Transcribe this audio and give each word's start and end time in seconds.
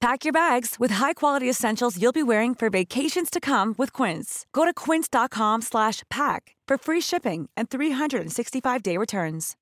Pack 0.00 0.24
your 0.24 0.32
bags 0.32 0.76
with 0.78 0.92
high-quality 0.92 1.48
essentials 1.48 1.96
you'll 2.00 2.12
be 2.12 2.22
wearing 2.22 2.54
for 2.54 2.68
vacations 2.70 3.30
to 3.30 3.40
come 3.40 3.74
with 3.78 3.92
Quince. 3.92 4.44
Go 4.52 4.64
to 4.64 4.72
quince.com 4.74 5.62
slash 5.62 6.02
pack 6.10 6.54
for 6.68 6.76
free 6.78 7.00
shipping 7.00 7.48
and 7.56 7.70
365-day 7.70 8.96
returns. 8.98 9.56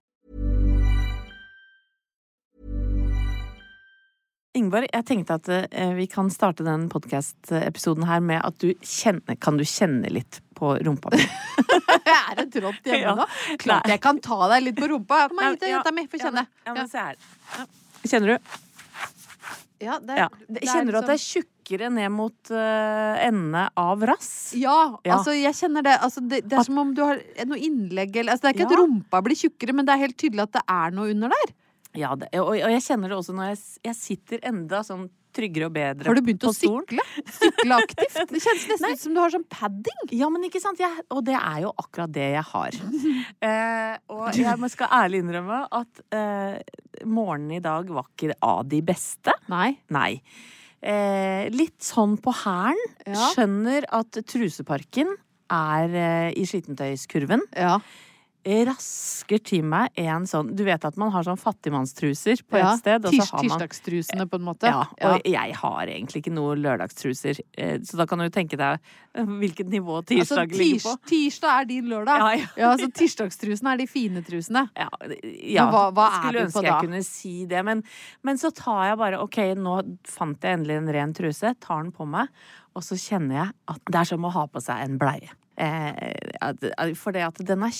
Ingvar, 4.55 4.85
jeg 4.87 5.02
tenkte 5.09 5.35
at 5.35 5.49
eh, 5.51 5.95
vi 5.99 6.05
kan 6.07 6.29
starte 6.30 6.62
den 6.66 6.85
podcast-episoden 6.93 8.05
her 8.07 8.21
med 8.23 8.38
at 8.46 8.55
du 8.62 8.68
kjenner 8.87 9.35
Kan 9.43 9.57
du 9.59 9.65
kjenne 9.66 10.07
litt 10.15 10.38
på 10.55 10.77
rumpa 10.87 11.10
mi? 11.10 11.24
Jeg 12.05 12.37
er 12.38 12.43
en 12.45 12.52
trått 12.55 12.87
hjemme 12.87 13.01
Ja. 13.02 13.15
nå. 13.18 13.24
Klart 13.59 13.88
jeg 13.90 14.01
kan 14.02 14.18
ta 14.23 14.37
deg 14.52 14.62
litt 14.68 14.77
på 14.79 14.87
rumpa. 14.90 15.24
Kom 15.30 15.40
her, 15.43 15.55
hit, 15.57 15.65
ja, 15.66 15.73
jenta 15.79 15.90
mi, 15.95 16.05
få 16.10 16.18
ja, 16.21 16.29
kjenne. 16.29 16.45
men- 16.46 16.68
Ja, 16.68 16.74
men 16.77 16.88
se 16.90 17.02
her. 17.02 17.16
Ja. 17.59 17.66
Kjenner 18.07 18.30
du? 18.35 18.55
Ja, 19.83 19.99
det 19.99 20.17
Ja. 20.17 20.29
det 20.49 20.63
er 20.63 20.67
Kjenner 20.73 20.93
du 20.93 20.99
at 20.99 21.07
det 21.07 21.15
er 21.15 21.19
liksom- 21.19 21.43
tjukkere 21.43 21.91
ned 21.93 22.13
mot 22.13 22.51
uh, 22.51 23.17
endene 23.27 23.69
av 23.77 24.01
rass? 24.03 24.53
Ja, 24.55 24.97
Ja. 25.05 25.17
altså 25.19 25.35
jeg 25.35 25.53
kjenner 25.55 25.83
det. 25.83 25.99
Altså, 26.01 26.21
det, 26.29 26.49
det 26.49 26.59
er 26.59 26.63
som 26.65 26.79
om 26.79 26.95
du 26.95 27.03
har 27.03 27.19
noe 27.47 27.59
innlegg 27.59 28.17
eller 28.17 28.33
altså, 28.33 28.43
Det 28.52 28.55
er 28.55 28.65
ikke 28.65 28.71
Ja. 28.71 28.73
at 28.73 28.79
rumpa 28.79 29.23
blir 29.23 29.37
tjukkere, 29.37 29.75
men 29.75 29.85
det 29.85 29.95
er 29.95 29.99
helt 30.07 30.17
tydelig 30.17 30.43
at 30.43 30.52
det 30.52 30.63
er 30.69 30.91
noe 30.91 31.11
under 31.11 31.29
der. 31.29 31.55
Ja, 31.95 32.15
det, 32.15 32.29
og, 32.35 32.49
og 32.49 32.57
jeg 32.59 32.83
kjenner 32.83 33.09
det 33.09 33.19
også 33.19 33.35
når 33.35 33.55
jeg, 33.55 33.59
jeg 33.85 33.95
sitter 33.95 34.39
enda 34.43 34.80
sånn 34.83 35.11
tryggere 35.35 35.68
og 35.68 35.74
bedre 35.74 36.09
Har 36.09 36.18
du 36.18 36.23
begynt 36.24 36.43
på 36.45 36.52
å 36.52 36.57
stolen. 36.57 36.87
sykle? 36.88 37.04
Sykle 37.38 37.79
aktivt? 37.82 38.18
Det 38.35 38.43
kjennes 38.45 38.66
nesten 38.73 38.95
ut 38.95 39.02
som 39.04 39.16
du 39.16 39.21
har 39.23 39.35
sånn 39.35 39.46
padding. 39.51 40.01
Ja, 40.16 40.30
men 40.32 40.46
ikke 40.49 40.63
sant? 40.63 40.80
Jeg, 40.82 41.04
og 41.15 41.24
det 41.27 41.37
er 41.38 41.60
jo 41.66 41.73
akkurat 41.85 42.15
det 42.15 42.30
jeg 42.37 42.46
har. 42.54 42.80
Eh, 43.45 43.95
og 44.12 44.37
jeg 44.37 44.71
skal 44.73 44.93
ærlig 44.95 45.21
innrømme 45.23 45.59
at 45.74 46.01
eh, 46.16 46.57
morgenen 47.09 47.59
i 47.59 47.62
dag 47.65 47.88
var 47.93 48.07
ikke 48.09 48.37
av 48.45 48.62
de 48.71 48.80
beste. 48.85 49.32
Nei. 49.52 49.74
Nei. 49.93 50.23
Eh, 50.85 51.49
litt 51.52 51.80
sånn 51.85 52.16
på 52.21 52.32
hælen. 52.45 52.80
Ja. 53.07 53.30
Skjønner 53.35 53.87
at 53.96 54.16
truseparken 54.29 55.12
er 55.52 55.96
eh, 55.96 56.30
i 56.40 56.45
skittentøyskurven. 56.49 57.45
Ja. 57.57 57.79
Rasker 58.45 59.40
til 59.40 59.62
meg 59.64 59.88
en 59.96 60.26
sånn 60.28 60.50
Du 60.56 60.62
vet 60.66 60.82
at 60.84 60.98
man 61.00 61.10
har 61.14 61.24
sånn 61.24 61.38
fattigmannstruser 61.40 62.42
på 62.45 62.59
ja. 62.60 62.73
et 62.74 62.82
sted, 62.82 63.06
Tirs, 63.09 63.28
så 63.30 63.37
har 63.38 63.45
man 63.46 63.54
Tirsdagstrusene, 63.59 64.26
på 64.28 64.37
en 64.41 64.44
måte. 64.44 64.69
ja, 64.69 64.82
og 65.09 65.25
jeg 65.28 65.54
har 65.60 65.92
egentlig 65.92 66.20
ikke 66.22 66.32
noe 66.37 66.56
lørdagstruser, 66.60 67.41
eh, 67.56 67.78
så 67.81 67.97
da 68.00 68.06
kan 68.10 68.21
du 68.21 68.27
tenke 68.34 68.59
deg 68.60 68.78
eh, 69.15 69.25
hvilket 69.25 69.71
nivå 69.72 69.97
Altså, 70.03 70.10
tirsdag 70.15 70.53
ligger 70.53 70.75
tirs, 70.75 70.84
på. 70.84 71.10
tirsdag 71.12 71.60
er 71.62 71.69
din 71.71 71.88
lørdag. 71.88 72.25
Ja, 72.25 72.49
ja. 72.60 72.72
Så 72.81 72.91
tirsdagstrusene 73.00 73.72
er 73.75 73.81
de 73.81 73.87
fine 73.88 74.22
trusene. 74.27 74.66
Ja, 74.77 74.88
ja 75.54 75.69
hva- 75.72 75.88
hva 75.97 76.09
skulle 76.19 76.44
ønske 76.49 76.65
jeg 76.66 76.81
kunne 76.88 77.03
si 77.06 77.34
det, 77.50 77.65
men, 77.65 77.81
men 78.22 78.37
så 78.41 78.53
tar 78.54 78.91
jeg 78.91 78.99
bare 79.00 79.22
Ok, 79.25 79.41
nå 79.56 79.78
fant 80.09 80.43
jeg 80.44 80.59
endelig 80.60 80.77
en 80.83 80.93
ren 80.99 81.15
truse, 81.16 81.54
tar 81.65 81.83
den 81.83 81.93
på 81.97 82.04
meg, 82.09 82.28
og 82.75 82.83
så 82.84 82.99
kjenner 82.99 83.38
jeg 83.41 83.49
at 83.72 83.81
det 83.88 84.00
er 84.03 84.10
som 84.12 84.25
å 84.28 84.34
ha 84.34 84.44
på 84.50 84.60
seg 84.60 84.84
en 84.84 84.99
bleie. 85.00 85.33
Eh, 85.56 86.93
for 86.99 87.15
det 87.15 87.22
at 87.28 87.38
den 87.47 87.62
er 87.62 87.71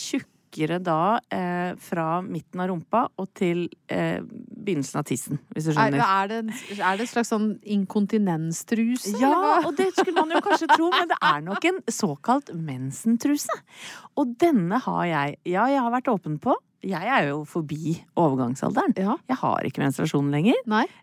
tjukkere 0.55 0.79
da 0.83 1.19
eh, 1.33 1.75
fra 1.83 2.21
midten 2.23 2.61
av 2.63 2.69
rumpa 2.71 3.05
og 3.19 3.29
til 3.37 3.67
eh, 3.91 4.21
begynnelsen 4.25 5.01
av 5.01 5.07
tissen, 5.09 5.39
hvis 5.55 5.67
du 5.67 5.71
Er, 5.73 5.77
skjønner. 5.77 6.05
er, 6.05 6.29
det, 6.29 6.79
er 6.79 6.97
det 6.99 7.07
en 7.07 7.11
slags 7.11 7.33
sånn 7.33 7.49
inkontinenstruse? 7.63 9.15
Ja, 9.21 9.61
og 9.65 9.75
det 9.79 9.91
skulle 9.97 10.17
man 10.21 10.31
jo 10.35 10.43
kanskje 10.45 10.69
tro, 10.73 10.91
men 10.95 11.11
det 11.11 11.19
er 11.21 11.43
nok 11.45 11.65
en 11.71 11.81
såkalt 11.91 12.53
mensentruse. 12.55 13.53
Og 14.17 14.37
denne 14.41 14.79
har 14.85 15.05
jeg. 15.11 15.37
Ja, 15.49 15.67
jeg 15.73 15.83
har 15.83 15.93
vært 15.95 16.11
åpen 16.13 16.39
på. 16.43 16.55
Jeg 16.85 17.09
er 17.09 17.31
jo 17.31 17.45
forbi 17.49 17.95
overgangsalderen. 18.21 18.93
Ja. 19.01 19.15
Jeg 19.31 19.39
har 19.41 19.65
ikke 19.65 19.81
menstruasjon 19.81 20.29
lenger. 20.33 20.59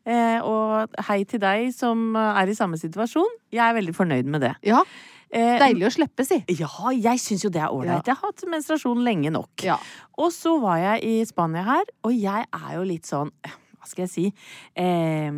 Eh, 0.06 0.38
og 0.46 0.94
hei 1.08 1.24
til 1.26 1.42
deg 1.42 1.72
som 1.74 2.14
er 2.16 2.48
i 2.52 2.58
samme 2.58 2.78
situasjon. 2.78 3.40
Jeg 3.52 3.66
er 3.66 3.80
veldig 3.80 3.96
fornøyd 3.98 4.30
med 4.30 4.46
det. 4.46 4.54
Ja. 4.68 4.84
Eh, 5.32 5.56
Deilig 5.62 5.88
å 5.88 5.94
slippe, 5.96 6.26
si. 6.28 6.42
Ja, 6.60 6.70
jeg 6.92 7.22
syns 7.24 7.46
jo 7.46 7.52
det 7.54 7.62
er 7.64 7.72
ålreit. 7.72 8.08
Jeg 8.08 8.18
har 8.20 8.32
hatt 8.32 8.46
menstruasjon 8.52 9.04
lenge 9.06 9.32
nok. 9.32 9.64
Ja. 9.64 9.78
Og 10.20 10.34
så 10.36 10.58
var 10.60 10.82
jeg 10.82 11.04
i 11.08 11.26
Spania 11.30 11.64
her, 11.68 11.92
og 12.04 12.16
jeg 12.16 12.48
er 12.52 12.72
jo 12.76 12.86
litt 12.88 13.08
sånn 13.10 13.32
Hva 13.42 13.88
skal 13.90 14.06
jeg 14.06 14.12
si? 14.14 14.26
Eh, 14.78 15.32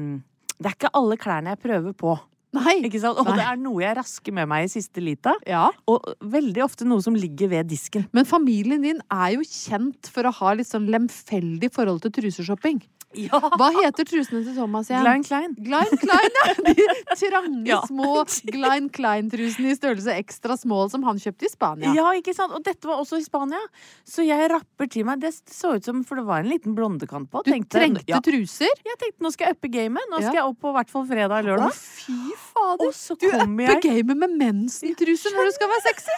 det 0.58 0.70
er 0.70 0.78
ikke 0.78 0.94
alle 0.98 1.18
klærne 1.22 1.54
jeg 1.54 1.62
prøver 1.64 1.96
på. 1.98 2.18
Nei. 2.54 2.76
Og 2.86 3.26
Nei. 3.26 3.36
det 3.40 3.46
er 3.48 3.58
noe 3.58 3.82
jeg 3.82 3.96
rasker 3.98 4.36
med 4.38 4.50
meg 4.52 4.68
i 4.68 4.72
siste 4.72 5.02
lita. 5.02 5.34
Ja. 5.50 5.66
Og 5.90 6.06
veldig 6.22 6.62
ofte 6.66 6.86
noe 6.86 7.02
som 7.02 7.16
ligger 7.18 7.50
ved 7.50 7.72
disken. 7.72 8.06
Men 8.14 8.28
familien 8.30 8.84
din 8.86 9.02
er 9.10 9.34
jo 9.36 9.46
kjent 9.48 10.10
for 10.14 10.30
å 10.30 10.34
ha 10.38 10.54
litt 10.60 10.70
sånn 10.70 10.86
lemfeldig 10.94 11.72
forhold 11.74 12.04
til 12.06 12.14
truseshopping. 12.20 12.84
Ja! 13.14 13.38
Hva 13.60 13.68
heter 13.76 14.08
trusene 14.10 14.42
til 14.46 14.56
Thomas 14.58 14.88
igjen? 14.90 15.04
Glein 15.06 15.24
Klein. 15.28 15.52
Glein 15.62 16.00
Klein, 16.02 16.38
ja! 16.40 16.54
De 17.14 17.30
trange, 17.30 17.64
Ja. 17.70 17.80
små 17.88 18.24
Glein 18.50 18.88
Klein-trusene 18.94 19.72
i 19.74 19.78
størrelse 19.78 20.16
ekstra 20.18 20.58
small 20.58 20.90
som 20.90 21.04
han 21.08 21.20
kjøpte 21.22 21.46
i 21.48 21.52
Spania. 21.52 21.94
Ja. 21.98 22.08
ikke 22.18 22.34
sant? 22.36 22.56
Og 22.58 22.64
dette 22.66 22.90
var 22.90 23.02
også 23.04 23.20
i 23.22 23.26
Spania. 23.26 23.60
Så 24.08 24.26
jeg 24.26 24.50
rapper 24.52 24.90
til 24.92 25.06
meg. 25.08 25.22
Det 25.24 25.34
så 25.54 25.76
ut 25.78 25.86
som 25.86 26.02
For 26.08 26.20
det 26.20 26.26
var 26.28 26.42
en 26.44 26.50
liten 26.50 26.74
blondekant 26.78 27.30
på. 27.32 27.44
Du 27.46 27.52
Tenkte- 27.54 27.78
trengte 27.80 28.04
ja. 28.10 28.20
truser? 28.26 28.72
Jeg 28.86 28.98
tenkte 29.02 29.24
nå 29.28 29.32
skal 29.36 29.52
jeg 29.52 29.58
uppe 29.60 29.72
gamet. 29.74 30.10
Nå 30.12 30.22
skal 30.24 30.40
jeg 30.42 30.48
opp 30.50 30.60
på 30.64 30.74
hvert 30.76 30.90
fall 30.94 31.06
fredag 31.10 31.52
og 31.54 31.68
Å, 31.68 31.72
fy 31.74 32.18
fader! 32.50 32.88
Og 32.90 32.98
så 32.98 33.16
Du 33.20 33.28
upper 33.30 33.70
jeg 33.70 33.82
gamet 33.86 34.18
med 34.26 34.36
mensentruse 34.42 35.32
når 35.38 35.52
du 35.52 35.56
skal 35.60 35.72
være 35.72 35.86
sexy! 35.92 36.18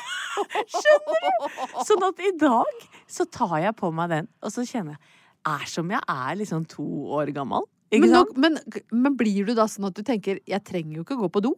Skjønner 0.75 1.27
du? 1.27 1.59
Sånn 1.87 2.03
at 2.07 2.23
i 2.23 2.31
dag 2.39 2.87
så 3.11 3.25
tar 3.31 3.57
jeg 3.63 3.75
på 3.79 3.91
meg 3.95 4.09
den, 4.11 4.27
og 4.43 4.51
så 4.55 4.65
kjenner 4.67 4.95
jeg 4.97 5.13
Er 5.45 5.65
som 5.69 5.89
jeg 5.93 6.01
er 6.09 6.35
liksom 6.41 6.65
to 6.69 6.85
år 7.13 7.31
gammel. 7.35 7.67
Men, 7.93 8.09
nå, 8.11 8.25
men, 8.41 8.57
men 8.91 9.15
blir 9.15 9.45
du 9.45 9.53
da 9.55 9.67
sånn 9.69 9.87
at 9.87 9.95
du 9.95 10.03
tenker 10.03 10.39
'jeg 10.43 10.63
trenger 10.65 10.97
jo 10.97 11.03
ikke 11.05 11.17
gå 11.19 11.29
på 11.31 11.41
do'? 11.45 11.55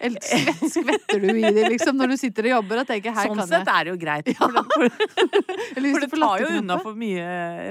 Eller 0.00 0.20
svett, 0.24 0.62
skvetter 0.72 1.20
du 1.20 1.28
i 1.28 1.50
det 1.52 1.66
liksom 1.68 1.98
når 2.00 2.14
du 2.14 2.16
sitter 2.16 2.48
og 2.48 2.54
jobber 2.54 2.80
og 2.80 2.86
tenker 2.88 3.12
'her 3.12 3.28
Sånn 3.28 3.36
kan 3.36 3.48
sett 3.50 3.68
jeg'? 3.68 3.74
er 3.76 3.84
det 3.84 3.92
jo 3.92 3.98
greit. 4.00 4.30
For, 4.38 4.48
det, 4.56 5.92
for, 5.92 6.00
det 6.00 6.10
tar 6.16 6.40
jo 6.40 6.48
unna 6.62 6.78
for 6.80 6.96
mye 6.96 7.26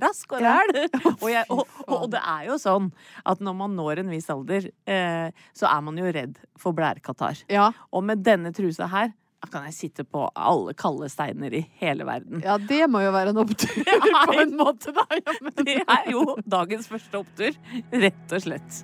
rask 0.05 0.37
og 0.37 0.45
ræl. 0.45 0.73
Og, 1.09 1.25
og, 1.49 1.63
og, 1.87 1.95
og 1.97 2.05
det 2.13 2.21
er 2.21 2.45
jo 2.51 2.59
sånn 2.61 2.91
at 3.25 3.41
når 3.41 3.55
man 3.57 3.75
når 3.75 4.03
en 4.03 4.13
viss 4.13 4.29
alder, 4.29 4.69
eh, 4.85 5.31
så 5.57 5.65
er 5.67 5.81
man 5.81 5.97
jo 5.97 6.05
redd 6.05 6.37
for 6.59 6.77
blærekatarr. 6.77 7.41
Ja, 7.49 7.71
Og 7.91 8.05
med 8.05 8.21
denne 8.23 8.53
trusa 8.53 8.87
her 8.93 9.11
da 9.39 9.47
kan 9.47 9.63
jeg 9.69 9.73
sitte 9.77 10.03
på 10.03 10.25
alle 10.35 10.73
kalde 10.75 11.07
steiner 11.09 11.53
i 11.55 11.61
hele 11.79 12.03
verden. 12.07 12.41
ja, 12.43 12.57
det 12.59 12.81
må 12.91 12.99
jo 13.05 13.11
være 13.15 13.31
en 13.31 13.37
opptur 13.45 13.83
på 14.27 14.35
en 14.41 14.55
måte, 14.59 14.91
da. 14.95 15.05
Ja, 15.15 15.35
men- 15.45 15.65
Det 15.65 15.77
er 15.85 16.09
jo 16.11 16.25
dagens 16.45 16.87
første 16.91 17.21
opptur, 17.21 17.55
rett 17.93 18.35
og 18.35 18.41
slett. 18.43 18.81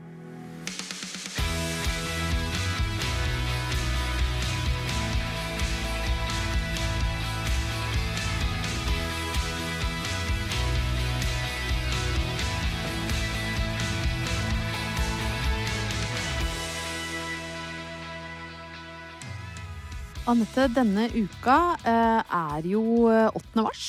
Anette, 20.25 20.63
denne 20.74 21.04
uka 21.13 21.56
eh, 21.86 22.22
er 22.33 22.66
jo 22.66 22.81
eh, 23.13 23.27
8. 23.38 23.62
mars. 23.62 23.83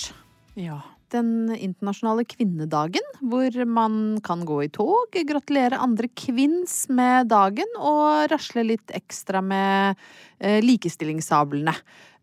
Ja. 0.60 0.82
Den 1.14 1.48
internasjonale 1.54 2.26
kvinnedagen, 2.28 3.06
hvor 3.24 3.56
man 3.64 4.18
kan 4.26 4.42
gå 4.44 4.58
i 4.66 4.68
tog, 4.68 5.16
gratulere 5.30 5.78
andre 5.80 6.10
kvinns 6.12 6.90
med 6.92 7.30
dagen 7.32 7.78
og 7.80 8.26
rasle 8.34 8.66
litt 8.68 8.92
ekstra 8.98 9.40
med 9.40 9.96
eh, 10.36 10.58
likestillingssablene. 10.60 11.72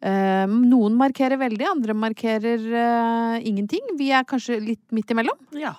Eh, 0.05 0.45
noen 0.45 0.99
markerer 0.99 1.41
veldig, 1.41 1.65
andre 1.71 1.97
markerer 1.97 2.69
eh, 2.69 3.47
ingenting. 3.49 3.95
Vi 3.97 4.11
er 4.13 4.29
kanskje 4.29 4.59
litt 4.61 4.85
midt 4.93 5.15
imellom. 5.15 5.41
ja. 5.57 5.73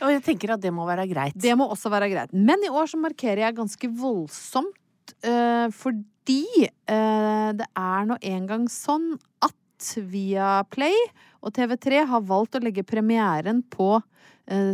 Og 0.00 0.08
jeg 0.14 0.22
tenker 0.24 0.54
at 0.54 0.62
det 0.62 0.70
må 0.72 0.86
være 0.88 1.04
greit. 1.10 1.34
Det 1.36 1.52
må 1.60 1.66
også 1.68 1.90
være 1.92 2.08
greit. 2.08 2.30
Men 2.32 2.62
i 2.64 2.70
år 2.72 2.88
så 2.88 2.96
markerer 3.00 3.42
jeg 3.44 3.56
ganske 3.58 3.90
voldsomt, 4.00 4.79
eh, 5.26 5.66
fordi 5.74 6.66
eh, 6.66 7.50
det 7.56 7.66
er 7.76 8.08
nå 8.08 8.18
engang 8.22 8.68
sånn 8.70 9.14
at 9.44 9.56
Viaplay 10.10 10.96
og 11.40 11.54
TV3 11.56 12.04
har 12.10 12.26
valgt 12.28 12.58
å 12.58 12.62
legge 12.62 12.84
premieren 12.86 13.62
på 13.72 13.98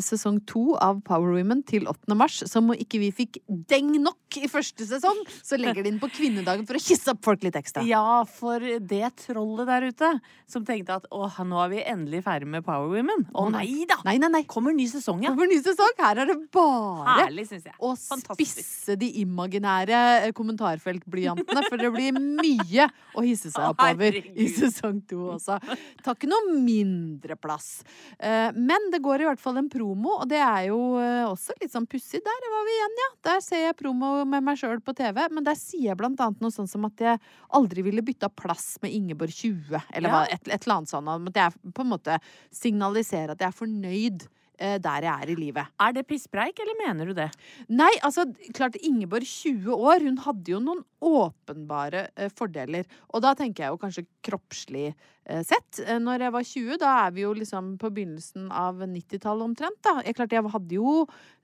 sesong 0.02 0.40
to 0.48 0.74
av 0.82 1.00
Power 1.06 1.34
Women 1.36 1.62
til 1.68 1.86
8. 1.90 2.16
mars. 2.18 2.38
Som 2.48 2.70
om 2.72 2.76
ikke 2.76 3.00
vi 3.02 3.10
fikk 3.14 3.38
deng 3.68 3.92
nok 4.02 4.38
i 4.40 4.48
første 4.50 4.84
sesong, 4.88 5.18
så 5.44 5.58
legger 5.60 5.84
de 5.86 5.92
inn 5.92 6.00
på 6.02 6.08
kvinnedagen 6.12 6.66
for 6.68 6.78
å 6.78 6.82
hisse 6.82 7.12
opp 7.12 7.22
folk 7.24 7.44
litt 7.46 7.56
ekstra. 7.58 7.84
Ja, 7.86 8.22
for 8.28 8.60
det 8.60 9.12
trollet 9.22 9.68
der 9.68 9.86
ute 9.90 10.10
som 10.50 10.64
tenkte 10.66 10.96
at 11.00 11.06
åh, 11.14 11.38
nå 11.46 11.60
er 11.64 11.72
vi 11.72 11.82
endelig 11.84 12.22
ferdig 12.26 12.48
med 12.50 12.64
Power 12.66 12.88
Women. 12.92 13.26
Å 13.36 13.46
nei. 13.52 13.84
da! 13.88 13.98
Nei, 14.08 14.16
nei, 14.22 14.30
nei. 14.32 14.42
Kommer 14.48 14.74
ny 14.76 14.86
sesong, 14.90 15.22
ja. 15.24 15.32
Kommer 15.34 15.50
ny 15.50 15.60
sesong! 15.64 15.94
Her 16.00 16.22
er 16.24 16.30
det 16.32 16.38
bare 16.54 17.16
Herlig, 17.26 17.46
å 17.80 17.92
Fantastisk. 17.96 18.60
spisse 18.60 18.96
de 19.00 19.08
imaginære 19.22 20.00
eh, 20.26 20.32
kommentarfeltblyantene, 20.36 21.64
for 21.68 21.80
det 21.80 21.90
blir 21.94 22.16
mye 22.16 22.88
å 23.16 23.24
hisse 23.26 23.50
seg 23.52 23.70
opp 23.72 23.82
over 23.86 24.18
i 24.20 24.48
sesong 24.52 25.00
to 25.08 25.22
også. 25.36 25.58
Tar 26.04 26.16
ikke 26.16 26.30
noe 26.30 26.56
mindre 26.56 27.36
plass. 27.40 27.80
Eh, 28.18 28.50
Men 28.56 28.90
det 28.92 29.02
går 29.04 29.24
i 29.24 29.28
hvert 29.30 29.42
fall 29.42 29.58
en 29.60 29.65
promo, 29.72 30.16
og 30.22 30.28
det 30.30 30.38
er 30.42 30.68
jo 30.68 30.78
eh, 31.00 31.24
også 31.26 31.54
litt 31.60 31.72
sånn 31.72 31.86
pussig. 31.90 32.20
Der 32.24 32.48
var 32.52 32.64
vi 32.68 32.74
igjen, 32.76 32.96
ja. 33.02 33.08
Der 33.28 33.40
ser 33.44 33.62
jeg 33.64 33.76
promo 33.78 34.12
med 34.24 34.44
meg 34.46 34.58
sjøl 34.60 34.80
på 34.84 34.94
TV, 34.96 35.20
men 35.32 35.44
der 35.46 35.58
sier 35.58 35.90
jeg 35.92 35.98
blant 36.00 36.20
annet 36.20 36.40
noe 36.44 36.54
sånn 36.54 36.68
som 36.70 36.84
at 36.88 37.02
jeg 37.02 37.20
aldri 37.58 37.84
ville 37.86 38.04
bytta 38.06 38.28
plass 38.32 38.76
med 38.82 38.94
Ingeborg 38.96 39.34
20, 39.34 39.80
eller 39.92 40.08
Ja. 40.10 40.22
et, 40.36 40.46
et 40.48 40.62
eller 40.66 40.76
annet 40.78 40.92
sånt. 40.92 41.12
At 41.32 41.42
jeg 41.42 41.72
på 41.74 41.84
en 41.86 41.92
måte 41.92 42.18
signaliserer 42.54 43.34
at 43.34 43.40
jeg 43.44 43.48
er 43.52 43.60
fornøyd 43.60 44.26
der 44.56 45.04
jeg 45.04 45.12
er 45.12 45.30
i 45.32 45.36
livet. 45.36 45.72
Er 45.82 45.92
det 45.92 46.06
pisspreik, 46.08 46.58
eller 46.62 46.78
mener 46.80 47.10
du 47.10 47.14
det? 47.16 47.28
Nei, 47.68 47.90
altså, 48.06 48.24
klart 48.56 48.78
Ingeborg 48.80 49.26
20 49.28 49.74
år, 49.76 50.04
hun 50.06 50.16
hadde 50.24 50.54
jo 50.54 50.60
noen 50.62 50.84
åpenbare 51.06 52.06
eh, 52.16 52.30
fordeler. 52.36 52.86
Og 53.14 53.22
da 53.24 53.34
tenker 53.38 53.66
jeg 53.66 53.74
jo 53.74 53.80
kanskje 53.82 54.06
kroppslig 54.26 54.86
eh, 54.90 55.42
sett. 55.46 55.82
Eh, 55.84 55.98
når 56.02 56.26
jeg 56.26 56.34
var 56.36 56.46
20, 56.52 56.78
da 56.82 56.94
er 57.06 57.16
vi 57.16 57.26
jo 57.26 57.34
liksom 57.36 57.74
på 57.82 57.90
begynnelsen 57.98 58.48
av 58.54 58.80
90-tallet 58.84 59.50
omtrent, 59.50 59.80
da. 59.86 59.98
Jeg, 60.06 60.16
klart, 60.18 60.34
jeg 60.36 60.54
hadde 60.56 60.78
jo 60.78 60.96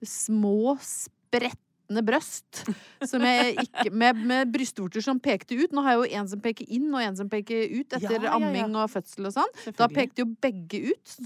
små, 0.06 0.76
spredtende 0.80 2.04
brøst. 2.06 2.64
Som 3.08 3.26
jeg 3.28 3.54
ikke, 3.66 3.90
med, 3.92 4.24
med 4.32 4.52
brystvorter 4.54 5.04
som 5.04 5.20
pekte 5.22 5.58
ut. 5.60 5.74
Nå 5.74 5.84
har 5.84 5.96
jeg 5.98 6.02
jo 6.02 6.20
en 6.22 6.32
som 6.34 6.42
peker 6.44 6.68
inn, 6.72 6.90
og 6.94 7.04
en 7.04 7.18
som 7.20 7.30
peker 7.32 7.68
ut 7.76 7.98
etter 7.98 8.18
Ja, 8.18 8.18
ja, 8.18 8.28
ja. 8.30 8.36
amming 8.40 8.76
og 8.80 8.90
fødsel 8.94 9.28
og 9.30 9.36
sånn. 9.36 9.56
Da 9.78 9.90
pekte 9.92 10.24
jo 10.24 10.30
begge 10.42 10.92
ut. 10.92 11.16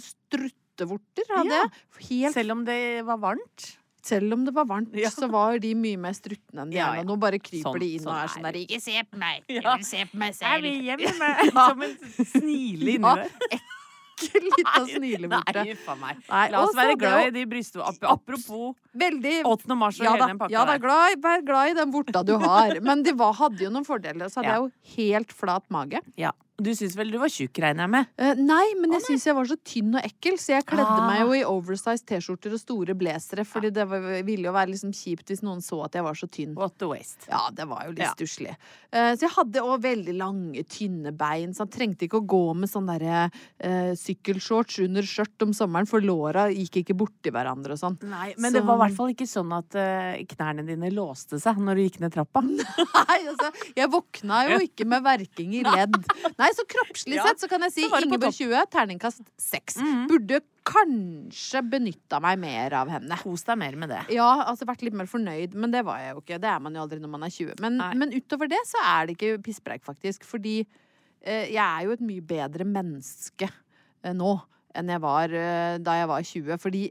Struttevorter 0.76 1.24
hadde 1.32 1.48
Ja. 1.50 1.62
jeg. 1.64 2.06
Helt 2.10 2.34
Selv 2.34 2.52
om 2.52 2.64
det 2.64 3.04
var 3.04 3.16
varmt? 3.18 3.76
selv 4.06 4.32
om 4.34 4.44
det 4.44 4.54
var 4.54 4.64
varmt, 4.66 4.94
Ja. 4.94 5.08
så 5.10 5.28
var 5.28 5.58
de 5.58 5.74
mye 5.74 5.96
mer 5.98 6.12
struttende 6.12 6.62
enn 6.62 6.70
de 6.70 6.76
Ja, 6.76 6.94
ja. 6.94 7.02
nå. 7.02 7.18
Bare 7.18 7.40
kryper 7.40 7.72
Sånn- 7.72 7.80
de 7.80 7.96
inn 7.96 8.06
og 8.06 8.14
sånn 8.14 8.14
er 8.14 8.22
er 8.22 8.28
sånn 8.28 8.42
der. 8.42 8.52
Ikke 8.52 8.80
se 8.80 9.02
på 9.02 9.18
meg! 9.18 9.42
Jeg 9.48 9.62
Ja. 9.64 9.76
vil 9.76 9.84
se 9.84 10.04
på 10.04 10.14
meg 10.14 10.34
Er 10.40 10.60
Jeg 10.60 10.62
vi 10.62 10.86
hjemme 10.86 11.18
med 11.18 11.52
Som 11.52 11.82
en 11.82 11.96
snile 12.24 12.86
inni 12.86 13.00
Ja, 13.02 13.14
der. 13.16 13.60
Lita 14.16 14.86
snilevorte. 14.86 15.54
Nei, 15.64 15.72
uff 15.72 15.88
a 15.88 15.94
meg. 15.96 16.16
Nei, 16.30 16.48
La 16.50 16.62
oss 16.62 16.74
være 16.74 16.96
glad 16.96 17.26
i 17.26 17.30
de 17.30 17.44
brystvortene. 17.46 18.08
Apropos 18.08 18.74
Veldig 18.96 19.42
8. 19.44 19.76
mars 19.76 20.00
og 20.00 20.04
ja 20.06 20.12
hele 20.14 20.26
den 20.28 20.38
pakka 20.38 20.50
ja 20.52 20.64
da 20.64 20.78
glad, 20.78 21.20
vær 21.20 21.44
glad 21.44 21.70
i 21.70 21.74
den 21.74 21.92
vorta 21.92 22.24
du 22.24 22.38
har. 22.38 22.80
Men 22.80 23.02
de 23.02 23.12
var, 23.12 23.34
hadde 23.34 23.58
jo 23.60 23.68
noen 23.70 23.84
fordeler. 23.84 24.30
Så 24.30 24.36
hadde 24.36 24.46
Ja. 24.46 24.54
jeg 24.54 24.62
jo 24.62 24.70
helt 25.02 25.32
flat 25.32 25.64
mage. 25.68 26.00
Ja. 26.16 26.30
Du 26.56 26.70
syns 26.72 26.94
vel 26.96 27.10
du 27.12 27.18
var 27.20 27.28
tjukk, 27.28 27.58
regner 27.60 27.84
jeg 27.84 27.90
med? 27.92 28.06
Uh, 28.16 28.38
nei, 28.40 28.64
men 28.80 28.94
jeg 28.96 29.02
syns 29.04 29.26
jeg 29.28 29.34
var 29.36 29.44
så 29.50 29.56
tynn 29.60 29.90
og 29.98 30.06
ekkel, 30.08 30.38
så 30.40 30.54
jeg 30.54 30.64
kledde 30.64 30.86
Ah. 30.88 31.02
meg 31.10 31.18
jo 31.20 31.34
i 31.36 31.42
oversized 31.44 32.06
T-skjorter 32.08 32.54
og 32.56 32.60
store 32.62 32.94
blazere, 32.96 33.44
fordi 33.44 33.68
det 33.76 33.84
var, 33.90 34.00
ville 34.24 34.48
jo 34.48 34.54
være 34.56 34.70
liksom 34.72 34.94
kjipt 34.96 35.28
hvis 35.28 35.42
noen 35.44 35.60
så 35.60 35.82
at 35.84 35.98
jeg 35.98 36.02
var 36.06 36.16
så 36.16 36.28
tynn. 36.32 36.54
What 36.56 36.78
the 36.80 36.88
waste. 36.88 37.26
Ja, 37.28 37.50
det 37.52 37.66
var 37.68 37.84
jo 37.84 37.90
litt 37.92 38.06
Ja. 38.06 38.14
stusslig. 38.16 38.54
Uh, 38.88 39.12
så 39.12 39.26
jeg 39.26 39.34
hadde 39.36 39.60
òg 39.68 39.82
veldig 39.84 40.14
lange, 40.16 40.64
tynne 40.64 41.12
bein, 41.12 41.52
så 41.52 41.66
han 41.66 41.72
trengte 41.76 42.08
ikke 42.08 42.22
å 42.22 42.26
gå 42.26 42.42
med 42.56 42.70
sånn 42.72 42.88
derre 42.88 43.26
uh, 43.28 43.92
sykkelshorts 43.92 44.78
under 44.86 45.02
skjørt 45.02 45.42
om 45.44 45.52
sommeren, 45.52 45.86
for 45.86 46.00
låra 46.00 46.46
gikk 46.48 46.80
ikke 46.84 46.96
borti 46.96 47.30
hverandre 47.36 47.76
og 47.76 47.82
sånn. 47.84 47.98
Nei, 48.08 48.32
men 48.38 48.50
Så- 48.50 48.56
det 48.60 48.64
var 48.64 48.76
i 48.80 48.84
hvert 48.86 48.96
fall 48.96 49.12
ikke 49.12 49.28
sånn 49.28 49.52
at 49.52 49.76
knærne 50.32 50.64
dine 50.66 50.88
låste 50.90 51.36
seg 51.38 51.60
når 51.60 51.74
du 51.76 51.84
gikk 51.84 52.00
ned 52.00 52.12
trappa. 52.16 52.40
Nei, 52.46 53.20
altså, 53.28 53.52
jeg 53.76 53.90
våkna 53.92 54.42
jo 54.48 54.58
ikke 54.64 54.86
med 54.88 55.02
verking 55.04 55.52
i 55.60 55.62
ledd. 55.62 56.00
Nei, 56.38 56.45
så 56.54 56.64
kroppslig 56.70 57.18
sett 57.18 57.42
så 57.42 57.48
kan 57.50 57.64
jeg 57.66 57.72
si 57.74 57.84
Ingeborg 57.88 58.34
20, 58.36 58.66
terningkast 58.70 59.24
6. 59.40 59.78
Mhm. 59.82 60.06
Burde 60.10 60.40
kanskje 60.66 61.62
benytta 61.70 62.20
meg 62.22 62.38
mer 62.42 62.74
av 62.80 62.90
henne. 62.90 63.18
Kos 63.22 63.44
deg 63.46 63.58
mer 63.58 63.76
med 63.76 63.90
det. 63.94 64.02
Ja, 64.14 64.28
altså 64.46 64.66
vært 64.68 64.82
litt 64.86 64.96
mer 64.98 65.06
fornøyd, 65.10 65.54
men 65.54 65.74
det 65.74 65.84
var 65.86 65.98
jeg 66.02 66.14
jo 66.14 66.22
ikke. 66.24 66.40
Det 66.42 66.50
er 66.50 66.60
man 66.62 66.74
jo 66.74 66.82
aldri 66.86 66.98
når 67.02 67.12
man 67.12 67.26
er 67.26 67.30
20. 67.30 67.54
Men, 67.62 67.78
men 67.98 68.14
utover 68.16 68.50
det 68.50 68.62
så 68.66 68.82
er 68.82 69.06
det 69.06 69.16
ikke 69.16 69.42
pisspreik, 69.46 69.84
faktisk. 69.86 70.26
Fordi 70.26 70.58
eh, 71.22 71.46
jeg 71.54 71.62
er 71.62 71.86
jo 71.86 71.94
et 71.96 72.04
mye 72.04 72.22
bedre 72.22 72.66
menneske 72.68 73.48
eh, 73.50 74.12
nå 74.14 74.36
enn 74.76 74.90
jeg 74.92 75.00
var 75.00 75.32
eh, 75.32 75.78
da 75.80 75.94
jeg 76.02 76.08
var 76.10 76.26
20. 76.34 76.58
Fordi 76.60 76.84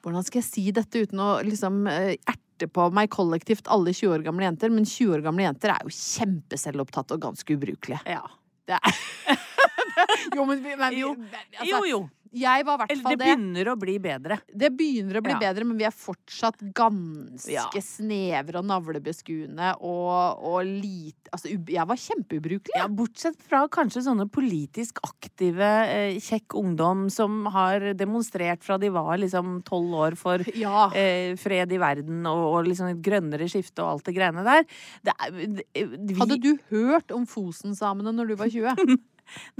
Hvordan 0.00 0.24
skal 0.24 0.40
jeg 0.40 0.48
si 0.48 0.62
dette 0.72 1.02
uten 1.04 1.20
å 1.20 1.30
liksom 1.44 1.82
eh, 1.90 2.14
erte 2.24 2.68
på 2.72 2.86
meg 2.96 3.10
kollektivt 3.12 3.68
alle 3.72 3.92
20 3.92 4.14
år 4.14 4.24
gamle 4.24 4.46
jenter? 4.46 4.72
Men 4.72 4.86
20 4.88 5.18
år 5.18 5.24
gamle 5.26 5.44
jenter 5.44 5.74
er 5.74 5.84
jo 5.84 5.92
kjempeselvopptatt 5.92 7.12
og 7.16 7.20
ganske 7.26 7.56
ubrukelige. 7.56 8.00
Ja. 8.08 8.22
Det 8.70 8.78
er 8.78 9.36
Jo, 10.36 10.44
men, 10.44 10.62
vi- 10.64 10.76
men 10.78 10.90
vi- 10.94 11.00
Jo. 11.00 11.10
altså, 11.58 11.76
Jo, 11.76 11.84
jo. 11.90 12.08
Jeg 12.32 12.64
var 12.64 12.76
i 12.76 12.80
hvert 12.84 13.02
fall 13.02 13.16
det 13.16 13.18
det. 13.18 13.26
begynner 13.26 13.68
å 13.72 13.76
bli 13.80 13.94
bedre. 13.98 14.36
Det 14.54 14.68
begynner 14.78 15.18
å 15.18 15.22
bli 15.24 15.32
Ja. 15.34 15.38
bedre, 15.40 15.64
men 15.66 15.76
vi 15.80 15.84
er 15.84 15.90
fortsatt 15.90 16.60
ganske 16.72 17.50
Ja. 17.50 17.64
snevre 17.82 18.60
og 18.60 18.66
navlebeskuende 18.70 19.74
og, 19.80 20.38
og 20.44 20.64
lite 20.64 21.16
Altså, 21.32 21.46
jeg 21.70 21.86
var 21.86 21.94
kjempeubrukelig. 21.94 22.74
Ja, 22.74 22.88
Bortsett 22.88 23.36
fra 23.40 23.68
kanskje 23.68 24.02
sånne 24.02 24.28
politisk 24.28 24.98
aktive, 25.06 25.62
eh, 25.86 26.14
kjekk 26.18 26.56
ungdom 26.58 27.08
som 27.08 27.46
har 27.46 27.78
demonstrert 27.94 28.64
fra 28.66 28.76
de 28.78 28.88
var 28.90 29.16
liksom 29.18 29.62
tolv 29.62 29.94
år 29.94 30.16
for 30.18 30.38
Ja. 30.56 30.90
eh, 30.92 31.36
fred 31.36 31.70
i 31.72 31.78
verden 31.78 32.26
og, 32.26 32.54
og 32.58 32.66
liksom 32.66 32.90
et 32.90 33.00
grønnere 33.02 33.46
skifte 33.48 33.78
og 33.82 33.92
alt 34.00 34.04
det 34.04 34.14
greiene 34.16 34.42
der. 34.42 34.64
Det 35.04 35.14
det, 35.56 35.64
vi, 35.74 36.14
Hadde 36.18 36.40
du 36.40 36.58
hørt 36.70 37.12
om 37.14 37.24
Fosen-samene 37.26 38.12
når 38.12 38.26
du 38.28 38.34
var 38.36 38.48
20? 38.50 38.74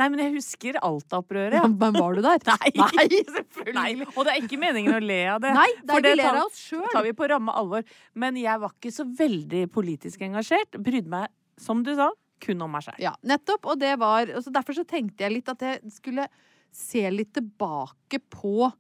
Nei, 0.00 0.08
men 0.08 0.18
jeg 0.24 0.32
husker 0.36 0.78
Alta-opprøret. 0.82 1.54
Ja, 1.58 1.66
men 1.68 1.92
var 1.98 2.14
du 2.16 2.22
der? 2.24 2.38
Nei. 2.50 2.72
Nei, 2.76 3.06
selvfølgelig. 3.30 3.74
Nei, 3.76 4.08
og 4.14 4.24
det 4.26 4.34
er 4.34 4.40
ikke 4.44 4.58
meningen 4.62 4.96
å 4.96 5.02
le 5.04 5.20
av 5.34 5.40
det. 5.44 5.52
Nei, 5.56 5.68
det 5.80 5.90
For 5.94 5.98
er 6.00 6.08
vi 6.10 6.14
ler 6.20 6.28
tar- 6.30 6.40
av 6.40 6.48
oss 6.50 6.60
sjøl. 6.70 6.86
tar 6.92 7.06
vi 7.08 7.12
på 7.20 7.28
ramme 7.32 7.54
alvor. 7.62 7.84
Men 8.14 8.36
jeg 8.40 8.60
var 8.62 8.74
ikke 8.76 8.92
så 8.94 9.06
veldig 9.18 9.64
politisk 9.74 10.20
engasjert. 10.26 10.78
Brydde 10.80 11.12
meg, 11.12 11.28
som 11.60 11.82
du 11.86 11.94
sa, 11.98 12.10
kun 12.40 12.62
om 12.64 12.70
meg 12.72 12.86
sjøl. 12.86 13.00
Ja, 13.04 13.14
nettopp. 13.26 13.66
Og 13.72 13.78
det 13.82 13.94
var 14.00 14.30
og 14.34 14.42
så 14.46 14.52
Derfor 14.54 14.76
så 14.80 14.86
tenkte 14.88 15.26
jeg 15.26 15.34
litt 15.38 15.50
at 15.52 15.60
jeg 15.66 15.92
skulle 15.92 16.28
se 16.72 17.02
litt 17.10 17.32
tilbake 17.36 18.20
på 18.32 18.70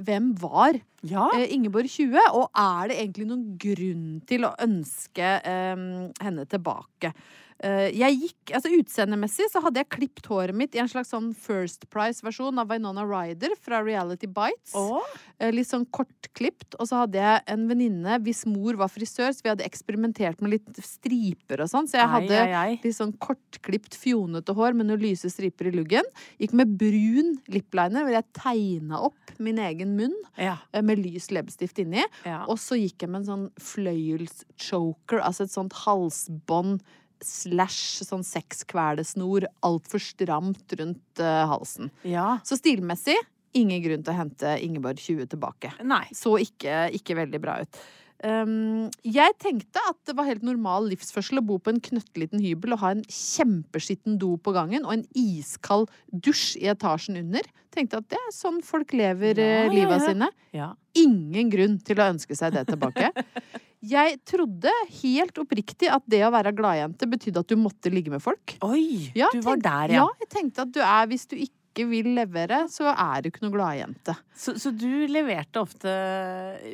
hvem 0.00 0.30
var 0.40 0.78
Ja. 1.04 1.26
eh, 1.36 1.50
Ingeborg 1.52 1.84
20, 1.90 2.16
og 2.32 2.46
er 2.56 2.88
det 2.88 2.96
egentlig 3.02 3.26
noen 3.28 3.58
grunn 3.60 4.04
til 4.24 4.46
å 4.48 4.54
ønske 4.64 5.26
eh, 5.44 5.82
henne 6.24 6.46
tilbake? 6.48 7.10
Eh, 7.62 7.88
jeg 7.94 8.18
gikk, 8.18 8.54
altså 8.56 8.72
Utseendemessig 8.74 9.46
så 9.52 9.62
hadde 9.62 9.82
jeg 9.82 9.90
klippet 9.94 10.26
håret 10.30 10.56
mitt 10.56 10.74
i 10.74 10.80
en 10.82 10.90
slags 10.90 11.12
sånn 11.12 11.30
First 11.36 11.86
Price-versjon 11.92 12.58
av 12.58 12.72
Winona 12.72 13.04
Ryder 13.06 13.54
fra 13.60 13.82
Reality 13.84 14.26
Bites. 14.26 14.74
Eh, 15.38 15.52
litt 15.54 15.68
sånn 15.68 15.86
kortklipt. 15.94 16.74
Og 16.78 16.88
så 16.90 17.04
hadde 17.04 17.20
jeg 17.22 17.44
en 17.54 17.68
venninne 17.70 18.18
hvis 18.24 18.44
mor 18.50 18.78
var 18.80 18.90
frisør, 18.92 19.30
så 19.30 19.44
vi 19.44 19.52
hadde 19.52 19.66
eksperimentert 19.68 20.42
med 20.42 20.56
litt 20.56 20.82
striper 20.82 21.62
og 21.62 21.70
sånn. 21.70 21.90
Så 21.90 22.00
jeg 22.00 22.10
hadde 22.10 22.22
hadde 22.22 22.40
ei, 22.40 22.72
ei. 22.72 22.78
litt 22.82 22.96
sånn 22.96 23.12
kortklipt, 23.22 23.96
fjonete 23.98 24.54
hår 24.56 24.76
med 24.78 24.88
noen 24.88 25.02
lyse 25.02 25.30
striper 25.32 25.70
i 25.70 25.74
luggen. 25.74 26.06
Gikk 26.42 26.56
med 26.58 26.74
brun 26.80 27.36
lipliner 27.52 28.06
hvor 28.06 28.16
jeg 28.16 28.28
tegna 28.38 29.02
opp 29.08 29.34
min 29.42 29.60
egen 29.62 29.94
munn 29.98 30.14
ja, 30.36 30.58
eh, 30.72 30.84
med 30.84 31.02
lys 31.02 31.30
leppestift 31.34 31.82
inni. 31.82 32.04
ja. 32.26 32.42
Og 32.50 32.58
så 32.60 32.78
gikk 32.78 33.04
jeg 33.04 33.12
med 33.12 33.22
en 33.22 33.30
sånn 33.30 33.46
fløyelschoker, 33.62 35.22
altså 35.22 35.46
et 35.46 35.54
sånt 35.54 35.76
halsbånd 35.84 36.82
slash 37.26 38.02
sånn 38.06 38.24
sekskvelesnor 38.26 39.46
altfor 39.66 40.02
stramt 40.02 40.76
rundt 40.78 41.22
uh, 41.22 41.44
halsen. 41.50 41.92
ja. 42.06 42.38
Så 42.46 42.58
stilmessig 42.60 43.18
ingen 43.56 43.82
grunn 43.84 44.04
til 44.04 44.14
å 44.14 44.16
hente 44.16 44.52
Ingeborg 44.64 45.00
20 45.00 45.28
tilbake. 45.34 45.72
Nei. 45.84 46.06
Så 46.16 46.38
ikke, 46.40 46.86
ikke 46.96 47.18
veldig 47.18 47.40
bra 47.42 47.58
ut. 47.62 47.82
Um, 48.22 48.86
jeg 49.02 49.34
tenkte 49.42 49.82
at 49.90 49.98
det 50.06 50.14
var 50.14 50.28
helt 50.28 50.44
normal 50.46 50.86
livsførsel 50.92 51.40
å 51.40 51.44
bo 51.44 51.56
på 51.58 51.72
en 51.72 51.80
knøttliten 51.82 52.38
hybel 52.38 52.76
og 52.76 52.82
ha 52.84 52.92
en 52.94 53.02
kjempeskitten 53.10 54.14
do 54.22 54.36
på 54.38 54.54
gangen 54.54 54.86
og 54.86 54.94
en 54.94 55.02
iskald 55.18 55.90
dusj 56.06 56.54
i 56.62 56.68
etasjen 56.70 57.18
under. 57.18 57.48
Tenkte 57.74 57.98
at 57.98 58.06
det 58.12 58.20
er 58.20 58.36
sånn 58.36 58.60
folk 58.62 58.94
lever 58.94 59.40
Ja, 59.42 59.66
livet 59.72 59.98
ja, 59.98 59.98
ja. 59.98 60.06
sine. 60.06 60.70
Ingen 61.02 61.50
grunn 61.50 61.76
til 61.82 61.98
å 61.98 62.08
ønske 62.14 62.38
seg 62.38 62.54
det 62.54 62.68
tilbake. 62.70 63.10
Jeg 63.82 64.20
trodde 64.28 64.70
helt 65.02 65.38
oppriktig 65.42 65.88
at 65.90 66.04
det 66.10 66.20
å 66.26 66.30
være 66.34 66.52
gladjente 66.54 67.08
betydde 67.10 67.42
at 67.42 67.50
du 67.50 67.56
måtte 67.58 67.90
ligge 67.90 68.12
med 68.12 68.22
folk. 68.22 68.54
Oi, 68.62 69.10
Ja, 69.18 69.30
du 69.34 69.42
var 69.42 69.58
der, 69.58 69.96
Ja, 69.96 70.04
ja. 70.04 70.22
jeg 70.22 70.30
tenkte 70.30 70.62
at 70.68 70.72
du 70.74 70.80
er 70.84 71.08
Hvis 71.10 71.26
du 71.26 71.34
ikke 71.36 71.86
vil 71.88 72.12
levere, 72.14 72.66
så 72.68 72.90
er 72.92 73.22
du 73.24 73.30
ikke 73.30 73.46
noe 73.46 73.54
gladjente. 73.54 74.14
Så, 74.36 74.54
så 74.60 74.70
du 74.76 75.06
leverte 75.08 75.62
ofte 75.62 75.94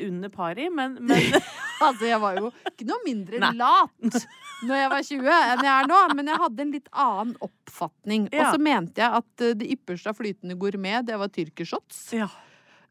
under 0.09 0.29
pari, 0.35 0.67
men, 0.75 0.99
men 1.01 1.23
Altså, 1.87 2.09
jeg 2.11 2.19
var 2.21 2.41
jo 2.41 2.51
ikke 2.73 2.89
noe 2.89 2.99
mindre 3.07 3.41
Nei. 3.41 3.53
lat 3.57 4.19
når 4.67 4.75
jeg 4.75 4.91
var 4.91 5.07
20 5.07 5.29
enn 5.37 5.63
jeg 5.63 5.73
er 5.73 5.89
nå, 5.89 6.01
men 6.19 6.31
jeg 6.33 6.43
hadde 6.43 6.65
en 6.65 6.73
litt 6.75 6.89
annen 6.91 7.37
oppfatning. 7.47 8.27
Og 8.33 8.45
så 8.51 8.59
mente 8.59 9.05
jeg 9.05 9.23
at 9.23 9.45
eh, 9.47 9.55
det 9.59 9.69
ypperste 9.77 10.11
av 10.11 10.19
flytende 10.19 10.59
gourmet, 10.59 11.07
det 11.07 11.19
var 11.21 11.31
tyrkershots. 11.31 12.01
Ja. 12.19 12.27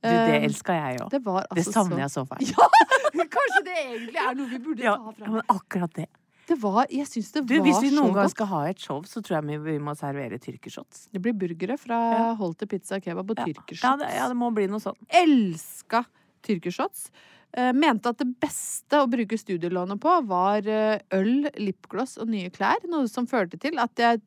Du, 0.03 0.09
det 0.09 0.35
Eh, 0.37 0.43
elska 0.45 0.73
jeg 0.77 0.99
òg. 1.01 1.09
Det 1.09 1.19
altså 1.25 1.55
Det 1.57 1.65
savner 1.73 1.97
så 1.97 2.01
jeg 2.03 2.11
så 2.13 2.23
fælt. 2.29 2.51
Ja, 2.53 3.25
kanskje 3.37 3.61
det 3.65 3.75
egentlig 3.81 4.21
er 4.21 4.35
noe 4.37 4.47
vi 4.51 4.59
burde 4.61 4.83
Ja, 4.85 4.95
ta 4.95 5.03
ja, 5.09 5.11
fram. 5.17 5.33
men 5.33 5.41
akkurat 5.49 5.93
det. 5.97 6.05
Det 6.47 6.55
var, 6.61 6.85
jeg 6.93 7.07
syns 7.09 7.31
det 7.35 7.41
Du, 7.49 7.55
var 7.57 7.65
hvis 7.65 7.81
vi 7.83 7.89
noen 7.95 8.13
gang 8.15 8.29
skal 8.31 8.47
ha 8.47 8.59
et 8.69 8.79
show, 8.79 9.01
så 9.03 9.19
tror 9.25 9.41
jeg 9.41 9.47
vi, 9.49 9.57
vi 9.73 9.79
må 9.83 9.95
servere 9.99 10.37
tyrkershots. 10.39 11.07
Det 11.11 11.19
blir 11.19 11.33
burgere 11.35 11.75
fra 11.81 11.97
Ja. 12.13 12.27
Holte 12.39 12.67
Pizza 12.69 13.01
Kebab 13.03 13.33
og 13.33 13.41
Ja. 13.41 13.47
tyrkershots. 13.49 13.83
Ja, 13.83 13.95
det, 13.99 14.13
ja, 14.15 14.27
det 14.31 14.37
må 14.37 14.51
bli 14.55 14.67
noe 14.71 14.79
sånt. 14.79 14.97
elska 15.09 16.05
tyrkershots. 16.47 17.09
Uh, 17.57 17.71
mente 17.73 18.07
at 18.11 18.17
det 18.21 18.27
beste 18.39 18.99
å 19.01 19.07
bruke 19.09 19.35
studielånet 19.39 19.99
på 20.03 20.13
var 20.27 20.61
uh, 20.67 20.99
øl, 21.17 21.49
lipgloss 21.57 22.17
og 22.21 22.29
nye 22.29 22.49
klær. 22.53 22.79
Noe 22.87 23.07
som 23.11 23.25
førte 23.27 23.57
til 23.59 23.79
at 23.79 23.91
jeg 23.97 24.21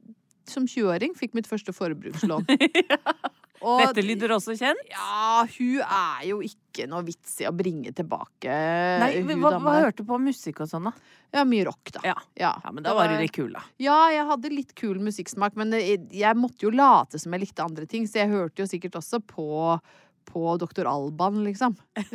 som 0.51 0.67
20-åring 0.67 1.15
fikk 1.17 1.33
mitt 1.39 1.47
første 1.47 1.73
forbrukslån. 1.73 2.45
Og 3.61 3.81
Dette 3.83 4.03
lyder 4.07 4.33
også 4.37 4.55
kjent. 4.57 4.79
ja, 4.89 5.45
hun 5.45 5.81
er 5.85 6.23
jo 6.31 6.39
ikke 6.41 6.87
noe 6.89 7.03
vits 7.05 7.35
i 7.43 7.49
å 7.49 7.53
bringe 7.53 7.93
tilbake 7.93 8.49
Nei, 9.03 9.11
hun 9.21 9.41
hva, 9.43 9.51
hva 9.61 9.75
hørte 9.83 10.01
du 10.01 10.09
på 10.09 10.17
musikk 10.23 10.63
og 10.65 10.71
sånn, 10.71 10.87
da? 10.89 10.93
Ja, 11.35 11.45
mye 11.45 11.67
rock, 11.69 11.93
da. 11.93 12.01
Ja. 12.09 12.15
Ja, 12.41 12.55
Ja, 12.65 12.71
men 12.73 12.83
da 12.87 12.95
var 12.97 13.09
du 13.13 13.19
litt 13.21 13.33
kul, 13.37 13.53
da. 13.53 13.61
Ja, 13.79 13.99
jeg 14.11 14.25
hadde 14.27 14.51
litt 14.55 14.75
kul 14.75 14.99
musikksmak, 14.99 15.57
men 15.61 15.71
det- 15.71 16.09
jeg 16.11 16.37
måtte 16.37 16.63
jo 16.65 16.71
late 16.71 17.19
som 17.21 17.33
jeg 17.37 17.41
likte 17.49 17.63
andre 17.65 17.87
ting, 17.87 18.07
så 18.07 18.23
jeg 18.25 18.31
hørte 18.33 18.65
jo 18.65 18.67
sikkert 18.71 18.97
også 18.97 19.21
på, 19.27 19.79
på 20.31 20.59
Dr. 20.59 20.87
Alban, 20.89 21.45
liksom. 21.45 21.77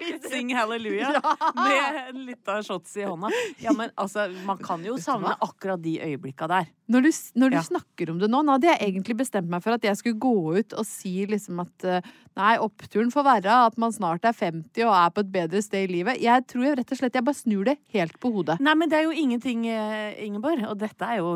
Sing 0.32 0.52
halleluja 0.56 1.10
med 1.56 1.98
en 2.08 2.22
lita 2.26 2.58
shots 2.62 2.96
i 2.96 3.06
hånda. 3.06 3.30
Ja, 3.62 3.72
men 3.76 3.90
altså, 4.00 4.28
man 4.46 4.58
kan 4.62 4.84
jo 4.86 4.96
savne 5.02 5.34
akkurat 5.42 5.82
de 5.82 5.98
øyeblikka 6.02 6.48
der. 6.50 6.70
Når 6.92 7.06
du, 7.06 7.10
når 7.40 7.50
du 7.50 7.56
Ja. 7.56 7.62
snakker 7.64 8.10
om 8.12 8.18
det 8.20 8.28
nå, 8.28 8.42
nå 8.44 8.52
hadde 8.56 8.68
jeg 8.68 8.80
egentlig 8.90 9.16
bestemt 9.22 9.48
meg 9.48 9.62
for 9.64 9.72
at 9.76 9.84
jeg 9.86 9.96
skulle 9.96 10.18
gå 10.20 10.32
ut 10.58 10.74
og 10.76 10.84
si 10.88 11.22
liksom 11.30 11.60
at 11.62 11.84
eh, 11.88 12.08
nei, 12.36 12.56
oppturen 12.60 13.12
får 13.14 13.24
være 13.24 13.54
at 13.68 13.78
man 13.80 13.94
snart 13.94 14.26
er 14.28 14.34
50 14.36 14.82
og 14.84 14.92
er 14.98 15.12
på 15.14 15.22
et 15.24 15.30
bedre 15.32 15.62
sted 15.64 15.86
i 15.86 15.92
livet. 15.92 16.20
Jeg 16.20 16.44
tror 16.50 16.66
jeg 16.66 16.78
rett 16.80 16.92
og 16.92 17.00
slett 17.00 17.16
jeg 17.16 17.24
bare 17.24 17.38
snur 17.38 17.64
det 17.70 17.76
helt 17.94 18.18
på 18.20 18.32
hodet. 18.34 18.58
Nei, 18.60 18.74
men 18.76 18.90
det 18.92 18.98
er 18.98 19.06
jo 19.06 19.14
ingenting, 19.16 19.64
eh, 19.70 20.18
Ingeborg, 20.26 20.64
og 20.68 20.76
dette 20.82 21.06
er 21.06 21.22
jo 21.22 21.32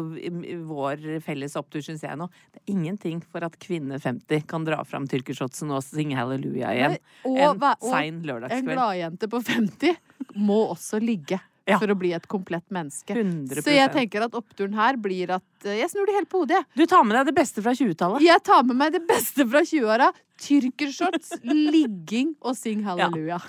vår 0.69 1.07
felles 1.25 1.57
opptur, 1.59 1.81
syns 1.85 2.05
jeg 2.05 2.19
nå. 2.21 2.29
Det 2.53 2.61
er 2.61 2.73
ingenting 2.77 3.23
for 3.25 3.45
at 3.47 3.57
kvinne 3.63 3.99
50 4.03 4.45
kan 4.51 4.67
dra 4.67 4.83
fram 4.85 5.07
tyrkershotsen 5.09 5.73
og 5.73 5.83
synge 5.87 6.19
halleluja 6.19 6.75
igjen. 6.77 6.99
Og, 7.25 7.39
En 7.47 7.61
sein 7.61 8.07
sein 8.17 8.21
en 8.53 8.67
gladjente 8.71 9.29
på 9.33 9.41
50 9.43 9.97
må 10.37 10.63
også 10.73 11.01
ligge. 11.03 11.41
Ja. 11.67 11.81
For 11.83 11.91
å 11.91 11.97
bli 11.99 12.13
et 12.15 12.29
komplett 12.31 12.63
menneske. 12.71 13.11
100 13.11 13.65
Så 13.67 13.73
jeg 13.75 13.91
tenker 13.91 14.23
at 14.29 14.37
oppturen 14.39 14.77
her 14.79 14.95
blir 15.03 15.33
at 15.35 15.67
eh, 15.67 15.81
Jeg 15.81 15.91
snur 15.91 16.07
det 16.07 16.15
helt 16.15 16.29
på 16.31 16.45
hodet. 16.45 16.61
Du 16.79 16.85
tar 16.87 17.03
med 17.03 17.19
deg 17.19 17.33
det 17.33 17.35
beste 17.41 17.65
fra 17.65 17.73
20-tallet. 17.75 18.23
Jeg 18.23 18.43
tar 18.47 18.63
med 18.69 18.79
meg 18.79 18.95
det 18.95 19.03
beste 19.09 19.43
fra 19.51 19.65
20-åra. 19.67 20.13
Tyrkershorts, 20.47 21.33
ligging 21.75 22.37
og 22.39 22.55
syng 22.55 22.87
halleluja. 22.87 23.41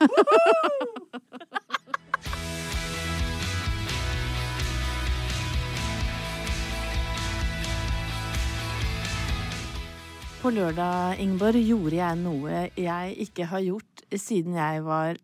På 10.47 10.51
lørdag, 10.55 11.17
Ingeborg, 11.19 11.59
gjorde 11.59 11.97
jeg 11.97 12.17
noe 12.21 12.59
jeg 12.79 13.15
ikke 13.19 13.49
har 13.51 13.65
gjort 13.65 14.03
siden 14.15 14.53
jeg 14.55 14.85
var 14.85 15.17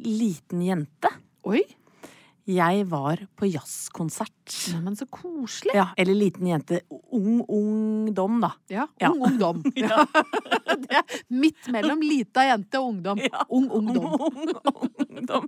liten 0.00 0.62
jente. 0.64 1.10
Oi! 1.44 1.60
Jeg 2.48 2.84
var 2.90 3.20
på 3.38 3.46
jazzkonsert. 3.50 4.36
Neimen, 4.72 4.96
så 4.98 5.06
koselig. 5.06 5.74
Ja, 5.76 5.88
eller 6.00 6.14
liten 6.16 6.46
jente. 6.48 6.80
Ung 7.12 7.42
ungdom, 7.46 8.40
da. 8.42 8.52
Ja, 8.72 8.86
ung 9.10 9.20
ungdom. 9.28 9.62
Ja. 9.80 10.04
det 10.80 10.96
er 10.96 11.20
midt 11.30 11.68
mellom 11.72 12.00
lita 12.02 12.42
jente 12.48 12.80
og 12.80 12.88
ungdom. 12.94 13.20
Ja. 13.22 13.44
Ung 13.48 13.68
ungdom. 13.70 14.08
ungdom. 15.10 15.46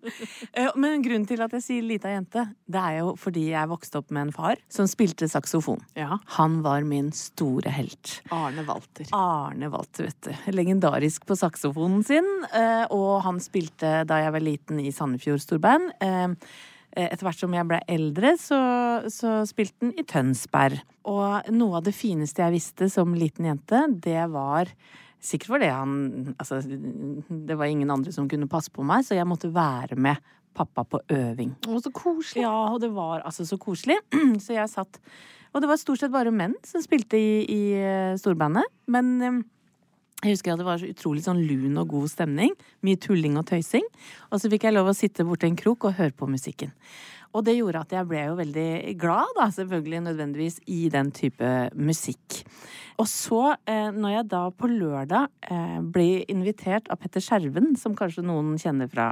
Eh, 0.52 0.68
Men 0.78 1.02
grunnen 1.04 1.26
til 1.28 1.42
at 1.44 1.52
jeg 1.56 1.64
sier 1.64 1.86
lita 1.86 2.12
jente, 2.12 2.44
det 2.70 2.82
er 2.82 2.98
jo 3.00 3.14
fordi 3.18 3.48
jeg 3.50 3.70
vokste 3.70 4.00
opp 4.02 4.12
med 4.14 4.28
en 4.28 4.34
far 4.36 4.60
som 4.72 4.86
spilte 4.90 5.26
saksofon. 5.30 5.80
Ja. 5.98 6.18
Han 6.38 6.60
var 6.64 6.84
min 6.86 7.10
store 7.16 7.72
helt. 7.74 8.18
Arne 8.34 8.64
Walter. 8.68 9.08
Arne 9.16 9.70
Walter, 9.72 10.10
vet 10.10 10.28
du. 10.28 10.52
Legendarisk 10.54 11.26
på 11.28 11.36
saksofonen 11.38 12.04
sin. 12.06 12.28
eh, 12.52 12.84
Og 12.94 13.22
han 13.26 13.40
spilte 13.42 14.02
da 14.08 14.22
jeg 14.22 14.32
var 14.36 14.44
liten 14.44 14.80
i 14.82 14.92
Sandefjord 14.94 15.42
storband. 15.42 15.90
Eh, 16.96 17.08
Etter 17.08 17.26
hvert 17.26 17.40
som 17.40 17.54
jeg 17.56 17.68
ble 17.68 17.78
eldre, 17.90 18.34
så, 18.40 18.58
så 19.12 19.40
spilte 19.48 19.86
han 19.86 19.94
i 19.96 20.04
Tønsberg. 20.08 20.82
Og 21.08 21.52
noe 21.54 21.80
av 21.80 21.86
det 21.86 21.94
fineste 21.96 22.44
jeg 22.44 22.56
visste 22.56 22.90
som 22.92 23.14
liten 23.16 23.48
jente, 23.50 23.86
det 24.02 24.26
var 24.32 24.72
Sikkert 25.22 25.52
fordi 25.52 25.68
han 25.70 25.92
Altså, 26.34 26.56
det 26.66 27.54
var 27.54 27.70
ingen 27.70 27.90
andre 27.94 28.10
som 28.10 28.26
kunne 28.26 28.48
passe 28.50 28.72
på 28.74 28.82
meg, 28.82 29.04
så 29.06 29.14
jeg 29.14 29.28
måtte 29.30 29.52
være 29.54 29.94
med 29.94 30.18
pappa 30.52 30.82
på 30.84 30.98
øving. 31.14 31.54
Å, 31.68 31.78
så 31.80 31.92
koselig. 31.94 32.42
Ja, 32.42 32.56
og 32.74 32.80
det 32.82 32.90
var 32.92 33.22
altså 33.22 33.46
så 33.48 33.56
koselig. 33.60 34.00
Så 34.42 34.52
jeg 34.52 34.68
satt 34.68 34.98
Og 35.54 35.62
det 35.62 35.70
var 35.70 35.78
stort 35.80 36.02
sett 36.02 36.12
bare 36.12 36.32
menn 36.34 36.58
som 36.66 36.82
spilte 36.84 37.16
i, 37.16 37.32
i 37.46 37.62
eh, 37.78 38.18
storbandet. 38.20 38.68
Men 38.92 39.14
eh, 39.22 39.38
jeg 40.22 40.36
husker 40.36 40.52
at 40.52 40.60
det 40.60 40.66
var 40.68 40.78
så 40.78 40.90
utrolig 40.90 41.24
sånn 41.24 41.40
lun 41.42 41.80
og 41.82 41.88
god 41.90 42.10
stemning. 42.12 42.52
Mye 42.86 43.00
tulling 43.02 43.34
og 43.40 43.48
tøysing. 43.48 43.82
Og 44.30 44.38
så 44.38 44.50
fikk 44.52 44.68
jeg 44.68 44.76
lov 44.76 44.92
å 44.92 44.94
sitte 44.94 45.26
borti 45.26 45.48
en 45.48 45.58
krok 45.58 45.88
og 45.88 45.96
høre 45.98 46.14
på 46.14 46.28
musikken. 46.30 46.70
Og 47.32 47.42
det 47.46 47.56
gjorde 47.56 47.80
at 47.82 47.94
jeg 47.96 48.06
ble 48.06 48.22
jo 48.28 48.36
veldig 48.38 48.94
glad, 49.00 49.32
da, 49.38 49.48
selvfølgelig 49.56 50.02
nødvendigvis, 50.04 50.60
i 50.70 50.86
den 50.92 51.10
type 51.16 51.50
musikk. 51.74 52.42
Og 53.00 53.08
så, 53.08 53.56
eh, 53.66 53.88
når 53.90 54.14
jeg 54.18 54.28
da 54.30 54.42
på 54.52 54.68
lørdag 54.70 55.30
eh, 55.48 55.78
ble 55.80 56.08
invitert 56.30 56.90
av 56.92 57.00
Petter 57.00 57.24
Skjerven, 57.24 57.72
som 57.80 57.96
kanskje 57.96 58.22
noen 58.26 58.54
kjenner 58.60 58.90
fra 58.92 59.06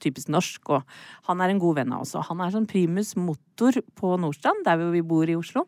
typisk 0.00 0.30
norsk, 0.32 0.70
og 0.70 1.28
han 1.28 1.42
er 1.42 1.52
en 1.52 1.60
god 1.60 1.80
venn 1.80 1.92
av 1.96 2.06
oss. 2.06 2.14
Og 2.16 2.24
han 2.30 2.40
er 2.40 2.54
sånn 2.54 2.70
primus 2.70 3.14
motor 3.18 3.76
på 3.98 4.14
Nordstrand, 4.22 4.64
der 4.64 4.80
vi 4.94 5.02
bor 5.04 5.28
i 5.28 5.36
Oslo. 5.38 5.66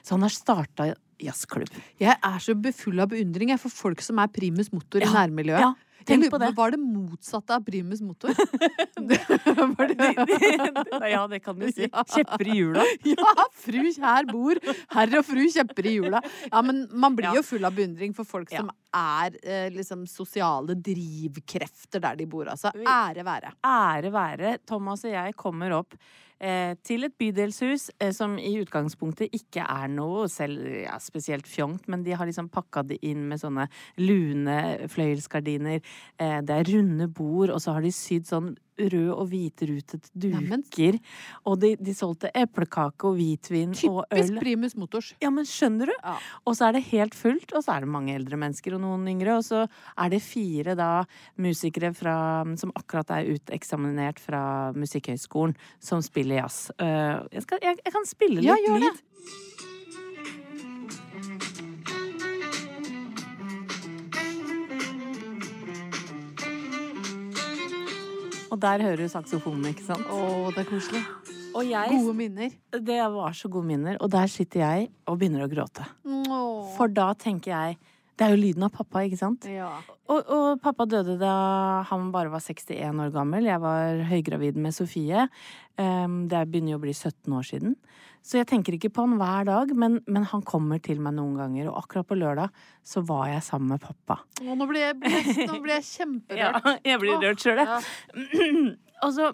Så 0.00 0.16
han 0.16 0.24
har 0.24 0.34
starta 0.34 0.92
jazzklubb. 1.22 1.68
Jeg 2.00 2.14
er 2.14 2.38
så 2.44 2.54
befull 2.54 3.00
av 3.02 3.10
beundring 3.12 3.52
for 3.58 3.70
folk 3.74 4.00
som 4.04 4.18
er 4.22 4.28
primus 4.32 4.72
motor 4.72 5.02
i 5.02 5.08
nærmiljøet. 5.10 5.60
ja, 5.60 5.74
tenk 6.08 6.28
på 6.32 6.38
det. 6.40 6.52
Var 6.56 6.70
det 6.74 6.78
motsatte 6.80 7.56
av 7.56 7.64
primus 7.66 8.00
motor? 8.00 8.32
det, 9.08 9.18
det... 9.28 11.10
ja, 11.10 11.26
det 11.28 11.40
kan 11.44 11.58
du 11.58 11.66
si. 11.72 11.88
Ja. 11.92 12.04
Kjepper 12.08 12.48
i 12.48 12.56
hjula. 12.60 12.84
Ja, 13.08 13.34
fru 13.58 13.82
kjær 13.94 14.28
bor, 14.30 14.60
herr 14.94 15.18
og 15.20 15.26
fru 15.26 15.44
kjepper 15.52 15.88
i 15.90 15.96
hjula. 15.98 16.22
Ja, 16.50 16.62
men 16.62 16.86
man 16.92 17.16
blir 17.18 17.30
Ja. 17.32 17.38
jo 17.40 17.42
full 17.46 17.64
av 17.68 17.74
beundring 17.76 18.14
for 18.16 18.24
folk 18.28 18.52
Ja. 18.52 18.62
som 18.64 18.70
er 18.96 19.36
eh, 19.42 19.66
liksom 19.74 20.06
sosiale 20.08 20.76
drivkrefter 20.78 22.02
der 22.02 22.16
de 22.18 22.28
bor, 22.30 22.48
altså. 22.48 22.72
Ære 22.78 23.24
være. 23.26 23.52
Ære 23.64 24.12
være. 24.14 24.56
Thomas 24.66 25.04
og 25.04 25.12
jeg 25.12 25.36
kommer 25.38 25.74
opp 25.76 25.96
eh, 26.40 26.74
til 26.86 27.06
et 27.06 27.16
bydelshus 27.18 27.88
eh, 27.98 28.12
som 28.16 28.38
i 28.40 28.54
utgangspunktet 28.62 29.34
ikke 29.36 29.64
er 29.64 29.90
noe 29.92 30.28
selv 30.32 30.64
ja, 30.84 30.96
spesielt 31.02 31.48
fjongt, 31.48 31.88
men 31.88 32.04
de 32.06 32.16
har 32.16 32.28
liksom 32.28 32.50
pakka 32.52 32.84
det 32.88 33.00
inn 33.06 33.26
med 33.30 33.42
sånne 33.42 33.68
lune 34.00 34.58
fløyelsgardiner. 34.92 35.82
Eh, 36.18 36.38
det 36.46 36.56
er 36.56 36.72
runde 36.72 37.10
bord, 37.10 37.52
og 37.54 37.62
så 37.62 37.76
har 37.76 37.84
de 37.84 37.94
sydd 37.94 38.28
sånn 38.30 38.54
rød 38.78 39.10
og 39.14 39.26
hvitrutet 39.32 40.08
duker. 40.14 40.98
Og 41.44 41.58
de, 41.62 41.74
de 41.80 41.94
solgte 41.96 42.30
eplekake 42.36 43.08
og 43.08 43.18
hvitvin 43.18 43.74
og 43.90 44.04
øl. 44.06 44.22
Typisk 44.22 44.40
primus 44.42 44.76
motors. 44.78 45.12
Ja, 45.22 45.30
men 45.34 45.48
skjønner 45.48 45.92
du? 45.92 45.94
Ja. 45.98 46.16
Og 46.44 46.56
så 46.58 46.68
er 46.68 46.78
det 46.78 46.84
helt 46.90 47.16
fullt, 47.18 47.52
og 47.52 47.64
så 47.64 47.76
er 47.76 47.86
det 47.86 47.92
mange 47.92 48.14
eldre 48.16 48.38
mennesker 48.40 48.76
og 48.78 48.84
noen 48.84 49.06
yngre. 49.10 49.38
Og 49.38 49.46
så 49.46 49.64
er 49.68 50.12
det 50.14 50.22
fire 50.24 50.76
da 50.78 50.90
musikere 51.40 51.92
fra, 51.96 52.16
som 52.60 52.72
akkurat 52.78 53.10
er 53.18 53.32
uteksaminert 53.34 54.20
fra 54.22 54.42
Musikkhøgskolen, 54.76 55.56
som 55.80 56.02
spiller 56.04 56.42
jazz. 56.42 56.68
Uh, 56.80 57.24
jeg, 57.32 57.44
skal, 57.46 57.62
jeg, 57.64 57.80
jeg 57.84 57.94
kan 57.98 58.08
spille 58.08 58.44
Ja, 58.44 58.56
gjør 58.66 58.82
det. 58.84 58.94
lyd. 58.94 59.74
Og 68.48 68.56
der 68.62 68.82
hører 68.84 69.02
du 69.02 69.10
saksofonen, 69.12 69.68
ikke 69.72 69.84
sant? 69.84 70.08
Å, 70.08 70.48
det 70.54 70.64
er 70.64 70.68
koselig. 70.70 71.02
Og 71.56 71.66
jeg 71.68 71.98
Gode 71.98 72.14
minner. 72.16 72.56
Det 72.72 72.98
var 73.12 73.36
så 73.36 73.50
gode 73.52 73.68
minner. 73.68 73.98
Og 74.04 74.10
der 74.12 74.30
sitter 74.30 74.62
jeg 74.62 74.88
og 75.08 75.18
begynner 75.20 75.44
å 75.44 75.50
gråte. 75.50 75.84
Åh. 76.06 76.74
For 76.76 76.92
da 76.92 77.12
tenker 77.18 77.54
jeg 77.54 77.78
Det 78.18 78.26
er 78.26 78.32
jo 78.34 78.40
lyden 78.40 78.64
av 78.66 78.72
pappa, 78.74 79.04
ikke 79.06 79.20
sant? 79.20 79.44
Ja. 79.46 79.68
Og, 80.10 80.26
og 80.26 80.46
pappa 80.58 80.88
døde 80.90 81.14
da 81.20 81.34
han 81.86 82.08
bare 82.10 82.32
var 82.32 82.42
61 82.42 82.98
år 83.04 83.12
gammel. 83.14 83.46
Jeg 83.46 83.62
var 83.62 84.00
høygravid 84.08 84.58
med 84.58 84.74
Sofie. 84.74 85.28
Um, 85.78 86.24
det 86.26 86.40
begynner 86.50 86.74
jo 86.74 86.80
å 86.80 86.82
bli 86.82 86.96
17 86.96 87.36
år 87.38 87.46
siden. 87.46 87.76
Så 88.28 88.36
jeg 88.36 88.48
tenker 88.50 88.74
ikke 88.76 88.90
på 88.92 89.06
han 89.06 89.16
hver 89.16 89.46
dag, 89.48 89.70
men, 89.72 90.02
men 90.04 90.26
han 90.28 90.42
kommer 90.44 90.80
til 90.84 90.98
meg 91.00 91.14
noen 91.16 91.38
ganger. 91.40 91.70
Og 91.70 91.78
akkurat 91.80 92.08
på 92.10 92.18
lørdag 92.20 92.52
så 92.84 93.00
var 93.08 93.30
jeg 93.30 93.44
sammen 93.46 93.72
med 93.72 93.80
pappa. 93.80 94.18
Å, 94.44 94.56
nå 94.58 94.66
blir 94.68 94.84
jeg, 94.84 94.98
nå 95.48 95.60
blir 95.64 95.78
jeg 95.78 95.86
kjemperørt. 95.88 96.68
jeg 96.90 97.00
blir 97.00 97.22
rørt 97.24 97.44
sjøl, 97.44 97.62
jeg. 97.62 97.70
Ja. 97.72 98.58
Og 99.06 99.14
så 99.16 99.30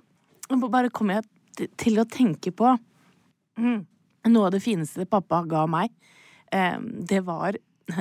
bare 0.70 0.92
kommer 0.94 1.18
jeg 1.18 1.72
til 1.80 1.98
å 1.98 2.06
tenke 2.06 2.52
på 2.54 2.70
mm, 3.58 3.80
noe 4.30 4.46
av 4.46 4.54
det 4.54 4.62
fineste 4.62 5.08
pappa 5.10 5.42
ga 5.50 5.64
meg. 5.70 5.90
Eh, 6.54 6.78
det 7.10 7.24
var 7.26 7.58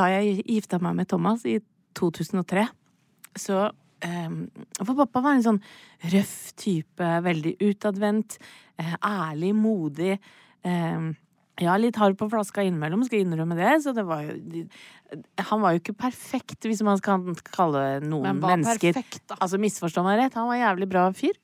da 0.00 0.08
jeg 0.14 0.46
gifta 0.46 0.80
meg 0.80 0.96
med 1.02 1.10
Thomas 1.12 1.44
i 1.44 1.58
2003. 1.98 2.64
Så 3.36 3.66
For 4.02 4.94
pappa 4.96 5.22
var 5.24 5.36
en 5.36 5.44
sånn 5.44 5.62
røff 6.12 6.52
type, 6.60 7.08
veldig 7.26 7.56
utadvendt, 7.66 8.38
eh, 8.80 8.94
ærlig, 9.04 9.54
modig. 9.56 10.14
Eh, 10.64 11.10
ja, 11.60 11.76
litt 11.76 11.98
hard 12.00 12.16
på 12.16 12.28
flaska 12.32 12.64
innimellom, 12.64 13.02
skal 13.04 13.20
jeg 13.20 13.28
innrømme 13.28 13.58
det. 13.58 13.74
Så 13.84 13.92
det 13.96 14.06
var 14.08 14.24
jo 14.24 14.64
Han 15.50 15.60
var 15.60 15.74
jo 15.74 15.80
ikke 15.82 15.96
perfekt, 15.98 16.62
hvis 16.62 16.82
man 16.86 17.00
kan 17.02 17.34
kalle 17.50 18.00
noen 18.00 18.38
Men 18.38 18.40
mennesker 18.40 18.94
perfekt, 18.94 19.24
da. 19.26 19.36
Altså, 19.40 19.58
misforstå 19.60 20.04
meg 20.06 20.20
rett, 20.20 20.36
han 20.38 20.46
var 20.46 20.56
en 20.56 20.64
jævlig 20.68 20.88
bra 20.88 21.08
fyr. 21.12 21.36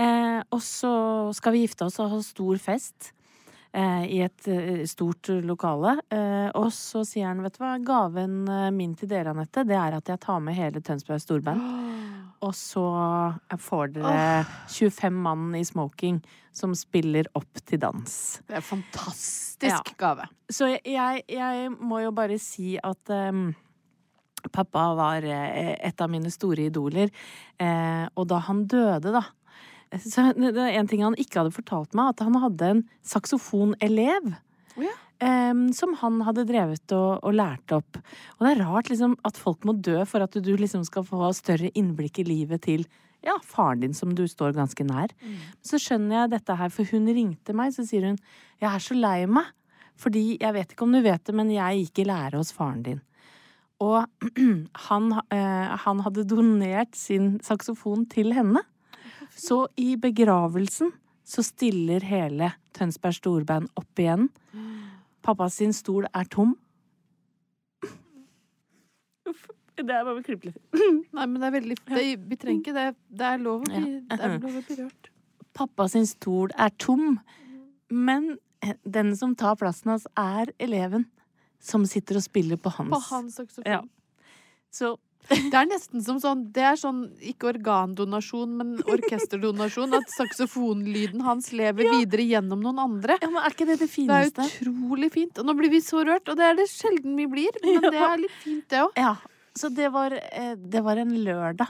Eh, 0.00 0.40
og 0.50 0.62
så 0.64 0.94
skal 1.36 1.54
vi 1.54 1.66
gifte 1.66 1.86
oss 1.86 2.00
og 2.02 2.10
ha 2.10 2.22
stor 2.24 2.58
fest 2.58 3.12
i 3.74 4.20
et 4.22 4.48
eh, 4.48 4.84
stort 4.86 5.32
lokale. 5.42 5.96
Eh, 6.12 6.48
og 6.54 6.68
så 6.74 7.02
sier 7.06 7.26
han, 7.30 7.42
vet 7.42 7.56
du 7.56 7.62
hva, 7.64 7.72
gaven 7.82 8.36
eh, 8.46 8.68
min 8.74 8.94
til 8.98 9.10
dere, 9.10 9.32
Anette, 9.34 9.64
det 9.66 9.74
er 9.78 9.96
at 9.98 10.12
jeg 10.12 10.22
tar 10.22 10.38
med 10.44 10.54
hele 10.58 10.82
Tønsberg 10.84 11.22
Storband. 11.22 11.64
Og 12.44 12.52
så 12.52 12.82
får 13.56 13.94
dere 13.94 14.42
25 14.68 15.14
mann 15.24 15.54
i 15.56 15.62
smoking 15.64 16.18
som 16.52 16.74
spiller 16.76 17.24
opp 17.38 17.62
til 17.64 17.80
dans. 17.80 18.16
Det 18.44 18.52
er 18.52 18.60
en 18.60 18.66
fantastisk 18.66 19.64
Ja. 19.64 19.78
gave. 19.96 20.26
Så 20.52 20.68
jeg, 20.74 21.22
jeg, 21.30 21.70
må 21.80 22.02
jo 22.02 22.10
bare 22.12 22.36
si 22.42 22.74
at 22.76 23.14
um, 23.32 23.46
pappa 24.52 24.90
var 24.98 25.24
eh, 25.24 25.72
et 25.80 26.00
av 26.04 26.10
mine 26.10 26.30
store 26.30 26.68
idoler. 26.68 27.08
Eh, 27.56 28.04
og 28.12 28.28
da 28.28 28.42
han 28.44 28.66
døde, 28.68 29.14
da 29.14 29.24
så 30.02 30.30
det 30.36 30.54
er 30.58 30.78
En 30.78 30.90
ting 30.90 31.04
han 31.04 31.16
ikke 31.20 31.42
hadde 31.42 31.54
fortalt 31.54 31.94
meg, 31.94 32.14
at 32.14 32.24
han 32.26 32.36
hadde 32.42 32.70
en 32.72 32.82
saksofonelev. 33.06 34.34
Oh, 34.74 34.82
ja. 34.82 34.94
um, 35.52 35.68
som 35.70 35.92
han 36.00 36.18
hadde 36.26 36.46
drevet 36.48 36.92
og, 36.96 37.22
og 37.22 37.36
lært 37.38 37.74
opp. 37.76 38.00
Og 38.36 38.46
det 38.46 38.54
er 38.54 38.64
rart 38.66 38.90
liksom, 38.90 39.14
at 39.22 39.38
folk 39.38 39.62
må 39.68 39.76
dø 39.78 40.00
for 40.10 40.24
at 40.24 40.34
du 40.34 40.50
liksom 40.58 40.82
skal 40.88 41.06
få 41.06 41.30
større 41.38 41.70
innblikk 41.78 42.18
i 42.18 42.26
livet 42.26 42.64
til 42.66 42.82
ja, 43.24 43.36
faren 43.46 43.80
din, 43.84 43.94
som 43.94 44.12
du 44.16 44.26
står 44.28 44.56
ganske 44.56 44.84
nær. 44.84 45.14
Så 45.64 45.78
skjønner 45.80 46.24
jeg 46.24 46.34
dette 46.34 46.58
her, 46.58 46.72
for 46.74 46.90
hun 46.90 47.06
ringte 47.08 47.54
meg, 47.56 47.72
så 47.72 47.86
sier 47.86 48.10
hun 48.10 48.18
jeg 48.60 48.68
er 48.70 48.82
så 48.82 48.98
lei 48.98 49.18
meg. 49.30 49.52
Fordi, 50.00 50.36
jeg 50.42 50.54
vet 50.56 50.72
ikke 50.74 50.86
om 50.88 50.94
du 50.94 51.00
vet 51.04 51.22
det, 51.22 51.34
men 51.38 51.52
jeg 51.54 51.84
gikk 51.84 52.02
i 52.02 52.08
lære 52.10 52.40
hos 52.40 52.50
faren 52.54 52.82
din. 52.82 53.00
Og 53.84 54.04
han, 54.88 55.10
eh, 55.34 55.74
han 55.84 56.02
hadde 56.04 56.26
donert 56.30 56.98
sin 56.98 57.36
saksofon 57.46 58.06
til 58.10 58.34
henne. 58.34 58.64
Så 59.36 59.66
i 59.76 59.94
begravelsen 60.00 60.92
så 61.24 61.42
stiller 61.44 62.04
hele 62.04 62.52
Tønsberg 62.76 63.16
Storband 63.16 63.70
opp 63.80 63.98
igjen. 64.02 64.28
Pappa 65.24 65.48
sin 65.50 65.72
stol 65.72 66.06
er 66.12 66.28
tom. 66.30 66.54
Uff. 69.28 69.46
Det 69.74 69.90
er 69.90 70.04
bare 70.06 70.20
å 70.20 70.22
klippe 70.22 70.52
litt. 70.52 70.58
Nei, 71.16 71.24
men 71.26 71.40
det 71.40 71.48
er 71.48 71.54
veldig 71.56 71.76
det, 71.88 72.02
Vi 72.30 72.36
trenger 72.38 72.60
ikke 72.60 72.74
det. 72.76 72.84
Det 73.10 73.26
er 73.26 73.40
lov 73.42 73.64
å 73.64 73.66
bli, 73.66 73.80
Ja. 73.96 74.16
det 74.16 74.20
er 74.28 74.36
lov 74.38 74.58
å 74.60 74.62
bli 74.68 74.76
rørt. 74.84 75.08
Pappa 75.54 75.88
sin 75.90 76.06
stol 76.06 76.52
er 76.58 76.70
tom, 76.78 77.18
men 77.90 78.36
den 78.86 79.14
som 79.18 79.34
tar 79.38 79.56
plassen 79.58 79.90
hans, 79.94 80.06
er 80.16 80.52
eleven 80.62 81.08
som 81.60 81.84
sitter 81.88 82.20
og 82.20 82.22
spiller 82.26 82.56
på 82.60 82.70
hans. 82.76 82.92
På 82.94 83.00
hans 83.10 83.34
saksofon. 83.40 83.66
Ja. 83.66 83.80
Så 84.70 84.94
Det 85.28 85.56
er 85.56 85.68
nesten 85.70 86.02
som 86.04 86.18
sånn 86.20 86.40
Det 86.52 86.64
er 86.68 86.76
sånn 86.76 87.04
ikke 87.24 87.48
organdonasjon, 87.54 88.56
men 88.58 88.72
orkesterdonasjon. 88.82 89.94
At 89.96 90.10
saksofonlyden 90.12 91.22
hans 91.24 91.50
lever 91.56 91.88
videre 91.96 92.26
gjennom 92.28 92.60
noen 92.64 92.82
andre. 92.82 93.18
ja, 93.22 93.30
men 93.30 93.42
er 93.42 93.54
ikke 93.54 93.68
det 93.70 93.78
det 93.80 93.90
fineste? 93.92 94.42
Det 94.42 94.50
er 94.50 94.68
utrolig 94.68 95.12
fint. 95.14 95.38
Og 95.40 95.48
nå 95.48 95.54
blir 95.58 95.72
vi 95.72 95.80
så 95.84 96.04
rørt, 96.06 96.28
og 96.28 96.40
det 96.40 96.48
er 96.50 96.58
det 96.58 96.68
sjelden 96.72 97.16
vi 97.20 97.28
blir. 97.30 97.56
Men 97.64 97.88
det 97.88 98.02
er 98.08 98.20
litt 98.26 98.36
fint, 98.42 98.66
det 98.72 98.82
òg. 98.84 99.00
Ja. 99.00 99.14
Så 99.54 99.70
det 99.70 99.88
var, 99.94 100.12
eh, 100.12 100.54
det 100.58 100.82
var 100.82 100.98
en 100.98 101.14
lørdag 101.24 101.68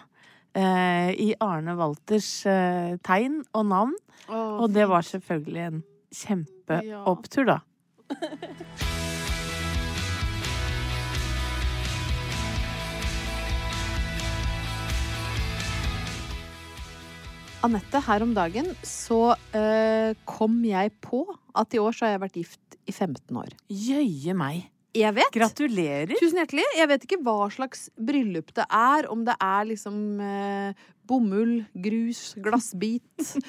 eh, 0.56 1.10
i 1.20 1.34
Arne 1.44 1.76
Walters 1.76 2.30
eh, 2.48 2.96
tegn 3.04 3.42
og 3.52 3.68
navn. 3.68 3.94
Og 4.32 4.70
det 4.72 4.88
var 4.88 5.04
selvfølgelig 5.04 5.64
en 5.68 5.82
kjempeopptur, 6.14 7.50
da. 7.52 7.60
Anette, 17.64 17.96
her 18.04 18.20
om 18.20 18.34
dagen 18.36 18.66
så 18.84 19.32
eh, 19.56 20.12
kom 20.28 20.58
jeg 20.68 20.90
på 21.00 21.22
at 21.56 21.72
i 21.72 21.80
år 21.80 21.96
så 21.96 22.04
har 22.04 22.14
jeg 22.14 22.22
vært 22.26 22.38
gift 22.42 22.76
i 22.84 22.92
15 22.92 23.38
år. 23.40 23.54
Jøye 23.72 24.34
meg. 24.36 24.66
Jeg 24.94 25.10
vet! 25.16 25.30
Gratulerer. 25.34 26.14
Tusen 26.20 26.38
hjertelig. 26.38 26.64
Jeg 26.78 26.90
vet 26.90 27.06
ikke 27.06 27.22
hva 27.26 27.48
slags 27.50 27.88
bryllup 27.98 28.52
det 28.54 28.66
er. 28.70 29.08
Om 29.10 29.24
det 29.26 29.34
er 29.42 29.66
liksom 29.66 29.96
eh, 30.22 30.84
bomull, 31.10 31.64
grus, 31.74 32.20
glassbit, 32.44 33.02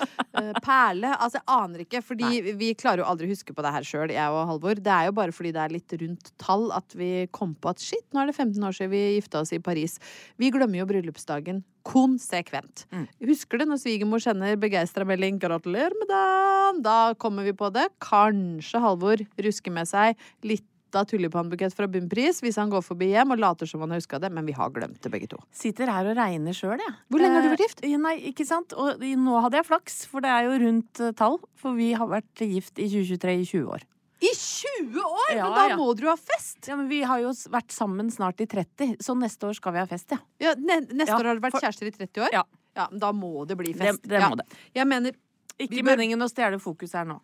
eh, 0.39 0.51
perle. 0.65 1.13
Altså, 1.13 1.37
jeg 1.37 1.45
aner 1.53 1.85
ikke. 1.85 2.01
Fordi 2.07 2.41
vi 2.57 2.71
klarer 2.73 3.03
jo 3.03 3.07
aldri 3.11 3.29
å 3.29 3.35
huske 3.35 3.53
på 3.53 3.65
det 3.65 3.75
her 3.77 3.85
sjøl, 3.85 4.15
jeg 4.15 4.33
og 4.33 4.49
Halvor. 4.49 4.81
Det 4.81 4.95
er 4.97 5.11
jo 5.11 5.15
bare 5.21 5.37
fordi 5.37 5.53
det 5.53 5.63
er 5.67 5.77
litt 5.77 5.97
rundt 6.01 6.33
tall 6.41 6.67
at 6.73 6.97
vi 6.97 7.11
kom 7.35 7.53
på 7.53 7.75
at 7.75 7.85
shit, 7.85 8.05
nå 8.09 8.23
er 8.23 8.33
det 8.33 8.37
15 8.39 8.65
år 8.65 8.77
siden 8.79 8.93
vi 8.97 9.05
gifta 9.19 9.45
oss 9.45 9.53
i 9.53 9.61
Paris. 9.61 9.99
Vi 10.41 10.49
glemmer 10.53 10.81
jo 10.81 10.89
bryllupsdagen 10.89 11.61
konsekvent. 11.85 12.87
Husker 13.21 13.61
du 13.61 13.69
når 13.69 13.83
svigermor 13.83 14.23
sender 14.23 14.57
begeistra 14.57 15.05
melding 15.05 15.37
'gratulerer 15.37 15.93
med 15.99 16.09
dagen'? 16.09 16.81
Da 16.81 17.13
kommer 17.13 17.45
vi 17.45 17.53
på 17.53 17.69
det. 17.69 17.91
Kanskje 18.01 18.81
Halvor 18.81 19.21
rusker 19.37 19.69
med 19.69 19.85
seg 19.85 20.17
litt 20.41 20.65
av 20.99 21.05
tulipanbukett 21.09 21.75
fra 21.75 21.87
Bunnpris 21.91 22.41
hvis 22.43 22.57
han 22.61 22.69
går 22.71 22.83
forbi 22.85 23.11
hjem 23.13 23.31
og 23.35 23.39
later 23.41 23.69
som 23.69 23.81
han 23.83 23.91
har 23.93 24.01
huska 24.01 24.19
det, 24.23 24.31
men 24.33 24.45
vi 24.47 24.55
har 24.57 24.69
glemt 24.75 25.01
det 25.03 25.11
begge 25.13 25.27
to. 25.31 25.39
Sitter 25.55 25.91
her 25.91 26.07
og 26.11 26.17
regner 26.17 26.55
sjøl, 26.55 26.77
jeg. 26.79 26.93
Hvor 27.09 27.23
lenge 27.23 27.39
har 27.39 27.45
du 27.47 27.51
vært 27.53 27.65
gift? 27.65 27.83
Eh, 27.83 27.97
nei, 28.01 28.15
ikke 28.31 28.45
sant. 28.47 28.73
Og 28.73 29.03
nå 29.03 29.41
hadde 29.45 29.59
jeg 29.61 29.67
flaks, 29.67 30.05
for 30.11 30.25
det 30.25 30.31
er 30.31 30.47
jo 30.49 30.59
rundt 30.65 31.01
eh, 31.03 31.11
tall. 31.17 31.37
For 31.59 31.75
vi 31.77 31.91
har 31.97 32.07
vært 32.11 32.45
gift 32.45 32.79
i 32.79 32.87
2023 32.91 33.35
i 33.41 33.45
20 33.51 33.75
år. 33.75 33.85
I 34.23 34.31
20 34.31 34.99
år! 35.03 35.31
Ja, 35.35 35.43
men 35.43 35.57
da 35.59 35.63
ja. 35.69 35.75
må 35.77 35.89
dere 35.93 36.07
jo 36.07 36.13
ha 36.13 36.17
fest! 36.17 36.61
Ja, 36.69 36.77
men 36.79 36.87
vi 36.89 37.01
har 37.03 37.19
jo 37.19 37.33
vært 37.51 37.73
sammen 37.75 38.07
snart 38.13 38.39
i 38.41 38.47
30, 38.47 38.95
så 39.03 39.13
neste 39.19 39.49
år 39.49 39.57
skal 39.57 39.75
vi 39.75 39.81
ha 39.83 39.87
fest, 39.89 40.15
ja. 40.15 40.21
Ja, 40.41 40.53
ne 40.55 40.79
neste 40.87 41.11
år 41.17 41.19
har 41.19 41.33
dere 41.35 41.43
vært 41.43 41.57
for- 41.57 41.65
kjærester 41.67 41.89
i 41.91 41.93
30 41.97 42.23
år? 42.29 42.31
Ja. 42.33 42.45
Ja, 42.75 42.87
men 42.91 42.99
Da 43.03 43.11
må 43.15 43.45
det 43.47 43.55
bli 43.59 43.73
fest. 43.75 44.01
det 44.07 44.19
ja. 44.19 44.29
må 44.31 44.35
det. 44.39 44.45
Jeg 44.75 44.87
mener 44.87 45.13
Ikke 45.59 45.79
bør- 45.83 45.93
meningen 45.95 46.23
å 46.23 46.27
stjele 46.31 46.59
fokus 46.59 46.95
her 46.95 47.05
nå. 47.07 47.19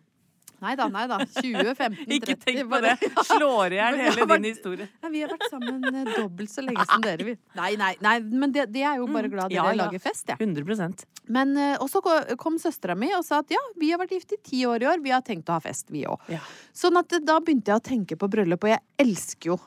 Nei 0.62 0.72
da, 0.78 0.86
nei 0.94 1.04
da. 1.10 1.18
20, 1.26 1.72
15, 1.74 2.06
30 2.06 2.16
Ikke 2.16 2.36
tenk 2.44 2.60
på 2.70 2.78
det. 2.84 2.92
Slår 3.26 3.74
i 3.74 3.80
hjel 3.80 3.98
hele 4.02 4.26
vært- 4.30 4.42
din 4.44 4.48
historie. 4.54 4.88
Nei, 5.02 5.10
vi 5.16 5.22
har 5.24 5.32
vært 5.34 5.46
sammen 5.50 5.88
eh, 5.90 6.10
dobbelt 6.16 6.52
så 6.52 6.62
lenge 6.64 6.86
som 6.86 7.02
dere, 7.04 7.26
vi. 7.26 7.34
Nei, 7.60 7.72
nei, 7.80 7.92
nei, 8.04 8.14
men 8.30 8.54
det, 8.54 8.68
det 8.74 8.84
er 8.86 9.00
jo 9.02 9.08
bare 9.10 9.30
glad 9.32 9.50
dere 9.50 9.50
Mm. 9.52 9.56
Ja, 9.58 9.64
ja. 9.74 9.80
lager 9.84 10.00
fest, 10.02 10.28
jeg. 10.30 10.38
100% 10.40 11.02
Men 11.34 11.52
også 11.82 12.00
og 12.02 12.06
så 12.08 12.36
kom 12.40 12.56
søstera 12.62 12.94
mi 12.98 13.10
og 13.14 13.24
sa 13.26 13.42
at 13.42 13.50
ja, 13.52 13.60
vi 13.78 13.90
har 13.92 14.00
vært 14.00 14.14
gift 14.16 14.32
i 14.32 14.38
ti 14.42 14.62
år 14.66 14.82
i 14.82 14.88
år, 14.94 15.02
vi 15.04 15.12
har 15.12 15.20
tenkt 15.26 15.50
å 15.50 15.58
ha 15.58 15.60
fest, 15.62 15.90
vi 15.92 16.06
òg. 16.08 16.22
Ja. 16.32 16.38
Sånn 16.72 16.96
at 16.98 17.12
eh, 17.12 17.20
da 17.26 17.36
begynte 17.42 17.74
jeg 17.74 17.82
å 17.82 17.84
tenke 17.90 18.16
på 18.18 18.30
bryllup, 18.32 18.64
og 18.64 18.72
jeg 18.72 18.80
elsker 19.02 19.52
jo 19.52 19.58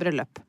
bryllup. 0.00 0.40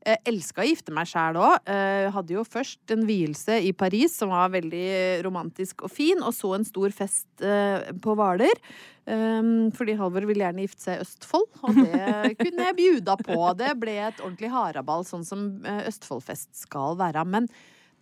Jeg 0.00 0.22
elska 0.30 0.62
å 0.62 0.68
gifte 0.68 0.94
meg 0.96 1.08
sjæl 1.10 1.36
òg. 1.36 1.66
Hadde 2.14 2.32
jo 2.32 2.44
først 2.48 2.94
en 2.94 3.02
vielse 3.08 3.58
i 3.60 3.74
Paris 3.76 4.14
som 4.16 4.32
var 4.32 4.52
veldig 4.54 5.20
romantisk 5.26 5.84
og 5.84 5.92
fin, 5.92 6.22
og 6.24 6.32
så 6.36 6.54
en 6.56 6.64
stor 6.64 6.94
fest 6.94 7.44
eh, 7.44 7.90
på 8.00 8.14
Hvaler. 8.16 8.62
Um, 9.10 9.70
fordi 9.74 9.96
Halvor 9.98 10.26
ville 10.28 10.44
gjerne 10.44 10.64
gifte 10.66 10.84
seg 10.84 10.98
i 10.98 11.04
Østfold, 11.04 11.46
og 11.66 11.78
det 11.80 12.34
kunne 12.42 12.68
jeg 12.68 12.78
bjuda 12.78 13.16
på. 13.24 13.38
Det 13.58 13.72
ble 13.80 13.96
et 14.06 14.22
ordentlig 14.22 14.52
haraball, 14.52 15.06
sånn 15.08 15.26
som 15.26 15.46
eh, 15.66 15.84
Østfoldfest 15.90 16.52
skal 16.62 16.98
være. 17.00 17.24
Men 17.26 17.48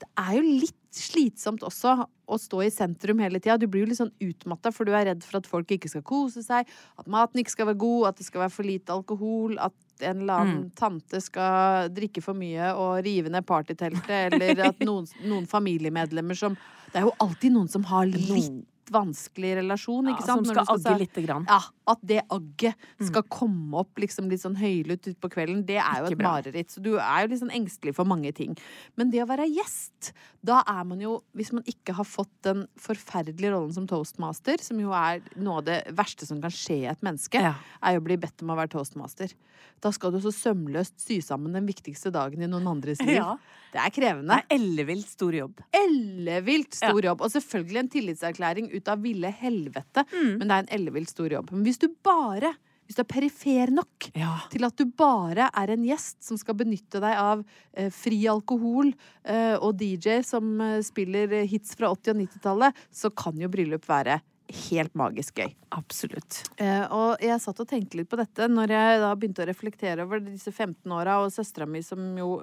det 0.03 0.09
er 0.21 0.37
jo 0.39 0.45
litt 0.47 0.75
slitsomt 0.95 1.63
også 1.67 1.95
å 2.29 2.37
stå 2.41 2.63
i 2.65 2.71
sentrum 2.73 3.21
hele 3.23 3.41
tida. 3.41 3.59
Du 3.61 3.67
blir 3.71 3.85
jo 3.85 3.91
litt 3.91 4.01
sånn 4.01 4.15
utmatta, 4.25 4.73
for 4.75 4.89
du 4.89 4.95
er 4.97 5.09
redd 5.11 5.25
for 5.27 5.41
at 5.41 5.49
folk 5.49 5.71
ikke 5.75 5.91
skal 5.91 6.05
kose 6.07 6.43
seg, 6.45 6.69
at 6.99 7.11
maten 7.11 7.43
ikke 7.43 7.55
skal 7.55 7.71
være 7.71 7.81
god, 7.83 8.09
at 8.11 8.21
det 8.21 8.27
skal 8.29 8.45
være 8.45 8.55
for 8.55 8.69
lite 8.69 8.95
alkohol, 8.95 9.59
at 9.63 10.05
en 10.07 10.23
eller 10.23 10.43
annen 10.45 10.65
tante 10.79 11.21
skal 11.23 11.91
drikke 11.95 12.23
for 12.23 12.39
mye 12.39 12.71
og 12.79 13.01
rive 13.07 13.33
ned 13.33 13.47
partyteltet, 13.49 14.33
eller 14.33 14.65
at 14.69 14.83
noen, 14.87 15.09
noen 15.27 15.49
familiemedlemmer 15.51 16.39
som 16.39 16.59
Det 16.89 17.03
er 17.03 17.05
jo 17.05 17.17
alltid 17.21 17.53
noen 17.53 17.69
som 17.69 17.83
har 17.85 18.07
litt 18.09 18.63
vanskelig 18.91 19.57
relasjon, 19.63 20.09
Ja, 20.11 20.17
som 20.27 20.45
skal, 20.45 20.65
skal 20.65 20.77
agge 20.79 20.99
lite 21.05 21.23
grann. 21.27 21.45
ja, 21.49 21.61
at 21.89 21.99
det 22.05 22.21
agget 22.31 22.75
skal 23.09 23.23
komme 23.33 23.75
opp 23.81 23.97
liksom 23.99 24.29
litt 24.29 24.41
sånn 24.43 24.57
høylytt 24.57 25.07
utpå 25.15 25.31
kvelden, 25.33 25.65
det 25.67 25.77
er 25.79 26.01
jo 26.03 26.11
Ikke 26.11 26.19
et 26.19 26.25
mareritt. 26.27 26.71
Så 26.71 26.83
du 26.85 26.97
er 26.99 27.23
jo 27.25 27.29
litt 27.33 27.41
sånn 27.41 27.55
engstelig 27.55 27.95
for 27.95 28.05
mange 28.05 28.33
ting. 28.35 28.57
Men 28.97 29.11
det 29.11 29.23
å 29.25 29.29
være 29.29 29.47
gjest, 29.49 30.13
da 30.45 30.63
er 30.67 30.85
man 30.85 31.01
jo 31.01 31.23
Hvis 31.35 31.53
man 31.53 31.63
ikke 31.65 31.95
har 31.95 32.05
fått 32.05 32.31
den 32.43 32.67
forferdelige 32.79 33.51
rollen 33.53 33.73
som 33.75 33.87
toastmaster, 33.87 34.59
som 34.63 34.79
jo 34.81 34.91
er 34.93 35.21
noe 35.37 35.59
av 35.59 35.65
det 35.65 35.79
verste 35.95 36.27
som 36.27 36.41
kan 36.41 36.51
skje 36.51 36.91
et 36.91 37.01
menneske, 37.03 37.41
Ja. 37.41 37.55
er 37.83 37.95
jo 37.95 38.01
å 38.01 38.05
bli 38.05 38.17
bedt 38.17 38.43
om 38.43 38.51
å 38.51 38.57
være 38.57 38.69
toastmaster. 38.71 39.33
Da 39.81 39.91
skal 39.91 40.11
du 40.13 40.19
så 40.21 40.31
sømløst 40.35 40.99
sy 41.01 41.21
sammen 41.21 41.53
den 41.53 41.67
viktigste 41.67 42.11
dagen 42.13 42.43
i 42.43 42.47
noen 42.47 42.67
andres 42.67 43.01
liv. 43.01 43.17
Ja. 43.17 43.37
Det 43.73 43.81
er 43.81 43.91
krevende 43.91 44.29
Det 44.35 44.45
er 44.51 44.57
ellevilt 44.59 45.07
stor 45.09 45.33
jobb. 45.33 45.61
ellevilt 45.73 46.75
stor 46.75 47.01
jobb. 47.03 47.21
Og 47.21 47.31
selvfølgelig 47.31 47.79
en 47.83 47.89
tillitserklæring 47.89 48.71
ut 48.79 48.89
av 48.95 49.03
ville 49.05 49.31
helvete, 49.35 50.07
Mm. 50.13 50.39
men 50.39 50.49
det 50.49 50.55
er 50.55 50.65
en 50.65 50.73
ellevilt 50.81 51.11
stor 51.13 51.29
jobb. 51.35 51.53
Men 51.53 51.65
hvis 51.67 51.79
du 51.83 51.89
bare 52.03 52.55
hvis 52.89 52.97
du 52.97 53.03
er 53.03 53.05
perifer 53.05 53.69
nok 53.71 54.07
Ja. 54.17 54.39
til 54.49 54.65
at 54.65 54.75
du 54.81 54.87
bare 54.87 55.51
er 55.53 55.71
en 55.75 55.83
gjest 55.85 56.23
som 56.25 56.39
skal 56.41 56.55
benytte 56.57 56.99
deg 57.03 57.19
av 57.21 57.43
eh, 57.77 57.91
fri 57.93 58.23
alkohol 58.27 58.95
eh, 59.27 59.59
og 59.61 59.77
DJ 59.77 60.23
som 60.25 60.59
eh, 60.65 60.81
spiller 60.81 61.29
hits 61.45 61.75
fra 61.77 61.91
80- 61.93 62.15
og 62.15 62.17
90-tallet, 62.23 62.75
så 62.91 63.11
kan 63.15 63.37
jo 63.37 63.47
bryllup 63.53 63.85
være 63.85 64.23
helt 64.71 64.95
magisk 64.97 65.35
gøy. 65.37 65.53
Absolutt. 65.77 66.49
Eh, 66.57 66.87
og 66.91 67.21
jeg 67.21 67.39
satt 67.45 67.61
og 67.61 67.69
tenkte 67.69 67.99
litt 68.01 68.09
på 68.09 68.17
dette 68.17 68.49
når 68.49 68.73
jeg 68.73 69.01
da 69.05 69.15
begynte 69.15 69.45
å 69.45 69.51
reflektere 69.53 70.07
over 70.09 70.21
disse 70.25 70.49
15 70.51 70.89
åra, 70.91 71.19
og 71.21 71.29
søstera 71.31 71.69
mi 71.69 71.83
som 71.85 72.17
jo 72.17 72.39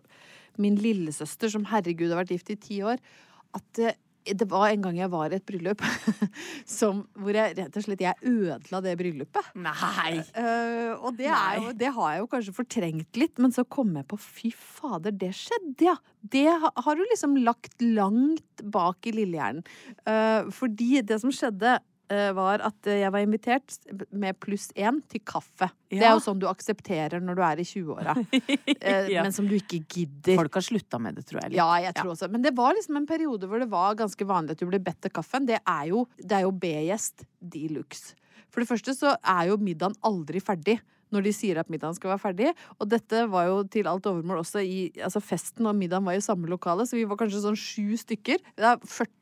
Min 0.62 0.78
lillesøster 0.78 1.50
som 1.52 1.65
herregud 1.65 2.13
har 2.13 2.21
vært 2.24 2.30
gift 2.38 2.50
i 2.54 2.56
ti 2.56 2.78
år. 2.86 3.00
At 3.58 3.80
eh, 3.82 3.98
det 4.26 4.48
var 4.50 4.70
en 4.72 4.82
gang 4.88 4.98
jeg 4.98 5.12
var 5.14 5.30
i 5.34 5.38
et 5.38 5.46
bryllup 5.46 5.84
som, 6.78 7.04
hvor 7.20 7.38
jeg 7.38 7.56
rett 7.60 7.78
og 7.78 7.86
slett 7.86 8.04
jeg 8.04 8.18
ødela 8.26 8.82
det 8.86 8.96
bryllupet. 9.00 9.52
Nei! 9.62 10.24
Uh, 10.34 10.98
og 10.98 11.18
det, 11.20 11.30
er 11.30 11.60
jo, 11.62 11.74
det 11.78 11.92
har 11.98 12.14
jeg 12.14 12.24
jo 12.24 12.30
kanskje 12.32 12.56
fortrengt 12.58 13.20
litt, 13.22 13.36
men 13.42 13.54
så 13.56 13.66
kom 13.68 13.94
jeg 14.00 14.08
på 14.10 14.20
fy 14.22 14.52
fader, 14.56 15.14
det 15.14 15.32
skjedde, 15.38 15.92
ja. 15.92 15.98
Det 16.26 16.48
har 16.50 16.98
du 16.98 17.04
liksom 17.06 17.36
lagt 17.46 17.84
langt 17.84 18.64
bak 18.74 19.06
i 19.06 19.14
lillehjernen. 19.14 19.66
Uh, 20.08 20.50
fordi 20.56 21.04
det 21.06 21.20
som 21.22 21.34
skjedde, 21.34 21.78
var 22.38 22.62
at 22.68 22.86
jeg 22.89 23.10
var 23.12 23.24
invitert 23.26 23.76
med 24.13 24.38
pluss 24.44 24.68
én 24.78 25.00
til 25.10 25.22
kaffe. 25.26 25.70
Det 25.89 26.04
er 26.04 26.13
jo 26.13 26.22
sånn 26.24 26.39
du 26.41 26.46
aksepterer 26.50 27.24
når 27.24 27.36
du 27.39 27.41
er 27.48 27.62
i 27.63 27.65
20-åra, 27.65 28.13
eh, 28.82 29.08
Ja. 29.13 29.24
men 29.26 29.34
som 29.34 29.48
du 29.50 29.56
ikke 29.58 29.80
gidder. 29.89 30.36
Folk 30.38 30.54
har 30.60 30.65
slutta 30.68 31.00
med 31.02 31.15
det, 31.18 31.26
tror 31.30 31.41
jeg. 31.41 31.52
litt. 31.54 31.58
Ja, 31.60 31.70
jeg 31.82 31.96
tror 31.98 32.13
også. 32.13 32.30
Men 32.32 32.44
det 32.46 32.54
var 32.58 32.76
liksom 32.78 33.00
en 33.02 33.08
periode 33.10 33.48
hvor 33.50 33.60
det 33.63 33.70
var 33.72 33.96
ganske 33.98 34.28
vanlig 34.30 34.58
at 34.58 34.62
du 34.62 34.68
ble 34.70 34.80
bedt 34.84 35.02
til 35.06 35.13
kaffen. 35.15 35.48
Det 35.50 35.58
er 35.62 35.86
jo, 35.89 36.06
det 36.22 36.38
er 36.39 36.46
jo 36.46 36.52
B-gjest 36.52 37.26
de 37.41 37.68
luxe. 37.74 38.13
For 38.54 38.62
det 38.63 38.70
første 38.70 38.94
så 38.96 39.15
er 39.20 39.50
jo 39.50 39.58
middagen 39.60 39.98
aldri 40.06 40.39
ferdig 40.44 40.78
når 41.13 41.22
de 41.28 41.32
sier 41.38 41.58
at 41.62 41.70
middagen 41.72 41.96
skal 41.96 42.12
være 42.13 42.22
ferdig. 42.24 42.54
Og 42.82 42.89
dette 42.91 43.26
var 43.32 43.46
jo 43.48 43.60
til 43.72 43.88
alt 43.88 44.08
overmål 44.10 44.41
også 44.41 44.62
i 44.65 44.89
Altså 45.06 45.22
festen 45.24 45.68
og 45.70 45.76
middagen 45.78 46.04
var 46.08 46.18
i 46.18 46.24
samme 46.24 46.50
lokale, 46.50 46.84
så 46.89 46.98
vi 46.98 47.06
var 47.08 47.20
kanskje 47.20 47.44
sånn 47.44 47.56
sju 47.60 47.94
stykker. 48.02 48.41
Det 48.58 48.65
er 48.74 48.82
40 48.84 49.13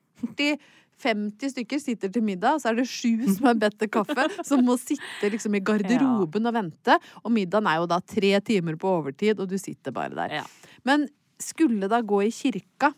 50 1.04 1.52
stykker 1.54 1.82
sitter 1.82 2.12
til 2.14 2.24
middag, 2.26 2.62
så 2.62 2.72
er 2.72 2.80
det 2.80 2.88
sju 2.90 3.26
som 3.36 3.50
har 3.50 3.60
bedt 3.60 3.80
til 3.82 3.92
kaffe, 3.94 4.28
som 4.46 4.64
må 4.66 4.78
sitte 4.82 5.32
liksom 5.34 5.58
i 5.58 5.64
garderoben 5.66 6.50
og 6.50 6.56
vente. 6.56 6.98
Og 7.24 7.34
middagen 7.34 7.70
er 7.70 7.82
jo 7.82 7.90
da 7.92 8.00
tre 8.00 8.34
timer 8.46 8.80
på 8.80 8.98
overtid, 9.02 9.40
og 9.40 9.50
du 9.52 9.58
sitter 9.62 9.96
bare 9.96 10.16
der. 10.18 10.40
Ja. 10.42 10.46
Men 10.88 11.08
skulle 11.42 11.90
da 11.92 12.02
gå 12.06 12.24
i 12.26 12.34
kirka 12.34 12.94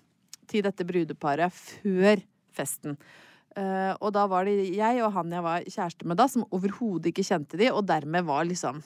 til 0.49 0.65
dette 0.65 0.85
brudeparet 0.85 1.53
før 1.53 2.21
festen. 2.55 2.99
Eh, 3.55 3.93
og 4.03 4.11
da 4.15 4.25
var 4.27 4.47
det 4.47 4.67
jeg 4.75 4.99
og 5.03 5.13
han 5.15 5.31
jeg 5.31 5.43
var 5.45 5.63
kjæreste 5.63 6.07
med 6.09 6.19
da, 6.19 6.27
som 6.31 6.45
overhodet 6.53 7.11
ikke 7.11 7.25
kjente 7.25 7.59
de, 7.59 7.71
og 7.71 7.87
dermed 7.87 8.27
var 8.27 8.43
liksom 8.47 8.83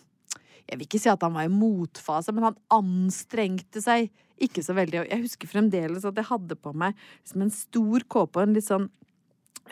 Jeg 0.69 0.77
vil 0.77 0.87
ikke 0.87 1.01
si 1.01 1.09
at 1.11 1.23
han 1.25 1.33
var 1.35 1.47
i 1.47 1.51
motfase, 1.53 2.33
men 2.35 2.49
han 2.49 2.59
anstrengte 2.73 3.81
seg 3.83 4.11
ikke 4.39 4.63
så 4.63 4.75
veldig. 4.77 5.03
Jeg 5.09 5.25
husker 5.25 5.51
fremdeles 5.51 6.05
at 6.07 6.19
jeg 6.19 6.29
hadde 6.29 6.55
på 6.59 6.73
meg 6.77 6.95
liksom 7.23 7.43
en 7.45 7.51
stor 7.53 8.05
kåpe 8.11 8.39
og 8.39 8.47
en 8.47 8.55
litt 8.55 8.67
sånn 8.67 8.87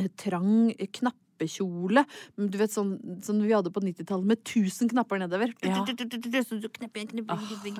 eh, 0.01 0.09
trang 0.19 0.73
knappekjole. 0.97 2.03
Du 2.35 2.57
vet 2.59 2.73
sånn, 2.73 2.97
som 3.23 3.39
vi 3.43 3.53
hadde 3.55 3.71
på 3.71 3.83
90-tallet, 3.85 4.27
med 4.27 4.43
tusen 4.47 4.91
knapper 4.91 5.21
nedover. 5.23 5.53
Ja. 5.63 5.77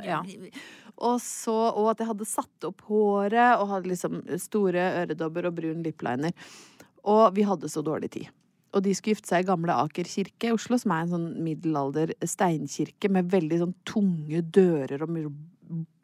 Ja. 0.08 0.22
Og 1.10 1.20
så, 1.26 1.58
og 1.74 1.92
at 1.92 2.02
jeg 2.02 2.12
hadde 2.14 2.30
satt 2.30 2.70
opp 2.70 2.86
håret 2.88 3.58
og 3.58 3.70
hadde 3.74 3.92
liksom 3.92 4.22
store 4.42 4.90
øredobber 5.04 5.50
og 5.50 5.60
brun 5.60 5.84
lipliner. 5.86 6.34
Og 7.08 7.32
vi 7.36 7.46
hadde 7.48 7.70
så 7.72 7.84
dårlig 7.86 8.14
tid. 8.16 8.32
Og 8.78 8.84
de 8.86 8.94
skulle 8.94 9.16
gifte 9.16 9.32
seg 9.32 9.44
i 9.44 9.48
gamle 9.50 9.74
Aker 9.74 10.06
kirke 10.10 10.52
i 10.52 10.54
Oslo, 10.56 10.78
som 10.78 10.94
er 10.94 11.06
en 11.06 11.14
sånn 11.16 11.28
middelalder 11.46 12.14
steinkirke 12.30 13.10
med 13.14 13.32
veldig 13.34 13.62
sånn 13.64 13.74
tunge 13.90 14.44
dører 14.54 15.04
og 15.08 15.18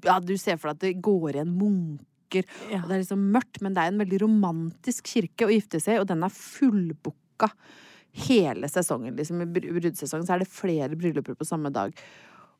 Ja, 0.03 0.17
du 0.19 0.33
ser 0.35 0.57
for 0.59 0.73
deg 0.73 0.75
at 0.75 0.83
det 0.83 1.01
går 1.05 1.37
igjen 1.37 1.53
munker, 1.55 2.43
Ja. 2.71 2.81
og 2.81 2.89
det 2.89 2.95
er 2.97 3.03
liksom 3.03 3.31
mørkt, 3.31 3.61
men 3.61 3.73
det 3.75 3.83
er 3.83 3.93
en 3.93 4.01
veldig 4.01 4.19
romantisk 4.25 5.05
kirke 5.05 5.45
å 5.47 5.53
gifte 5.53 5.79
seg 5.79 5.95
i, 5.95 5.99
og 6.01 6.07
den 6.09 6.23
er 6.25 6.33
fullbooka 6.33 7.51
hele 8.27 8.67
sesongen. 8.67 9.15
Liksom 9.15 9.41
I 9.41 9.45
brudesesongen 9.45 10.25
så 10.27 10.35
er 10.35 10.43
det 10.43 10.49
flere 10.51 10.97
brylluper 10.97 11.37
på 11.37 11.47
samme 11.47 11.71
dag. 11.71 11.93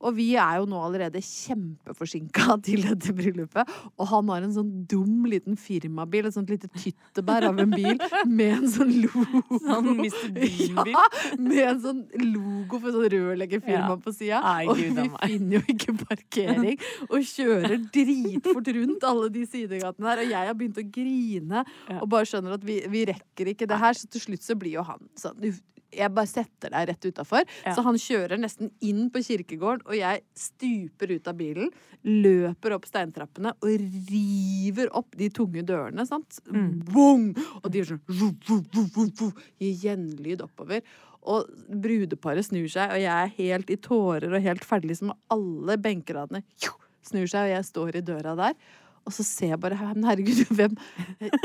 Og 0.03 0.15
vi 0.17 0.33
er 0.35 0.59
jo 0.59 0.65
nå 0.69 0.79
allerede 0.83 1.21
kjempeforsinka 1.23 2.57
til 2.67 2.83
dette 2.85 3.13
bryllupet. 3.15 3.69
Og 3.97 4.07
han 4.11 4.29
har 4.33 4.43
en 4.45 4.53
sånn 4.55 4.71
dum 4.91 5.23
liten 5.29 5.55
firmabil, 5.59 6.27
et 6.29 6.35
sånt 6.35 6.51
lite 6.51 6.69
tyttebær 6.75 7.47
av 7.49 7.59
en 7.63 7.71
bil, 7.73 7.97
med 8.27 8.57
en 8.59 8.67
sånn 8.73 8.91
logo. 9.05 9.43
Sånn 9.63 9.89
Mr. 9.97 10.29
Bean-bil. 10.35 10.93
Ja, 10.93 11.05
med 11.39 11.61
en 11.63 11.79
sånn 11.83 12.01
logo 12.19 12.79
for 12.83 12.91
sånn 12.93 13.07
rørleggerfirma 13.13 13.93
Ja. 13.93 13.97
på 14.03 14.11
sida. 14.13 14.41
Og 14.69 14.77
vi 14.77 14.89
finner 14.93 15.55
jo 15.57 15.61
ikke 15.73 15.95
parkering, 16.03 16.77
og 17.09 17.23
kjører 17.29 17.77
dritfort 17.93 18.69
rundt 18.77 19.05
alle 19.07 19.29
de 19.33 19.45
sidegatene 19.49 20.09
her. 20.11 20.23
Og 20.25 20.33
jeg 20.33 20.49
har 20.51 20.57
begynt 20.59 20.81
å 20.81 20.85
grine, 20.99 21.63
og 22.01 22.07
bare 22.11 22.27
skjønner 22.29 22.57
at 22.57 22.65
vi, 22.67 22.81
vi 22.91 23.05
rekker 23.09 23.53
ikke 23.53 23.67
det 23.71 23.79
her. 23.81 23.97
Så 23.97 24.09
til 24.11 24.25
slutt 24.27 24.43
så 24.45 24.57
blir 24.59 24.75
jo 24.77 24.83
han 24.87 24.99
sånn 25.19 25.39
"Du, 25.41 25.49
jeg 25.97 26.13
bare 26.15 26.29
setter 26.29 26.73
deg 26.73 26.89
rett 26.89 27.07
utafor. 27.07 27.47
Ja. 27.63 27.75
Så 27.75 27.85
han 27.85 27.99
kjører 28.01 28.41
nesten 28.41 28.71
inn 28.83 29.07
på 29.13 29.23
kirkegården, 29.25 29.85
og 29.87 29.97
jeg 29.97 30.23
stuper 30.37 31.13
ut 31.15 31.29
av 31.29 31.37
bilen, 31.39 31.71
løper 32.03 32.75
opp 32.75 32.87
steintrappene 32.89 33.53
og 33.53 33.87
river 34.11 34.91
opp 34.97 35.15
de 35.19 35.29
tunge 35.33 35.63
dørene, 35.67 36.05
sant. 36.09 36.41
Mm. 36.49 36.83
Bong! 36.91 37.31
Og 37.61 37.71
de 37.71 37.81
gjør 37.81 37.93
sånn 37.93 39.33
Gir 39.61 39.73
gjenlyd 39.85 40.43
oppover. 40.43 40.83
Og 41.23 41.47
brudeparet 41.83 42.43
snur 42.43 42.67
seg, 42.71 42.91
og 42.91 42.99
jeg 42.99 43.11
er 43.13 43.35
helt 43.37 43.69
i 43.71 43.79
tårer 43.79 44.33
og 44.33 44.43
helt 44.43 44.65
ferdig, 44.67 44.91
liksom 44.91 45.13
alle 45.31 45.77
benkeradene 45.79 46.43
snur 47.03 47.27
seg, 47.29 47.47
og 47.47 47.53
jeg 47.53 47.67
står 47.69 47.99
i 47.99 48.05
døra 48.05 48.35
der. 48.39 48.57
Og 49.03 49.11
så 49.11 49.23
ser 49.27 49.49
jeg 49.51 49.59
bare 49.59 49.75
herregud, 49.75 50.43
hvem, 50.57 50.75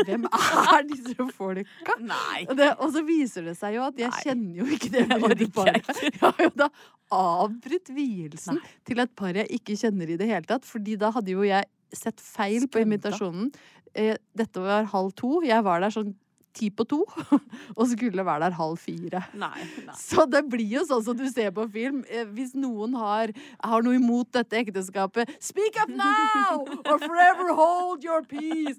hvem 0.06 0.26
er 0.28 0.84
disse 0.86 1.26
folka? 1.34 1.96
Nei. 1.98 2.44
Og, 2.46 2.54
det, 2.58 2.68
og 2.78 2.92
så 2.94 3.02
viser 3.06 3.48
det 3.48 3.56
seg 3.58 3.74
jo 3.78 3.86
at 3.88 3.98
jeg 3.98 4.12
Nei. 4.12 4.20
kjenner 4.22 4.60
jo 4.60 4.68
ikke 4.76 4.92
det 4.94 5.06
brudeparet. 5.10 5.90
Jeg 6.04 6.14
har 6.22 6.44
jo 6.44 6.52
da 6.62 6.68
avbrutt 7.14 7.90
vielsen 7.96 8.60
til 8.86 9.02
et 9.02 9.12
par 9.18 9.34
jeg 9.38 9.50
ikke 9.58 9.76
kjenner 9.80 10.12
i 10.14 10.18
det 10.20 10.28
hele 10.30 10.46
tatt. 10.48 10.66
Fordi 10.68 10.96
da 11.00 11.10
hadde 11.16 11.34
jo 11.34 11.42
jeg 11.46 11.66
sett 11.96 12.20
feil 12.22 12.66
på 12.68 12.78
Skremta. 12.78 12.84
invitasjonen. 12.86 13.50
Eh, 13.98 14.14
dette 14.36 14.62
var 14.62 14.86
halv 14.92 15.14
to. 15.18 15.38
Jeg 15.46 15.64
var 15.66 15.82
der 15.82 15.94
sånn 15.94 16.14
ti 16.58 16.70
på 16.74 16.86
to. 16.90 17.00
Og 17.78 17.84
skulle 17.92 18.24
være 18.26 18.48
der 18.48 18.56
halv 18.58 18.78
fire. 18.82 19.24
Nei. 19.38 19.64
nei. 19.86 19.96
Så 19.98 20.26
det 20.30 20.44
blir 20.50 20.78
jo 20.78 20.84
sånn 20.88 21.04
som 21.06 21.18
du 21.18 21.26
ser 21.30 21.52
på 21.56 21.66
film. 21.72 22.02
Eh, 22.10 22.26
Hvis 22.34 22.54
noen 22.58 22.96
har, 22.98 23.32
har 23.64 23.86
noe 23.86 23.98
imot 23.98 24.32
dette 24.34 24.58
ekteskapet 24.64 25.30
Speak 25.42 25.78
up 25.80 25.90
now! 25.90 26.64
Or 26.90 26.98
forever 26.98 27.54
hold 27.54 28.04
your 28.04 28.22
peace! 28.26 28.78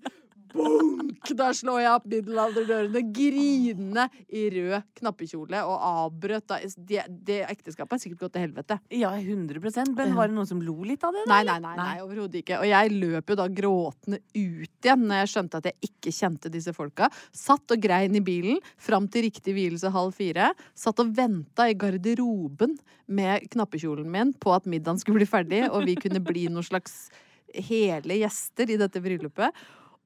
Bunk! 0.54 1.30
Da 1.36 1.50
slår 1.54 1.82
jeg 1.84 1.92
opp 1.92 2.06
middelalderdørene, 2.10 3.02
grinende 3.14 4.06
i 4.34 4.46
rød 4.54 4.88
knappekjole, 5.00 5.62
og 5.68 5.84
avbrøt 5.90 6.48
da 6.50 6.60
Det, 6.76 7.04
det 7.28 7.40
ekteskapet 7.46 7.96
har 7.96 8.02
sikkert 8.02 8.24
gått 8.24 8.36
til 8.38 8.46
helvete. 8.48 8.80
Ja, 8.96 9.12
100 9.16 9.60
Men 9.96 10.16
var 10.18 10.30
det 10.30 10.38
noen 10.38 10.50
som 10.50 10.62
lo 10.64 10.78
litt 10.88 11.04
av 11.06 11.14
det? 11.14 11.26
da, 11.28 11.36
Nei, 11.36 11.44
nei, 11.48 11.60
nei, 11.64 11.76
nei 11.78 12.04
overhodet 12.04 12.42
ikke. 12.42 12.60
Og 12.64 12.70
jeg 12.70 12.94
løp 12.96 13.30
jo 13.30 13.40
da 13.40 13.48
gråtende 13.62 14.22
ut 14.34 14.88
igjen 14.90 15.06
når 15.06 15.24
jeg 15.24 15.32
skjønte 15.34 15.62
at 15.62 15.70
jeg 15.70 15.92
ikke 15.92 16.16
kjente 16.16 16.54
disse 16.54 16.74
folka. 16.76 17.10
Satt 17.36 17.76
og 17.76 17.84
grein 17.84 18.16
i 18.18 18.24
bilen 18.24 18.62
fram 18.80 19.10
til 19.12 19.28
riktig 19.28 19.56
hvilelse 19.58 19.92
halv 19.94 20.16
fire. 20.18 20.52
Satt 20.78 21.02
og 21.04 21.14
venta 21.18 21.70
i 21.70 21.78
garderoben 21.80 22.78
med 23.10 23.50
knappekjolen 23.54 24.10
min 24.10 24.34
på 24.34 24.54
at 24.56 24.70
middagen 24.70 25.02
skulle 25.02 25.22
bli 25.22 25.30
ferdig, 25.30 25.66
og 25.70 25.86
vi 25.90 25.98
kunne 26.00 26.22
bli 26.24 26.48
noen 26.50 26.66
slags 26.66 27.10
hele 27.54 28.20
gjester 28.20 28.70
i 28.70 28.78
dette 28.80 29.02
bryllupet. 29.02 29.56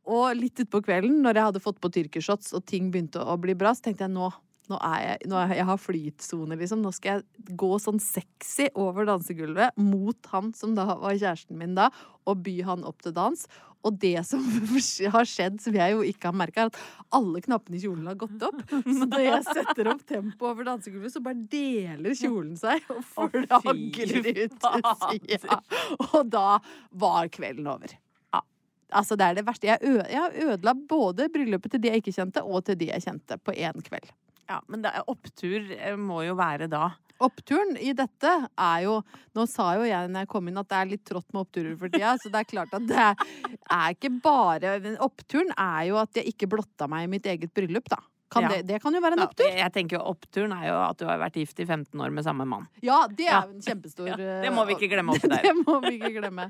Og 0.10 0.34
litt 0.36 0.60
utpå 0.60 0.82
kvelden, 0.84 1.22
når 1.24 1.40
jeg 1.40 1.50
hadde 1.50 1.64
fått 1.64 1.80
på 1.84 1.92
tyrkershots 1.96 2.52
og 2.58 2.66
ting 2.68 2.90
begynte 2.92 3.24
å 3.24 3.38
bli 3.40 3.56
bra, 3.56 3.72
så 3.76 3.88
tenkte 3.88 4.08
jeg 4.08 4.16
nå 4.16 4.32
nå 4.72 4.78
er 4.80 5.00
jeg, 5.04 5.28
nå 5.28 5.36
er 5.36 5.50
jeg, 5.52 5.58
jeg 5.60 5.68
har 5.68 5.80
flytsone, 5.82 6.58
liksom. 6.60 6.84
Nå 6.86 6.94
skal 6.96 7.20
jeg 7.20 7.56
gå 7.60 7.70
sånn 7.84 8.00
sexy 8.00 8.70
over 8.80 9.08
dansegulvet 9.10 9.76
mot 9.76 10.32
han 10.32 10.54
som 10.56 10.72
da 10.78 10.86
var 10.88 11.18
kjæresten 11.18 11.60
min 11.60 11.76
da, 11.76 11.90
og 12.30 12.44
by 12.46 12.56
han 12.70 12.86
opp 12.88 13.04
til 13.04 13.16
dans. 13.18 13.44
Og 13.84 13.98
det 14.00 14.22
som 14.28 14.44
har 15.16 15.28
skjedd, 15.28 15.60
som 15.64 15.76
jeg 15.76 15.96
jo 15.96 16.06
ikke 16.08 16.30
har 16.30 16.38
merka, 16.40 16.64
er 16.64 16.72
at 16.72 16.80
alle 17.20 17.44
knappene 17.44 17.76
i 17.76 17.84
kjolen 17.84 18.08
har 18.08 18.16
gått 18.22 18.46
opp. 18.48 18.62
Så 18.72 19.10
når 19.10 19.26
jeg 19.26 19.42
setter 19.50 19.92
opp 19.92 20.06
tempo 20.08 20.48
over 20.54 20.70
dansegulvet, 20.70 21.12
så 21.12 21.24
bare 21.26 21.44
deler 21.52 22.16
kjolen 22.16 22.56
seg, 22.60 22.88
og 22.94 23.04
flagrer 23.12 24.32
ut 24.32 24.58
til 24.64 24.88
sida. 25.04 25.60
Og 26.14 26.32
da 26.32 26.48
var 27.04 27.28
kvelden 27.36 27.68
over. 27.76 28.00
Ja. 28.94 29.00
Altså, 29.02 29.18
det 29.18 29.26
er 29.26 29.40
det 29.40 29.48
verste. 29.48 29.70
Jeg, 29.72 29.96
jeg 30.14 30.48
ødela 30.48 30.76
både 30.78 31.30
bryllupet 31.34 31.74
til 31.74 31.82
de 31.82 31.90
jeg 31.90 32.04
ikke 32.04 32.14
kjente, 32.16 32.44
og 32.46 32.66
til 32.68 32.78
de 32.78 32.92
jeg 32.92 33.06
kjente, 33.08 33.40
på 33.42 33.56
én 33.58 33.82
kveld. 33.86 34.12
Ja, 34.50 34.60
men 34.70 34.84
det, 34.84 34.92
opptur 35.10 35.72
eh, 35.74 35.98
må 35.98 36.22
jo 36.28 36.36
være 36.38 36.70
da. 36.72 36.92
Oppturen 37.24 37.78
i 37.80 37.94
dette 37.96 38.32
er 38.60 38.80
jo 38.84 38.98
Nå 39.38 39.46
sa 39.48 39.70
jo 39.78 39.86
jeg 39.86 40.10
når 40.12 40.26
jeg 40.26 40.30
kom 40.32 40.48
inn 40.50 40.58
at 40.60 40.68
det 40.72 40.80
er 40.80 40.90
litt 40.90 41.04
trått 41.08 41.28
med 41.32 41.46
oppturer 41.46 41.76
for 41.80 41.94
tida, 41.94 42.16
så 42.20 42.32
det 42.34 42.42
er 42.42 42.50
klart 42.50 42.74
at 42.76 42.88
det 42.90 43.06
er 43.06 43.94
ikke 43.94 44.12
bare 44.24 44.74
Oppturen 45.06 45.54
er 45.54 45.86
jo 45.92 46.02
at 46.02 46.20
jeg 46.20 46.34
ikke 46.34 46.50
blotta 46.52 46.90
meg 46.92 47.06
i 47.06 47.14
mitt 47.14 47.30
eget 47.30 47.54
bryllup, 47.56 47.88
da. 47.94 48.02
Kan 48.34 48.48
ja. 48.48 48.50
det, 48.50 48.62
det, 48.66 48.80
kan 48.82 48.96
jo 48.98 49.02
være 49.04 49.20
en 49.20 49.28
opptur. 49.28 49.46
Ja, 49.46 49.68
jeg 49.68 49.76
tenker 49.76 50.00
jo 50.00 50.08
Oppturen 50.10 50.56
er 50.58 50.72
jo 50.72 50.78
at 50.82 51.00
du 51.00 51.06
har 51.06 51.22
vært 51.22 51.38
gift 51.38 51.60
i 51.62 51.68
15 51.70 52.02
år 52.02 52.14
med 52.14 52.26
samme 52.26 52.48
mann. 52.50 52.66
Ja, 52.84 53.04
det 53.08 53.30
er 53.30 53.46
jo 53.46 53.60
en 53.60 53.62
kjempestor 53.62 54.18
Det 54.18 54.54
må 54.54 54.66
vi 54.70 54.78
ikke 54.80 54.90
glemme 54.96 55.16
oppi 55.16 55.30
der. 55.36 55.46
det 55.46 55.54
må 55.62 55.78
vi 55.86 55.96
ikke 56.00 56.16
glemme. 56.18 56.50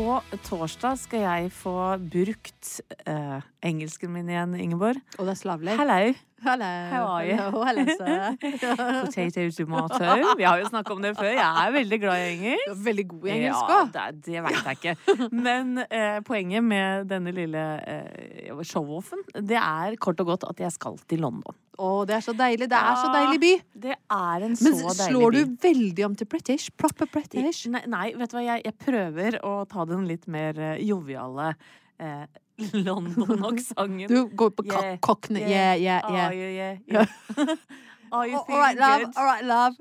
På 0.00 0.14
torsdag 0.46 0.96
skal 0.96 1.20
jeg 1.26 1.48
få 1.52 1.74
brukt 2.00 2.68
uh, 3.04 3.42
engelsken 3.60 4.08
min 4.14 4.30
igjen, 4.32 4.54
Ingeborg. 4.56 4.96
Og 5.18 5.26
det 5.28 5.34
er 5.34 5.36
slavlig. 5.36 5.74
Hello. 5.76 5.98
Hello. 6.40 6.68
How 6.88 7.10
are 7.18 7.26
you? 7.28 7.36
Hello, 7.36 7.60
hello, 7.68 7.84
Potato 9.04 9.44
tomato. 9.58 9.98
Vi 10.38 10.46
har 10.48 10.62
jo 10.62 10.70
snakka 10.70 10.94
om 10.94 11.04
det 11.04 11.12
før. 11.18 11.28
Jeg 11.36 11.66
er 11.66 11.74
veldig 11.74 11.98
glad 12.00 12.16
i 12.16 12.30
engelsk. 12.30 12.64
Du 12.64 12.72
er 12.72 12.82
veldig 12.86 13.06
god 13.10 13.28
i 13.28 13.34
engelsk 13.34 13.74
Ja, 13.74 13.82
det, 13.92 14.06
det 14.24 14.44
veit 14.46 14.70
jeg 14.70 14.78
ikke. 14.80 15.16
Men 15.36 15.82
eh, 15.84 16.16
poenget 16.24 16.64
med 16.64 17.10
denne 17.12 17.36
lille 17.36 17.66
eh, 17.84 18.64
show-offen, 18.64 19.20
det 19.36 19.60
er 19.60 20.00
kort 20.00 20.24
og 20.24 20.32
godt 20.32 20.48
at 20.48 20.64
jeg 20.64 20.78
skal 20.80 20.96
til 21.12 21.20
London. 21.26 21.60
Å, 21.80 21.90
det 22.04 22.14
er 22.18 22.24
så 22.24 22.34
deilig. 22.36 22.66
Det 22.68 22.76
er 22.76 22.96
så 23.00 23.08
deilig 23.14 23.38
by. 23.40 23.52
Det 23.86 23.94
er 23.96 24.44
en 24.44 24.52
Men 24.52 24.56
så 24.58 24.72
deilig 24.74 24.96
by 24.98 25.06
slår 25.08 25.36
du 25.36 25.40
veldig 25.64 26.04
om 26.10 26.16
til 26.20 26.28
British? 26.34 26.68
Proper 26.76 27.08
British? 27.08 27.62
Nei, 27.72 27.80
nei, 27.88 28.06
vet 28.20 28.32
du 28.32 28.36
hva, 28.36 28.44
jeg, 28.50 28.64
jeg 28.68 28.76
prøver 28.84 29.38
å 29.48 29.54
ta 29.70 29.86
den 29.88 30.04
litt 30.10 30.28
mer 30.28 30.60
eh, 30.60 30.82
joviale 30.84 31.54
eh, 31.96 32.26
London-aksenten. 32.86 34.06
Du 34.12 34.28
går 34.36 34.52
på 34.58 34.66
Yeah, 34.68 34.98
cockney. 35.00 35.40
Yeah, 35.48 35.74
yeah, 35.80 36.04
yeah. 36.12 36.30
you, 36.36 36.48
yeah, 36.60 36.76
yeah. 36.92 37.56
Are 38.12 38.26
you 38.26 38.36
All 38.36 38.44
feeling 38.44 38.60
right, 38.60 38.78
love. 38.78 39.00
good? 39.00 39.16
All 39.16 39.24
right, 39.24 39.44
love. 39.44 39.76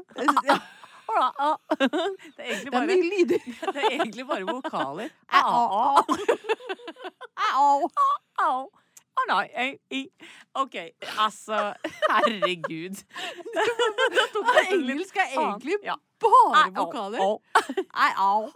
Ah. 1.09 1.55
Det 2.37 2.43
er 2.45 2.51
egentlig 2.53 3.29
Det 3.29 3.39
er 3.41 3.65
bare, 3.65 3.73
det 3.73 3.81
er 3.81 3.93
egentlig 3.95 4.25
bare 4.29 4.45
vokaler. 4.45 5.09
Au, 5.33 5.65
au. 5.73 6.03
Au. 7.57 7.89
Au. 8.45 8.69
Å 9.19 9.23
nei, 9.27 9.45
jeg, 9.51 9.73
jeg. 9.91 10.05
OK, 10.61 10.75
altså 11.19 11.73
Herregud. 12.11 13.01
Engelsk 14.69 15.19
er 15.19 15.33
egentlig 15.33 15.79
ja. 15.83 15.97
bare 16.21 16.71
vokaler. 16.75 17.19
au. 17.19 17.41
Au. 17.55 17.71
I 17.95 18.09
Au. 18.17 18.51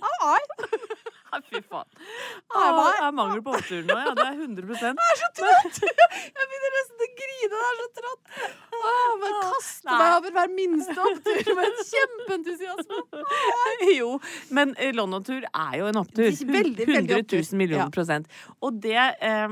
Au, 0.00 0.14
au. 0.30 0.38
Fy 1.50 1.60
faen. 1.66 1.88
jeg 1.94 2.72
au. 2.72 2.84
Det 2.84 3.06
er 3.06 3.14
mangel 3.18 3.42
på 3.44 3.54
opptur 3.58 3.82
nå, 3.88 3.96
ja. 3.98 4.12
Det 4.18 4.26
er 4.26 4.38
100 4.38 4.74
Jeg 4.84 4.94
er 4.94 5.20
så 5.20 5.30
trøtt! 5.38 5.80
Jeg 5.84 6.48
begynner 6.50 6.74
nesten 6.78 7.04
å 7.06 7.08
grine. 7.20 7.50
Det 7.54 7.62
er 7.68 7.78
så 7.80 7.88
trått. 8.00 8.34
Åh, 8.78 9.14
men 9.22 9.36
kaste 9.40 9.88
Nei. 9.88 9.98
meg 10.00 10.16
over 10.18 10.36
hver 10.38 10.52
minste 10.58 10.96
opptur 11.08 11.50
med 11.58 11.70
en 11.70 11.88
kjempeentusiasme. 11.92 13.02
Jo, 13.98 14.10
men 14.54 14.74
eh, 14.78 14.92
London-tur 14.96 15.44
er 15.46 15.78
jo 15.78 15.88
en 15.90 16.00
opptur. 16.00 16.28
Veldig, 16.28 16.86
veldig 16.88 17.18
100 17.18 17.24
000 17.30 17.58
millioner 17.60 17.90
prosent. 17.94 18.30
Og 18.64 18.78
det 18.82 18.98
eh, 18.98 19.48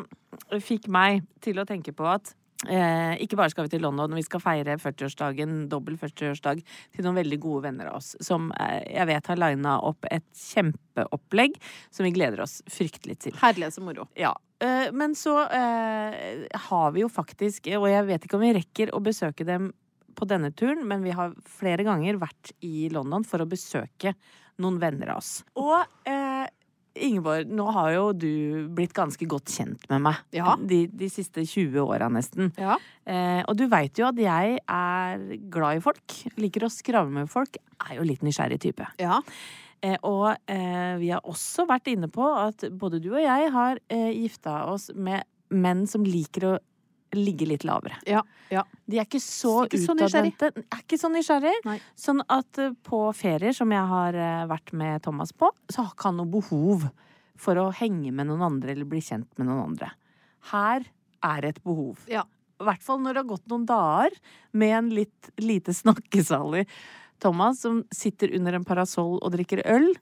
fikk 0.62 0.88
meg 0.92 1.26
til 1.44 1.60
å 1.62 1.66
tenke 1.68 1.94
på 1.96 2.06
at 2.08 2.34
Eh, 2.70 3.16
ikke 3.24 3.36
bare 3.38 3.50
skal 3.50 3.66
vi 3.66 3.72
til 3.74 3.82
London, 3.82 4.14
vi 4.14 4.22
skal 4.22 4.42
feire 4.42 4.76
40-årsdagen, 4.78 5.64
dobbel 5.72 5.96
40-årsdag, 5.98 6.62
til 6.94 7.06
noen 7.06 7.18
veldig 7.18 7.38
gode 7.42 7.64
venner 7.66 7.90
av 7.90 7.98
oss, 7.98 8.12
som 8.22 8.50
eh, 8.54 8.84
jeg 8.86 9.08
vet 9.10 9.30
har 9.32 9.40
lina 9.40 9.76
opp 9.82 10.06
et 10.10 10.26
kjempeopplegg 10.38 11.58
som 11.90 12.06
vi 12.06 12.14
gleder 12.14 12.44
oss 12.44 12.60
fryktelig 12.70 13.18
til. 13.26 13.36
Herlighet 13.42 13.74
så 13.74 13.82
moro. 13.84 14.06
Ja. 14.18 14.34
eh, 14.62 14.90
Men 14.94 15.16
så 15.18 15.40
eh, 15.48 16.46
har 16.68 16.94
vi 16.94 17.02
jo 17.02 17.10
faktisk, 17.10 17.66
og 17.78 17.88
jeg 17.90 18.06
vet 18.10 18.28
ikke 18.28 18.38
om 18.38 18.46
vi 18.46 18.54
rekker 18.60 18.94
å 18.94 19.02
besøke 19.02 19.46
dem 19.48 19.72
på 20.14 20.28
denne 20.28 20.52
turen, 20.52 20.84
men 20.86 21.02
vi 21.02 21.14
har 21.16 21.34
flere 21.48 21.86
ganger 21.86 22.18
vært 22.20 22.52
i 22.60 22.86
London 22.92 23.24
for 23.24 23.42
å 23.42 23.48
besøke 23.48 24.12
noen 24.60 24.76
venner 24.78 25.14
av 25.14 25.22
oss. 25.22 25.38
Og 25.58 25.78
eh, 26.06 26.31
Ingeborg, 26.94 27.48
nå 27.48 27.64
har 27.72 27.90
jo 27.94 28.04
du 28.12 28.28
blitt 28.76 28.92
ganske 28.96 29.24
godt 29.28 29.48
kjent 29.54 29.86
med 29.90 30.02
meg 30.04 30.18
Ja. 30.36 30.56
de, 30.60 30.84
de 30.88 31.08
siste 31.08 31.44
20 31.48 31.80
åra 31.86 32.08
nesten. 32.12 32.50
Ja. 32.60 32.76
Eh, 33.08 33.40
og 33.48 33.56
du 33.56 33.64
veit 33.72 33.96
jo 33.98 34.06
at 34.10 34.18
jeg 34.20 34.58
er 34.68 35.24
glad 35.52 35.78
i 35.80 35.84
folk. 35.84 36.16
Liker 36.36 36.66
å 36.68 36.72
skravle 36.72 37.12
med 37.22 37.30
folk. 37.32 37.56
Er 37.88 37.96
jo 37.96 38.04
litt 38.06 38.22
nysgjerrig 38.22 38.60
type. 38.60 38.86
Ja. 39.00 39.22
Eh, 39.82 39.96
og 40.06 40.28
eh, 40.46 40.96
vi 41.00 41.08
har 41.10 41.24
også 41.26 41.64
vært 41.66 41.88
inne 41.90 42.10
på 42.12 42.22
at 42.28 42.68
både 42.70 43.00
du 43.02 43.10
og 43.16 43.22
jeg 43.24 43.48
har 43.56 43.80
eh, 43.88 44.12
gifta 44.14 44.60
oss 44.70 44.90
med 44.94 45.24
menn 45.52 45.86
som 45.90 46.04
liker 46.06 46.46
å 46.48 46.58
ligge 47.16 47.46
litt 47.48 47.64
lavere. 47.68 47.98
Ja. 48.08 48.22
ja. 48.52 48.64
De 48.88 48.98
er 48.98 49.06
ikke 49.06 49.20
så 49.22 49.64
Ikke 49.66 49.82
utadvendte. 49.82 50.52
Er 50.62 50.82
ikke 50.82 50.98
så 51.00 51.10
nysgjerrig. 51.12 51.54
Nei. 51.66 51.78
Sånn 51.98 52.22
at 52.32 52.60
eh, 52.62 52.74
på 52.86 53.04
ferier 53.16 53.56
som 53.56 53.72
jeg 53.74 53.90
har 53.92 54.18
eh, 54.18 54.44
vært 54.50 54.72
med 54.76 55.02
Thomas 55.04 55.34
på, 55.36 55.50
så 55.68 55.84
har 55.84 55.94
ikke 55.94 56.10
han 56.10 56.20
noe 56.22 56.32
behov 56.32 56.88
for 57.42 57.58
å 57.58 57.70
henge 57.74 58.12
med 58.14 58.28
noen 58.30 58.44
andre 58.46 58.74
eller 58.74 58.88
bli 58.88 59.02
kjent 59.04 59.30
med 59.40 59.48
noen 59.48 59.72
andre. 59.72 59.92
Her 60.52 60.86
er 61.22 61.50
et 61.50 61.60
behov. 61.64 62.02
Ja. 62.10 62.24
I 62.62 62.66
hvert 62.66 62.84
fall 62.84 63.00
når 63.02 63.14
det 63.14 63.22
har 63.24 63.30
gått 63.32 63.48
noen 63.50 63.66
dager 63.66 64.16
med 64.54 64.76
en 64.76 64.90
litt 64.94 65.32
lite 65.42 65.74
snakkesalig 65.74 66.68
Thomas 67.22 67.60
som 67.62 67.82
sitter 67.94 68.34
under 68.36 68.58
en 68.58 68.66
parasoll 68.66 69.18
og 69.20 69.34
drikker 69.34 69.62
øl. 69.70 69.92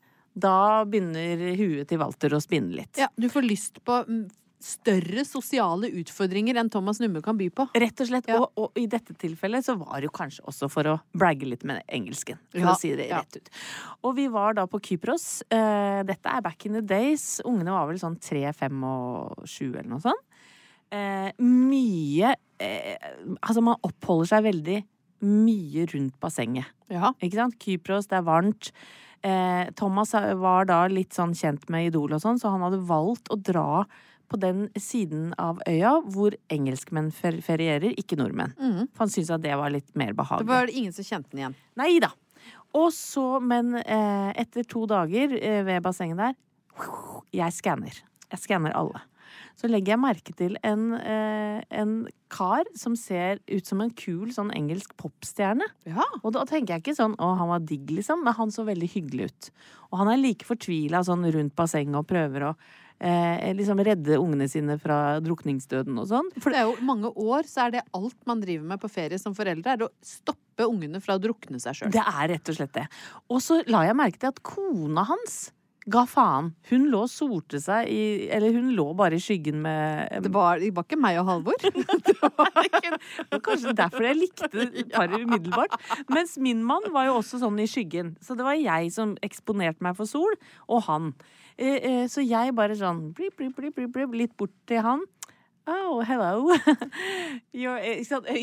Da 0.40 0.84
begynner 0.88 1.40
huet 1.58 1.88
til 1.90 2.00
Walter 2.00 2.36
å 2.36 2.40
spinne 2.40 2.76
litt. 2.78 3.00
ja. 3.00 3.08
Du 3.16 3.28
får 3.32 3.44
lyst 3.44 3.80
på 3.84 3.98
mm, 4.06 4.22
større 4.60 5.24
sosiale 5.24 5.88
utfordringer 6.00 6.58
enn 6.60 6.68
Thomas 6.72 7.00
Numme 7.00 7.22
kan 7.24 7.38
by 7.38 7.48
på. 7.56 7.64
Rett 7.80 8.02
og 8.04 8.10
slett. 8.10 8.28
Ja. 8.28 8.40
Og, 8.42 8.50
og 8.60 8.80
i 8.80 8.84
dette 8.90 9.14
tilfellet 9.18 9.64
så 9.66 9.74
var 9.80 9.98
det 9.98 10.10
jo 10.10 10.14
kanskje 10.16 10.44
også 10.50 10.68
for 10.72 10.90
å 10.90 10.96
bragge 11.16 11.48
litt 11.48 11.64
med 11.68 11.80
engelsken. 11.88 12.40
For 12.52 12.60
Ja, 12.62 12.74
å 12.74 12.78
si 12.80 12.92
det 12.98 13.08
rett 13.10 13.40
ut. 13.40 13.50
Og 14.04 14.14
vi 14.18 14.26
var 14.32 14.58
da 14.58 14.66
på 14.70 14.82
Kypros. 14.84 15.26
Eh, 15.48 16.02
dette 16.08 16.34
er 16.36 16.44
back 16.44 16.66
in 16.68 16.76
the 16.76 16.84
days. 16.84 17.40
Ungene 17.48 17.72
var 17.74 17.88
vel 17.88 18.00
sånn 18.02 18.18
tre, 18.20 18.44
fem 18.56 18.84
og 18.84 19.46
sju 19.48 19.70
eller 19.70 19.88
noe 19.94 20.04
sånt. 20.04 20.26
Eh, 20.90 21.30
mye 21.38 22.32
eh, 22.58 23.10
Altså, 23.38 23.62
man 23.62 23.78
oppholder 23.86 24.32
seg 24.34 24.48
veldig 24.48 24.80
mye 25.24 25.86
rundt 25.92 26.16
bassenget. 26.20 26.68
Ja. 26.92 27.14
Ikke 27.20 27.38
sant? 27.38 27.56
Kypros, 27.60 28.08
det 28.10 28.20
er 28.20 28.26
varmt. 28.28 28.72
Thomas 29.76 30.14
var 30.40 30.64
da 30.64 30.78
litt 30.88 31.12
sånn 31.12 31.34
kjent 31.36 31.66
med 31.68 31.90
Idol 31.90 32.14
og 32.16 32.22
sånn, 32.22 32.38
så 32.40 32.54
han 32.54 32.62
hadde 32.64 32.78
valgt 32.88 33.28
å 33.28 33.36
dra 33.36 33.82
på 34.30 34.38
den 34.40 34.68
siden 34.78 35.30
av 35.40 35.60
øya 35.68 35.96
hvor 36.06 36.36
engelskmenn 36.52 37.10
fer 37.14 37.40
ferierer, 37.44 37.92
ikke 37.98 38.18
nordmenn. 38.20 38.54
Mm. 38.58 38.88
For 38.94 39.04
han 39.04 39.12
syntes 39.12 39.34
at 39.34 39.44
det 39.44 39.58
var 39.58 39.74
litt 39.74 39.90
mer 39.98 40.14
behagelig. 40.16 40.46
Det 40.46 40.54
var 40.54 40.72
ingen 40.72 40.96
som 40.96 41.06
kjente 41.06 41.32
den 41.32 41.42
igjen. 41.42 41.58
Nei 41.80 41.92
da. 42.02 42.12
Og 42.78 42.90
så, 42.94 43.26
men 43.42 43.74
eh, 43.82 44.30
etter 44.38 44.66
to 44.70 44.86
dager 44.90 45.34
eh, 45.40 45.62
ved 45.66 45.82
bassenget 45.82 46.20
der 46.20 46.36
Jeg 47.34 47.56
skanner. 47.56 47.96
Jeg 48.30 48.44
skanner 48.44 48.74
alle. 48.78 49.02
Så 49.58 49.68
legger 49.68 49.94
jeg 49.94 50.00
merke 50.00 50.32
til 50.36 50.54
en, 50.64 50.94
eh, 50.96 51.60
en 51.82 51.94
kar 52.32 52.68
som 52.78 52.94
ser 52.96 53.42
ut 53.50 53.66
som 53.66 53.82
en 53.82 53.90
kul 53.92 54.30
sånn 54.32 54.52
engelsk 54.56 54.94
popstjerne. 55.00 55.66
Ja. 55.88 56.06
Og 56.22 56.32
da 56.36 56.46
tenker 56.48 56.76
jeg 56.76 56.84
ikke 56.84 56.96
sånn 56.96 57.16
'å, 57.18 57.36
han 57.36 57.50
var 57.50 57.60
digg', 57.60 57.90
liksom, 57.98 58.24
men 58.24 58.34
han 58.38 58.50
så 58.54 58.64
veldig 58.64 58.88
hyggelig 58.88 59.26
ut. 59.30 59.50
Og 59.90 59.98
han 59.98 60.08
er 60.08 60.22
like 60.22 60.46
fortvila 60.46 61.04
sånn 61.04 61.26
rundt 61.34 61.54
bassenget 61.54 61.98
og 61.98 62.06
prøver 62.06 62.48
å 62.48 62.56
eh, 63.00 63.50
liksom 63.56 63.80
redde 63.84 64.18
ungene 64.20 64.48
sine 64.50 64.76
fra 64.80 65.18
drukningsdøden 65.24 65.98
og 66.00 66.08
sånn. 66.10 66.32
For 66.40 66.52
det 66.52 66.62
er 66.62 66.68
jo 66.68 66.86
mange 66.86 67.10
år 67.10 67.48
så 67.50 67.66
er 67.66 67.78
det 67.78 67.86
alt 67.96 68.18
man 68.28 68.42
driver 68.44 68.66
med 68.74 68.82
på 68.82 68.92
ferie 68.92 69.20
som 69.20 69.36
foreldre, 69.36 69.76
er 69.76 69.86
å 69.86 69.92
stoppe 70.04 70.68
ungene 70.68 71.00
fra 71.02 71.16
å 71.16 71.22
drukne 71.22 71.60
seg 71.62 71.78
sjøl. 71.78 71.94
Det 71.94 72.04
er 72.04 72.34
rett 72.34 72.52
og 72.52 72.58
slett 72.60 72.76
det. 72.76 72.86
Og 73.32 73.40
så 73.44 73.62
la 73.70 73.86
jeg 73.88 73.98
merke 73.98 74.20
til 74.20 74.34
at 74.34 74.44
kona 74.46 75.06
hans 75.08 75.48
ga 75.90 76.02
faen. 76.08 76.50
Hun 76.68 76.86
lå 76.92 77.04
og 77.06 77.10
solte 77.10 77.60
seg 77.62 77.88
i 77.88 78.28
Eller 78.30 78.52
hun 78.52 78.72
lå 78.76 78.84
bare 78.96 79.16
i 79.16 79.22
skyggen 79.22 79.62
med 79.64 80.24
Det 80.26 80.32
var, 80.32 80.60
det 80.60 80.72
var 80.76 80.84
ikke 80.84 80.98
meg 81.00 81.20
og 81.22 81.30
Halvor. 81.30 81.56
Det 82.10 82.16
var 83.30 83.42
kanskje 83.44 83.74
derfor 83.76 84.04
jeg 84.04 84.18
likte 84.18 84.48
paret 84.92 85.22
umiddelbart. 85.22 85.74
Mens 86.12 86.36
min 86.42 86.62
mann 86.66 86.84
var 86.92 87.08
jo 87.08 87.18
også 87.20 87.40
sånn 87.42 87.58
i 87.62 87.68
skyggen. 87.70 88.14
Så 88.24 88.36
det 88.38 88.46
var 88.46 88.58
jeg 88.58 88.90
som 88.94 89.14
eksponerte 89.24 89.84
meg 89.84 89.96
for 89.98 90.08
sol, 90.08 90.34
og 90.68 90.84
han. 90.88 91.12
Eh, 91.60 91.78
eh, 91.84 92.04
Så 92.08 92.24
jeg 92.24 92.54
bare 92.56 92.76
sånn 92.78 93.10
blip, 93.16 93.36
blip, 93.36 93.56
blip, 93.56 93.76
blip, 93.76 93.92
blip, 93.92 94.14
litt 94.16 94.36
bort 94.40 94.54
til 94.70 94.80
han. 94.84 95.04
Oh, 95.70 96.00
hello. 96.02 96.50
You're, 97.60 97.76
eh, 97.78 98.00
ikke 98.00 98.08
sant? 98.08 98.26
Nå 98.26 98.38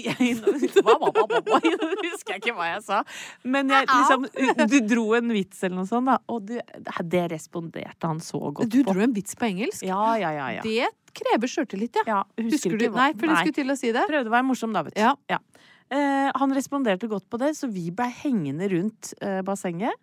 husker 2.05 2.35
jeg 2.35 2.43
ikke 2.43 2.53
hva 2.55 2.69
jeg 2.69 2.83
sa. 2.85 3.01
Men 3.43 3.73
jeg 3.73 3.89
liksom 3.89 4.27
Du 4.69 4.77
dro 4.85 5.07
en 5.17 5.33
vits 5.33 5.65
eller 5.65 5.81
noe 5.81 5.89
sånt, 5.89 6.07
da. 6.07 6.19
Og 6.31 6.45
det, 6.47 6.61
det 7.09 7.25
responderte 7.33 8.07
han 8.07 8.21
så 8.23 8.39
godt 8.45 8.63
på. 8.63 8.69
Du 8.71 8.79
dro 8.87 9.03
en 9.03 9.17
vits 9.17 9.35
på 9.35 9.49
engelsk. 9.49 9.83
Ja, 9.87 10.13
ja, 10.21 10.31
ja. 10.37 10.47
ja. 10.59 10.63
Det 10.63 11.17
krever 11.17 11.49
sjøltillit, 11.49 11.97
ja. 12.03 12.21
ja 12.21 12.45
Husker 12.45 12.77
du? 12.77 12.87
Nei, 12.93 13.09
for 13.17 13.33
jeg 13.33 13.49
skulle 13.49 13.59
til 13.59 13.73
å 13.73 13.79
si 13.81 13.91
det. 13.95 14.05
Prøvde 14.07 14.31
å 14.31 14.37
være 14.37 14.47
morsom, 14.47 14.77
da, 14.77 14.85
vet 14.85 14.95
du. 14.95 15.01
Ja. 15.33 15.41
Eh, 15.87 16.29
han 16.35 16.53
responderte 16.55 17.07
godt 17.07 17.29
på 17.31 17.39
det, 17.41 17.53
så 17.57 17.69
vi 17.71 17.89
blei 17.95 18.09
hengende 18.21 18.67
rundt 18.71 19.13
eh, 19.23 19.39
bassenget. 19.47 19.95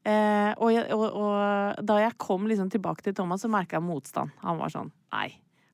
Eh, 0.00 0.52
og, 0.56 0.72
og, 0.96 1.02
og 1.20 1.82
da 1.84 1.98
jeg 2.00 2.16
kom 2.20 2.46
liksom 2.48 2.70
tilbake 2.72 3.04
til 3.04 3.16
Thomas, 3.18 3.42
så 3.44 3.50
merka 3.52 3.76
jeg 3.76 3.84
motstand. 3.84 4.32
Han 4.44 4.60
var 4.60 4.72
sånn 4.72 4.88
Nei, 5.12 5.28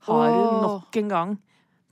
har 0.09 0.33
du 0.33 0.43
nok 0.65 0.99
en 1.03 1.13
gang 1.13 1.37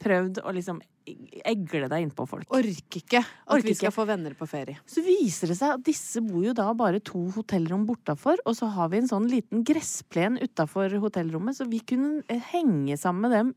prøvd 0.03 0.41
å 0.43 0.53
liksom 0.57 0.81
egle 1.05 1.89
deg 1.93 2.07
innpå 2.07 2.25
folk? 2.27 2.49
Orker 2.57 2.99
ikke 3.01 3.21
at 3.21 3.53
Orker 3.53 3.69
vi 3.69 3.75
skal 3.77 3.91
ikke. 3.91 3.97
få 3.99 4.07
venner 4.09 4.35
på 4.39 4.49
ferie. 4.49 4.81
Så 4.89 5.05
viser 5.05 5.53
det 5.53 5.59
seg 5.59 5.77
at 5.77 5.85
disse 5.85 6.23
bor 6.25 6.43
jo 6.47 6.55
da 6.57 6.71
bare 6.77 7.03
to 7.05 7.27
hotellrom 7.37 7.85
bortafor, 7.89 8.41
og 8.49 8.57
så 8.57 8.71
har 8.73 8.91
vi 8.93 9.03
en 9.03 9.11
sånn 9.11 9.29
liten 9.31 9.63
gressplen 9.69 10.41
utafor 10.41 10.97
hotellrommet, 11.05 11.59
så 11.59 11.69
vi 11.69 11.83
kunne 11.85 12.41
henge 12.51 12.97
sammen 13.01 13.29
med 13.29 13.37
dem 13.37 13.53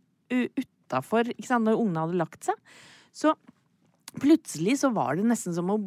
utafor 0.51 1.31
når 1.31 1.79
ungene 1.79 2.03
hadde 2.03 2.19
lagt 2.19 2.47
seg. 2.47 2.59
Så 3.15 3.33
plutselig 4.21 4.79
så 4.81 4.91
var 4.95 5.17
det 5.17 5.27
nesten 5.29 5.55
som 5.55 5.69
å 5.73 5.77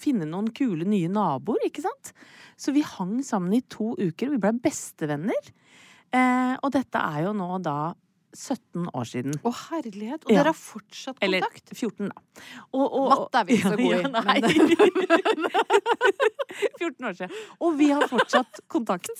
finne 0.00 0.28
noen 0.28 0.50
kule 0.54 0.86
nye 0.88 1.10
naboer, 1.12 1.68
ikke 1.68 1.84
sant? 1.84 2.12
Så 2.58 2.72
vi 2.76 2.84
hang 2.86 3.18
sammen 3.26 3.54
i 3.56 3.62
to 3.72 3.94
uker. 3.98 4.32
Vi 4.32 4.40
ble 4.42 4.54
bestevenner. 4.64 5.52
Eh, 6.14 6.54
og 6.62 6.72
dette 6.74 7.00
er 7.00 7.26
jo 7.26 7.34
nå 7.36 7.50
da 7.64 7.94
17 8.36 8.86
år 8.92 9.04
siden. 9.08 9.32
Å, 9.42 9.50
herlighet. 9.70 10.24
Og 10.26 10.30
Ja. 10.30 10.36
dere 10.42 10.48
har 10.52 10.60
fortsatt 10.60 11.16
kontakt? 11.18 11.24
Eller 11.24 11.40
14, 11.74 12.08
da. 12.12 12.16
Og, 12.72 12.86
og, 12.86 13.08
Matte 13.12 13.36
er 13.40 13.44
vi 13.48 13.52
ikke 13.56 13.70
så 13.72 13.76
gode 13.82 13.96
i, 13.96 14.02
nei. 14.12 14.40
14 16.78 17.04
år 17.08 17.12
siden. 17.18 17.30
Og 17.60 17.74
vi 17.78 17.90
har 17.92 18.06
fortsatt 18.10 18.60
kontakt. 18.72 19.10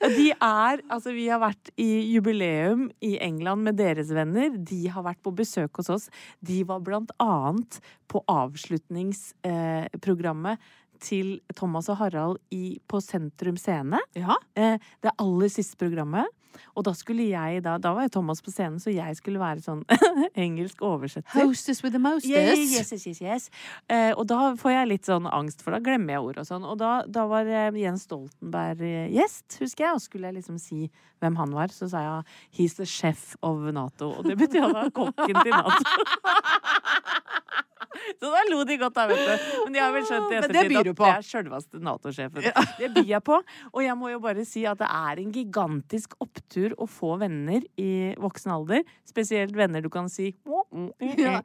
De 0.00 0.30
er 0.32 0.80
Altså, 0.94 1.12
vi 1.16 1.28
har 1.30 1.40
vært 1.42 1.70
i 1.80 1.88
jubileum 2.14 2.90
i 3.04 3.16
England 3.24 3.62
med 3.66 3.74
deres 3.80 4.10
venner. 4.14 4.48
De 4.56 4.82
har 4.92 5.02
vært 5.06 5.22
på 5.24 5.32
besøk 5.34 5.76
hos 5.80 5.88
oss. 5.90 6.08
De 6.44 6.62
var 6.68 6.80
blant 6.84 7.10
annet 7.22 7.80
på 8.10 8.18
avslutningsprogrammet 8.30 10.58
til 11.04 11.40
Thomas 11.58 11.88
og 11.92 11.96
Harald 12.00 12.38
i, 12.54 12.78
på 12.88 12.96
Sentrum 13.02 13.56
Scene. 13.60 13.98
Ja. 14.16 14.34
Eh, 14.56 14.76
det 15.04 15.12
aller 15.20 15.48
siste 15.52 15.76
programmet. 15.80 16.26
Og 16.74 16.86
da 16.86 16.94
skulle 16.96 17.26
jeg 17.28 17.62
da 17.64 17.76
Da 17.82 17.94
var 17.96 18.06
jo 18.06 18.14
Thomas 18.18 18.42
på 18.44 18.52
scenen, 18.54 18.80
så 18.82 18.92
jeg 18.92 19.16
skulle 19.18 19.42
være 19.42 19.62
sånn 19.64 19.82
engelsk 20.44 20.82
oversetter. 20.84 21.44
Hostess 21.44 21.82
with 21.84 21.94
the 21.94 22.02
mostess. 22.02 22.30
Yes, 22.30 22.92
yes, 22.92 23.06
yes, 23.06 23.22
yes. 23.22 23.48
Uh, 23.90 24.12
og 24.16 24.26
da 24.30 24.52
får 24.60 24.74
jeg 24.74 24.90
litt 24.92 25.10
sånn 25.10 25.28
angst, 25.30 25.64
for 25.64 25.76
da 25.76 25.82
glemmer 25.84 26.16
jeg 26.16 26.28
ord 26.28 26.42
og 26.42 26.48
sånn. 26.48 26.66
Og 26.68 26.78
da, 26.80 26.92
da 27.06 27.26
var 27.30 27.48
uh, 27.48 27.78
Jens 27.78 28.06
Stoltenberg 28.08 28.84
eh, 28.84 29.10
gjest, 29.14 29.58
husker 29.62 29.88
jeg, 29.88 29.98
og 29.98 30.04
skulle 30.04 30.30
jeg 30.30 30.38
liksom 30.40 30.60
si 30.62 30.88
hvem 31.22 31.38
han 31.40 31.54
var, 31.56 31.72
så 31.72 31.88
sa 31.88 32.02
jeg 32.04 32.38
he's 32.58 32.76
the 32.78 32.88
chef 32.88 33.32
of 33.42 33.64
Nato. 33.74 34.12
Og 34.18 34.28
det 34.28 34.36
betyr 34.40 34.66
han 34.66 34.76
er 34.84 34.92
kokken 34.94 35.40
til 35.40 35.54
Nato. 35.54 35.84
Så 38.20 38.30
da 38.32 38.42
lo 38.50 38.62
de 38.66 38.76
godt, 38.80 38.94
da, 38.96 39.06
vet 39.10 39.22
du. 39.24 39.34
Men 39.64 39.76
de 39.76 39.82
har 39.82 39.92
vel 39.94 40.06
skjønt 40.08 40.32
i 40.32 40.38
ettertid 40.38 40.78
at 40.80 40.90
det 40.90 41.10
er 41.10 41.26
sjølveste 41.28 41.82
Nato-sjefen. 41.84 42.48
Det 42.80 42.90
byr 42.94 43.10
jeg 43.14 43.22
på. 43.24 43.40
Og 43.72 43.80
jeg 43.84 43.96
må 43.98 44.10
jo 44.12 44.20
bare 44.22 44.44
si 44.48 44.64
at 44.68 44.80
det 44.80 44.88
er 44.88 45.22
en 45.22 45.32
gigantisk 45.34 46.16
opptur 46.24 46.74
å 46.80 46.88
få 46.90 47.14
venner 47.22 47.64
i 47.80 48.14
voksen 48.20 48.54
alder. 48.54 48.82
Spesielt 49.08 49.54
venner 49.56 49.84
du 49.84 49.90
kan 49.92 50.08
si 50.12 50.32
Ja, 50.44 51.40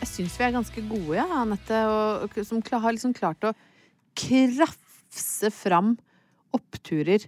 jeg 0.00 0.08
syns 0.08 0.36
vi 0.38 0.44
er 0.46 0.54
ganske 0.54 0.82
gode, 0.88 1.16
ja, 1.18 1.26
Anette, 1.42 1.80
og 1.88 2.38
som 2.46 2.62
har 2.62 2.94
liksom 2.94 3.12
klart 3.16 3.44
å 3.46 3.52
krafse 4.20 5.50
fram 5.54 5.94
oppturer 6.56 7.26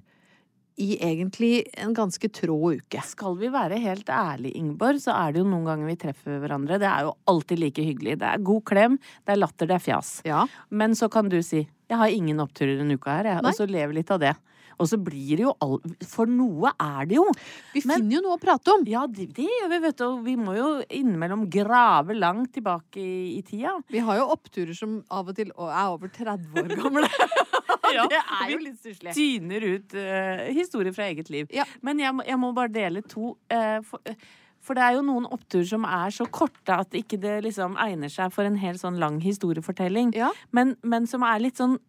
i 0.81 0.95
egentlig 1.05 1.67
en 1.79 1.93
ganske 1.95 2.29
trå 2.33 2.57
uke. 2.79 3.03
Skal 3.05 3.37
vi 3.41 3.51
være 3.53 3.81
helt 3.83 4.09
ærlige, 4.09 4.57
Ingeborg, 4.59 5.03
så 5.05 5.15
er 5.15 5.35
det 5.35 5.43
jo 5.43 5.49
noen 5.51 5.67
ganger 5.69 5.91
vi 5.91 5.99
treffer 6.01 6.41
hverandre. 6.41 6.79
Det 6.81 6.89
er 6.89 7.09
jo 7.09 7.13
alltid 7.29 7.61
like 7.61 7.85
hyggelig. 7.85 8.17
Det 8.23 8.31
er 8.31 8.47
god 8.47 8.65
klem, 8.69 8.97
det 9.27 9.35
er 9.35 9.43
latter, 9.43 9.69
det 9.69 9.77
er 9.77 9.85
fjas. 9.85 10.15
Ja. 10.29 10.47
Men 10.71 10.97
så 10.99 11.11
kan 11.13 11.29
du 11.29 11.43
si 11.43 11.69
'jeg 11.89 11.99
har 11.99 12.09
ingen 12.09 12.41
oppturer 12.41 12.79
denne 12.79 12.97
uka 12.97 13.11
her', 13.11 13.29
jeg, 13.37 13.45
og 13.45 13.53
så 13.55 13.69
lever 13.69 13.93
litt 13.93 14.11
av 14.11 14.21
det. 14.21 14.35
Og 14.79 14.89
så 14.91 14.99
blir 15.01 15.41
det 15.41 15.47
jo 15.47 15.55
all... 15.65 15.79
For 16.09 16.31
noe 16.31 16.73
er 16.77 17.09
det 17.11 17.19
jo. 17.19 17.27
Vi 17.75 17.83
Men- 17.85 18.03
finner 18.03 18.19
jo 18.19 18.25
noe 18.27 18.39
å 18.39 18.43
prate 18.43 18.75
om. 18.75 18.87
Ja, 18.89 19.07
det, 19.07 19.29
det 19.37 19.49
gjør 19.49 19.73
vi, 19.73 19.81
vet 19.87 19.99
du. 20.01 20.05
Og 20.09 20.23
vi 20.27 20.37
må 20.41 20.57
jo 20.57 20.69
innimellom 20.89 21.47
grave 21.53 22.17
langt 22.17 22.55
tilbake 22.57 23.01
i, 23.03 23.39
i 23.39 23.43
tida. 23.47 23.77
Vi 23.93 24.03
har 24.05 24.21
jo 24.21 24.31
oppturer 24.35 24.77
som 24.77 25.01
av 25.13 25.33
og 25.33 25.39
til 25.39 25.53
er 25.53 25.83
over 25.87 26.13
30 26.13 26.63
år 26.63 26.77
gamle. 26.79 27.11
Ja, 27.93 28.07
det 28.13 28.21
er 28.21 28.53
jo 28.53 28.61
vi 28.61 28.69
litt 28.69 28.79
stusslig. 28.81 29.15
Tyner 29.17 29.67
ut 29.75 29.97
uh, 29.97 30.45
historier 30.55 30.95
fra 30.97 31.09
eget 31.11 31.33
liv. 31.33 31.51
Ja. 31.55 31.67
Men 31.85 32.01
jeg 32.03 32.15
må, 32.17 32.25
jeg 32.27 32.41
må 32.41 32.53
bare 32.57 32.73
dele 32.73 33.03
to. 33.05 33.35
Uh, 33.53 33.81
for, 33.87 34.03
uh, 34.09 34.39
for 34.63 34.79
det 34.79 34.85
er 34.87 34.97
jo 34.97 35.05
noen 35.07 35.27
oppturer 35.27 35.67
som 35.67 35.87
er 35.89 36.13
så 36.15 36.27
korte 36.31 36.77
at 36.85 36.95
ikke 36.95 37.19
det 37.23 37.41
liksom 37.49 37.75
egner 37.83 38.13
seg 38.13 38.31
for 38.35 38.47
en 38.47 38.59
helt 38.63 38.79
sånn 38.83 39.01
lang 39.03 39.19
historiefortelling. 39.25 40.13
Ja. 40.15 40.31
Men, 40.55 40.77
men 40.87 41.09
som 41.11 41.25
er 41.27 41.43
litt 41.43 41.59
sånn 41.59 41.81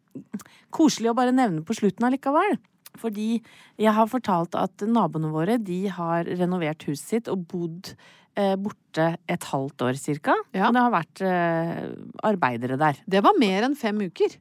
koselig 0.74 1.12
å 1.12 1.18
bare 1.18 1.34
nevne 1.36 1.62
på 1.66 1.76
slutten 1.78 2.08
allikevel. 2.10 2.58
Fordi 3.02 3.42
jeg 3.82 3.94
har 3.96 4.10
fortalt 4.12 4.56
at 4.60 4.84
naboene 4.86 5.32
våre 5.34 5.58
de 5.58 5.88
har 5.90 6.28
renovert 6.40 6.84
huset 6.90 7.08
sitt 7.16 7.32
og 7.32 7.48
bodd 7.50 7.94
eh, 8.38 8.56
borte 8.60 9.16
et 9.30 9.44
halvt 9.50 9.86
år 9.90 10.00
cirka. 10.00 10.36
Ja. 10.54 10.68
Og 10.70 10.78
det 10.78 10.84
har 10.86 10.94
vært 10.94 11.24
eh, 11.26 11.84
arbeidere 12.30 12.78
der. 12.82 13.00
Det 13.10 13.24
var 13.26 13.38
mer 13.42 13.66
enn 13.70 13.76
fem 13.80 13.98
uker. 14.06 14.38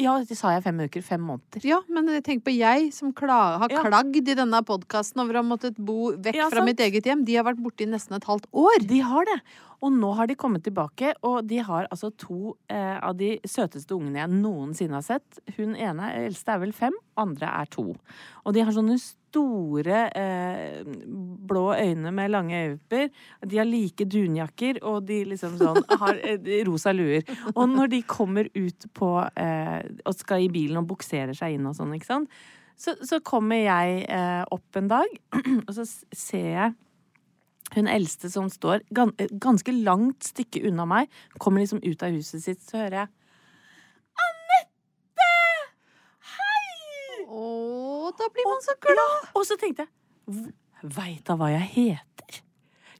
Ja, 0.00 0.14
det 0.24 0.38
sa 0.38 0.54
jeg 0.54 0.62
fem 0.64 0.78
uker. 0.86 1.02
Fem 1.04 1.20
måneder. 1.20 1.60
Ja, 1.68 1.82
men 1.92 2.08
tenk 2.24 2.40
på 2.46 2.52
jeg 2.54 2.86
som 2.96 3.10
kla 3.12 3.58
har 3.60 3.68
Ja. 3.68 3.82
klagd 3.84 4.16
i 4.24 4.36
denne 4.38 4.62
podkasten 4.64 5.20
over 5.20 5.36
å 5.36 5.42
ha 5.42 5.48
måttet 5.50 5.76
bo 5.76 6.14
vekk 6.16 6.38
Ja, 6.38 6.46
fra 6.48 6.64
mitt 6.64 6.80
eget 6.80 7.04
hjem. 7.04 7.26
De 7.28 7.36
har 7.36 7.44
vært 7.44 7.60
borte 7.60 7.84
i 7.84 7.90
nesten 7.90 8.16
et 8.16 8.24
halvt 8.24 8.48
år. 8.56 8.86
De 8.88 9.00
har 9.04 9.28
det. 9.28 9.36
Og 9.84 9.92
nå 9.92 10.12
har 10.16 10.28
de 10.28 10.36
kommet 10.38 10.64
tilbake, 10.64 11.12
og 11.26 11.44
de 11.48 11.60
har 11.64 11.88
altså 11.90 12.10
to 12.16 12.54
eh, 12.72 12.96
av 12.96 13.16
de 13.18 13.34
søteste 13.44 13.94
ungene 13.96 14.22
jeg 14.22 14.32
noensinne 14.32 14.96
har 14.98 15.04
sett. 15.04 15.40
Hun 15.58 15.76
ene, 15.76 16.10
eldste, 16.24 16.54
er 16.54 16.62
vel 16.62 16.74
fem, 16.76 16.96
andre 17.20 17.50
er 17.62 17.70
to. 17.72 17.90
Og 18.44 18.56
de 18.56 18.64
har 18.64 18.74
sånne 18.74 18.96
store 19.00 20.00
eh, 20.16 20.80
blå 21.48 21.66
øyne 21.76 22.12
med 22.14 22.32
lange 22.32 22.62
øyepupper. 22.62 23.10
De 23.44 23.60
har 23.60 23.68
like 23.68 24.08
dunjakker, 24.08 24.80
og 24.86 25.04
de 25.10 25.22
liksom 25.32 25.58
sånn 25.60 25.82
har 26.02 26.20
eh, 26.24 26.48
rosa 26.68 26.94
luer. 26.96 27.26
Og 27.54 27.66
når 27.72 27.92
de 27.92 28.02
kommer 28.08 28.48
ut 28.56 28.88
på 28.96 29.10
eh, 29.36 29.80
og 30.06 30.16
skal 30.16 30.46
i 30.46 30.52
bilen 30.52 30.80
og 30.80 30.88
bukserer 30.94 31.36
seg 31.36 31.58
inn 31.58 31.68
og 31.68 31.76
sånn, 31.76 31.94
ikke 31.98 32.14
sant. 32.14 32.40
Så, 32.76 32.92
så 33.08 33.22
kommer 33.24 33.56
jeg 33.56 34.02
eh, 34.12 34.42
opp 34.52 34.76
en 34.76 34.90
dag, 34.90 35.14
og 35.66 35.70
så 35.72 35.86
ser 36.12 36.50
jeg 36.52 36.74
hun 37.74 37.88
eldste 37.90 38.30
som 38.32 38.48
står 38.52 38.84
gan 38.94 39.12
ganske 39.42 39.72
langt 39.74 40.28
stykke 40.28 40.62
unna 40.68 40.86
meg, 40.88 41.12
kommer 41.42 41.64
liksom 41.64 41.82
ut 41.84 42.04
av 42.06 42.14
huset 42.14 42.44
sitt, 42.44 42.62
så 42.62 42.84
hører 42.84 43.02
jeg 43.02 43.12
Anette! 44.26 45.30
Hei! 46.36 47.26
Å, 47.26 47.46
da 48.16 48.30
blir 48.32 48.48
man 48.48 48.64
så 48.64 48.76
glad! 48.86 49.30
Og 49.34 49.46
så 49.48 49.58
tenkte 49.60 49.86
jeg 49.86 50.52
Veit 50.96 51.28
hun 51.30 51.40
hva 51.40 51.52
jeg 51.52 51.68
heter? 51.74 52.42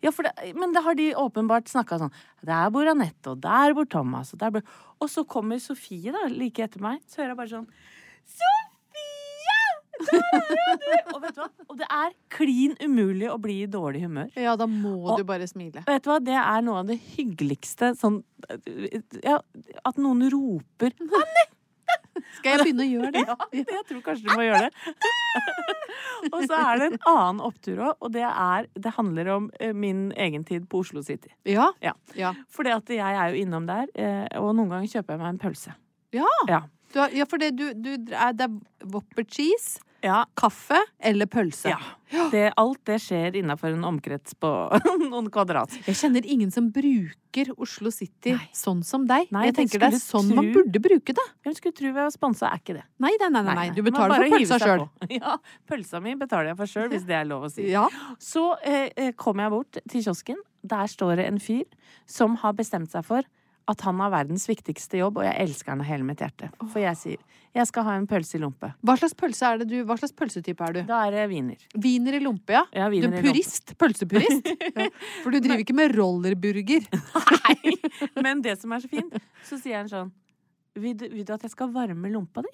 Ja, 0.05 0.13
for 0.15 0.27
det, 0.27 0.53
men 0.59 0.75
det 0.75 0.83
har 0.85 0.95
de 0.99 1.09
åpenbart 1.19 1.71
snakka 1.71 1.99
sånn 1.99 2.15
Der 2.47 2.69
bor 2.75 2.87
Anette, 2.91 3.33
og 3.33 3.41
der 3.43 3.75
bor 3.77 3.89
Thomas, 3.91 4.35
og 4.35 4.43
der 4.43 4.53
bor 4.55 4.67
Og 5.01 5.11
så 5.13 5.25
kommer 5.29 5.61
Sofie, 5.63 6.13
da, 6.15 6.27
like 6.31 6.63
etter 6.65 6.83
meg. 6.85 7.03
Så 7.09 7.23
hører 7.23 7.35
jeg 7.35 7.41
bare 7.43 7.55
sånn 7.55 7.69
Sofie! 8.27 8.66
Og 11.15 11.21
vet 11.23 11.37
du 11.37 11.41
hva? 11.41 11.49
Og 11.71 11.79
det 11.81 11.87
er 11.89 12.15
klin 12.33 12.75
umulig 12.83 13.29
å 13.33 13.39
bli 13.43 13.61
i 13.65 13.69
dårlig 13.71 14.03
humør. 14.07 14.31
Ja, 14.39 14.57
da 14.59 14.67
må 14.71 14.95
Og- 15.13 15.21
du 15.21 15.25
bare 15.29 15.49
smile. 15.51 15.85
Vet 15.87 16.05
du 16.05 16.11
hva, 16.11 16.19
det 16.23 16.37
er 16.41 16.65
noe 16.67 16.83
av 16.83 16.91
det 16.91 16.99
hyggeligste 17.17 17.95
sånn 17.99 18.23
ja, 19.25 19.41
At 19.89 19.97
noen 19.99 20.27
roper 20.31 20.93
Skal 22.37 22.53
jeg 22.53 22.61
begynne 22.63 22.85
å 22.85 22.91
gjøre 22.91 23.13
det? 23.15 23.25
Ja, 23.31 23.37
jeg 23.53 23.85
tror 23.89 24.03
kanskje 24.05 24.29
du 24.29 24.37
må 24.37 24.45
gjøre 24.47 24.69
det. 24.69 24.95
og 26.35 26.45
så 26.47 26.59
er 26.59 26.81
det 26.81 26.87
en 26.93 27.01
annen 27.11 27.43
opptur 27.45 27.83
òg, 27.89 27.97
og 28.01 28.13
det 28.15 28.25
er 28.27 28.69
Det 28.75 28.93
handler 28.97 29.33
om 29.37 29.51
eh, 29.61 29.75
min 29.77 30.09
egen 30.17 30.45
tid 30.49 30.69
på 30.71 30.81
Oslo 30.85 31.03
City. 31.07 31.33
Ja. 31.49 31.71
Ja. 31.85 31.93
Ja. 32.19 32.33
Fordi 32.53 32.73
at 32.77 32.93
jeg 32.93 33.01
er 33.21 33.33
jo 33.35 33.43
innom 33.43 33.69
der, 33.69 33.91
eh, 33.95 34.25
og 34.41 34.55
noen 34.57 34.73
ganger 34.73 34.93
kjøper 34.97 35.17
jeg 35.17 35.23
meg 35.25 35.35
en 35.35 35.43
pølse. 35.43 35.77
Ja. 36.17 36.31
Ja. 36.49 36.63
Du 36.95 37.01
ja, 37.13 37.27
for 37.29 37.43
det, 37.43 37.51
du, 37.59 37.67
du, 37.75 37.91
det 38.07 38.15
er 38.17 38.53
Wopper 38.93 39.27
cheese, 39.29 39.81
Ja. 40.05 40.25
kaffe 40.39 40.79
eller 41.01 41.27
pølse. 41.27 41.71
ja. 41.73 41.79
Det, 42.31 42.53
alt 42.57 42.79
det 42.87 43.01
skjer 43.03 43.35
innafor 43.41 43.73
en 43.75 43.83
omkrets 43.89 44.37
på 44.39 44.49
noen 45.11 45.27
kvadrat. 45.35 45.73
Jeg 45.89 45.97
kjenner 45.99 46.27
ingen 46.31 46.53
som 46.55 46.69
bruker 46.71 47.49
Oslo 47.59 47.91
City 47.91 48.37
Nei. 48.37 48.47
sånn 48.55 48.85
som 48.87 49.09
deg. 49.09 49.27
Nei, 49.35 49.49
jeg 49.49 49.57
tenker 49.57 49.83
det 49.83 49.89
er 49.89 49.99
sånn 49.99 50.29
sånn 50.29 50.39
man 50.39 50.53
burde 50.55 50.83
bruke 50.85 51.17
det. 51.19 51.25
Hvem 51.43 51.57
skulle 51.59 51.75
tro 51.77 51.91
vi 51.91 51.97
var 51.99 52.13
sponsa, 52.15 52.53
er 52.53 52.63
ikke 52.63 52.77
det. 52.79 52.85
Nei, 53.03 53.11
nei, 53.19 53.31
nei, 53.35 53.43
nei, 53.49 53.67
du 53.75 53.83
betaler 53.87 54.23
for 54.23 54.37
pølsa 54.37 54.61
sjøl. 54.63 54.87
Ja, 55.19 55.35
pølsa 55.67 56.01
mi 56.05 56.15
betaler 56.21 56.53
jeg 56.53 56.61
for 56.63 56.75
sjøl, 56.77 56.89
hvis 56.95 57.09
det 57.09 57.19
er 57.19 57.27
lov 57.27 57.49
å 57.49 57.51
si. 57.53 57.67
Ja. 57.73 57.89
Så 58.23 58.45
eh, 58.63 58.93
eh, 58.95 59.11
kom 59.19 59.43
jeg 59.43 59.53
bort 59.57 59.81
til 59.83 60.07
kiosken. 60.07 60.39
Der 60.67 60.87
står 60.91 61.19
det 61.19 61.27
en 61.27 61.43
fyr 61.43 61.67
som 62.11 62.39
har 62.43 62.55
bestemt 62.59 62.95
seg 62.95 63.03
for 63.07 63.27
at 63.67 63.83
han 63.83 63.99
har 64.03 64.13
verdens 64.15 64.45
viktigste 64.49 65.01
jobb, 65.01 65.19
og 65.21 65.27
jeg 65.27 65.43
elsker 65.43 65.73
han 65.73 65.83
av 65.83 65.89
hele 65.89 66.07
mitt 66.07 66.21
hjerte. 66.23 66.51
For 66.71 66.83
jeg 66.83 66.99
sier 67.01 67.43
jeg 67.57 67.65
skal 67.71 67.87
ha 67.87 67.95
en 67.97 68.05
pølse 68.09 68.37
i 68.37 68.41
lompe. 68.43 68.69
Hva 68.85 68.95
slags 69.01 69.15
pølse 69.17 69.49
er 69.49 69.63
det 69.63 69.67
du 69.71 69.79
Hva 69.89 69.95
slags 69.97 70.13
pølsetype 70.13 70.67
er 70.67 70.75
du? 70.77 70.81
Da 70.91 70.99
er 71.07 71.15
det 71.15 71.23
wiener. 71.31 71.63
Wiener 71.73 72.19
i 72.19 72.21
lompe, 72.21 72.53
ja? 72.53 72.67
Ja, 72.77 72.89
Du 72.93 73.07
er 73.09 73.25
purist? 73.25 73.73
Pølsepurist? 73.81 74.51
Ja. 74.77 74.91
For 75.23 75.33
du 75.33 75.41
driver 75.41 75.63
ikke 75.65 75.77
med 75.77 75.95
rollerburger? 75.97 76.85
Nei! 77.47 77.77
Men 78.21 78.43
det 78.45 78.59
som 78.61 78.75
er 78.77 78.85
så 78.85 78.91
fint, 78.93 79.17
så 79.49 79.57
sier 79.63 79.81
han 79.81 79.89
sånn 79.89 80.13
Vil 80.77 80.99
du, 81.01 81.07
vil 81.15 81.25
du 81.25 81.33
at 81.33 81.47
jeg 81.47 81.55
skal 81.55 81.73
varme 81.73 82.11
lompa 82.13 82.45
di? 82.45 82.53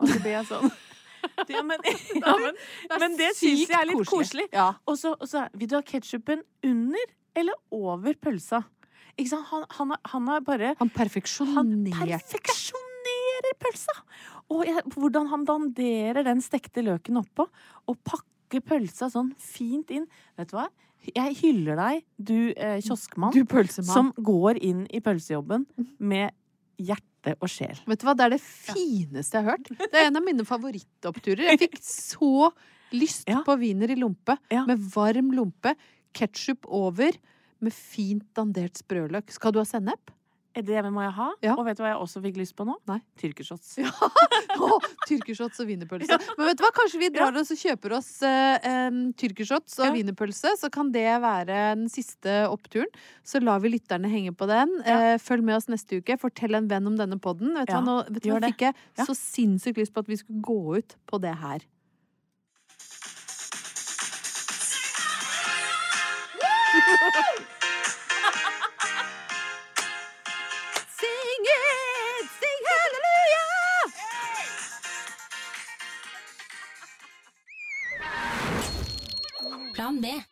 Og 0.00 0.08
så 0.08 0.16
blir 0.22 0.38
jeg 0.38 0.48
sånn 0.48 0.70
ja, 1.52 1.60
men, 1.66 1.82
ja, 2.16 2.32
men, 2.40 2.56
men 3.02 3.16
det 3.18 3.32
syns 3.36 3.66
jeg 3.66 3.76
er 3.76 3.88
litt 3.90 4.08
koselig. 4.08 4.46
Og 4.86 4.96
så 4.96 5.44
vil 5.58 5.68
du 5.68 5.76
ha 5.76 5.82
ketsjupen 5.84 6.44
under 6.64 7.12
eller 7.36 7.58
over 7.74 8.16
pølsa? 8.16 8.62
Ikke 9.16 9.32
sant? 9.32 9.46
Han, 9.50 9.64
han, 9.78 9.94
han 10.12 10.28
er 10.34 10.42
bare 10.44 10.74
Han 10.80 10.90
Han 11.56 12.24
perfeksjonerer 12.24 13.56
pølsa! 13.62 13.94
Og 14.52 14.62
jeg, 14.68 14.82
hvordan 14.94 15.26
han 15.32 15.44
danderer 15.48 16.22
den 16.26 16.42
stekte 16.44 16.84
løken 16.86 17.18
oppå, 17.18 17.48
og 17.90 17.96
pakker 18.06 18.62
pølsa 18.62 19.08
sånn 19.10 19.32
fint 19.42 19.90
inn. 19.94 20.04
Vet 20.38 20.52
du 20.52 20.58
hva? 20.60 20.68
Jeg 21.06 21.36
hyller 21.40 21.78
deg, 21.78 22.04
du 22.18 22.36
eh, 22.54 22.78
kioskmann, 22.82 23.34
Du 23.34 23.42
som 23.86 24.12
går 24.16 24.58
inn 24.64 24.86
i 24.94 25.00
pølsejobben 25.02 25.66
med 25.98 26.34
hjerte 26.82 27.34
og 27.40 27.50
sjel. 27.50 27.78
Vet 27.86 28.02
du 28.02 28.06
hva, 28.06 28.14
det 28.18 28.26
er 28.26 28.34
det 28.36 28.42
fineste 28.42 29.38
jeg 29.38 29.46
har 29.46 29.56
hørt. 29.56 29.70
Det 29.78 30.00
er 30.00 30.08
en 30.08 30.18
av 30.20 30.26
mine 30.26 30.46
favorittoppturer. 30.46 31.46
Jeg 31.52 31.62
fikk 31.66 31.78
så 31.82 32.50
lyst 32.94 33.26
Ja. 33.30 33.42
på 33.46 33.56
wiener 33.58 33.90
i 33.90 33.98
lompe. 33.98 34.38
Ja. 34.52 34.64
Med 34.66 34.78
varm 34.94 35.32
lompe, 35.34 35.74
ketsjup 36.16 36.66
over, 36.70 37.18
med 37.60 37.72
fint 37.72 38.26
dandert 38.36 38.76
sprøløk. 38.82 39.30
Skal 39.32 39.52
du 39.52 39.58
ha 39.62 39.64
sennep? 39.68 40.10
Eh, 40.56 40.62
Det 40.64 40.80
må 40.88 41.02
jeg 41.04 41.12
ha. 41.12 41.28
Ja. 41.44 41.54
Og 41.58 41.66
vet 41.66 41.76
du 41.76 41.82
hva 41.84 41.90
jeg 41.92 42.00
også 42.00 42.20
fikk 42.24 42.36
lyst 42.40 42.54
på 42.56 42.64
nå? 42.64 42.74
Nei. 42.88 42.98
Tyrkershots. 43.20 43.74
Å, 44.56 44.78
tyrkershots 45.06 45.60
og 45.60 45.68
wienerpølse. 45.68 46.16
Men 46.38 46.48
vet 46.48 46.56
du 46.56 46.62
hva, 46.64 46.70
kanskje 46.78 47.00
vi 47.02 47.10
drar 47.12 47.36
oss 47.36 47.50
og 47.52 47.60
kjøper 47.60 47.92
oss 47.98 48.08
uh, 48.24 48.88
tyrkershots 49.20 49.76
og 49.82 49.86
Ja. 49.86 49.92
wienerpølse. 49.92 50.54
Så 50.56 50.70
kan 50.72 50.90
det 50.94 51.04
være 51.20 51.44
den 51.76 51.88
siste 51.92 52.38
oppturen. 52.48 52.88
Så 53.22 53.42
lar 53.44 53.60
vi 53.60 53.74
lytterne 53.74 54.08
henge 54.08 54.32
på 54.32 54.48
den. 54.48 54.72
Ja. 54.86 55.12
Eh, 55.12 55.18
følg 55.20 55.44
med 55.44 55.58
oss 55.60 55.68
neste 55.68 56.00
uke. 56.00 56.16
Fortell 56.20 56.56
en 56.56 56.68
venn 56.72 56.88
om 56.88 56.96
denne 56.96 57.20
podden. 57.20 57.52
Vet 57.60 57.68
du 57.68 57.74
Ja, 57.76 57.80
hva, 57.82 57.84
nå 57.84 57.96
vet 58.16 58.22
du 58.24 58.32
fikk 58.48 58.66
jeg 58.70 58.74
Ja. 58.96 59.04
så 59.04 59.12
sinnssykt 59.16 59.76
lyst 59.76 59.92
på 59.92 60.00
at 60.00 60.08
vi 60.08 60.16
skulle 60.16 60.40
gå 60.40 60.78
ut 60.80 60.96
på 61.06 61.20
det 61.20 61.36
her. 61.36 61.60
Sing 66.76 66.82
it! 71.40 72.26
Sing 72.38 72.62
hallelujah! 72.68 73.84
Plan 79.74 80.00
B. 80.00 80.24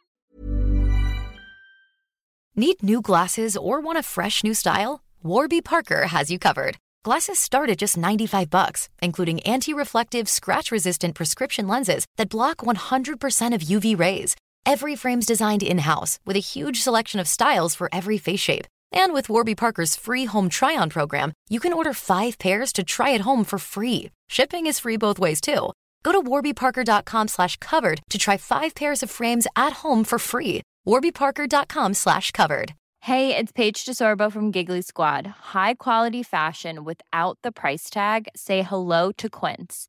Need 2.57 2.83
new 2.83 3.01
glasses 3.01 3.57
or 3.57 3.81
want 3.81 3.99
a 3.99 4.03
fresh 4.03 4.45
new 4.45 4.53
style? 4.53 5.03
Warby 5.23 5.63
Parker 5.63 6.09
has 6.09 6.31
you 6.31 6.39
covered. 6.39 6.77
Glasses 7.05 7.39
start 7.39 7.71
at 7.71 7.79
just 7.79 7.97
95 7.97 8.51
bucks, 8.51 8.91
including 9.01 9.41
anti-reflective, 9.41 10.29
scratch-resistant 10.29 11.15
prescription 11.15 11.67
lenses 11.69 12.05
that 12.17 12.29
block 12.29 12.59
100% 12.59 13.55
of 13.55 13.63
UV 13.63 13.99
rays. 13.99 14.37
Every 14.67 14.97
frame's 14.97 15.27
designed 15.27 15.63
in-house 15.63 16.19
with 16.25 16.37
a 16.37 16.41
huge 16.41 16.81
selection 16.81 17.21
of 17.21 17.29
styles 17.29 17.75
for 17.75 17.89
every 17.93 18.17
face 18.19 18.41
shape. 18.41 18.67
And 18.93 19.13
with 19.13 19.29
Warby 19.29 19.55
Parker's 19.55 19.95
free 19.95 20.25
home 20.25 20.49
try-on 20.49 20.89
program, 20.89 21.33
you 21.51 21.61
can 21.61 21.73
order 21.75 21.93
five 21.93 22.39
pairs 22.39 22.73
to 22.75 22.85
try 22.85 23.13
at 23.13 23.23
home 23.23 23.45
for 23.45 23.59
free. 23.59 24.11
Shipping 24.29 24.67
is 24.67 24.79
free 24.79 24.97
both 24.97 25.19
ways 25.19 25.41
too. 25.41 25.73
Go 26.03 26.13
to 26.13 26.23
warbyparker.com 26.23 27.29
slash 27.29 27.57
covered 27.59 28.01
to 28.11 28.19
try 28.19 28.37
five 28.37 28.75
pairs 28.75 29.03
of 29.03 29.11
frames 29.11 29.47
at 29.55 29.75
home 29.85 30.05
for 30.05 30.19
free. 30.19 30.63
warbyparker.com 30.87 31.95
slash 31.95 32.31
covered. 32.31 32.75
Hey, 33.01 33.37
it's 33.37 33.53
Paige 33.53 33.85
DeSorbo 33.85 34.33
from 34.33 34.51
Giggly 34.51 34.81
Squad. 34.81 35.27
High 35.53 35.75
quality 35.75 36.23
fashion 36.23 36.85
without 36.85 37.39
the 37.43 37.53
price 37.53 37.91
tag. 37.91 38.29
Say 38.35 38.63
hello 38.63 39.13
to 39.19 39.29
Quince. 39.29 39.89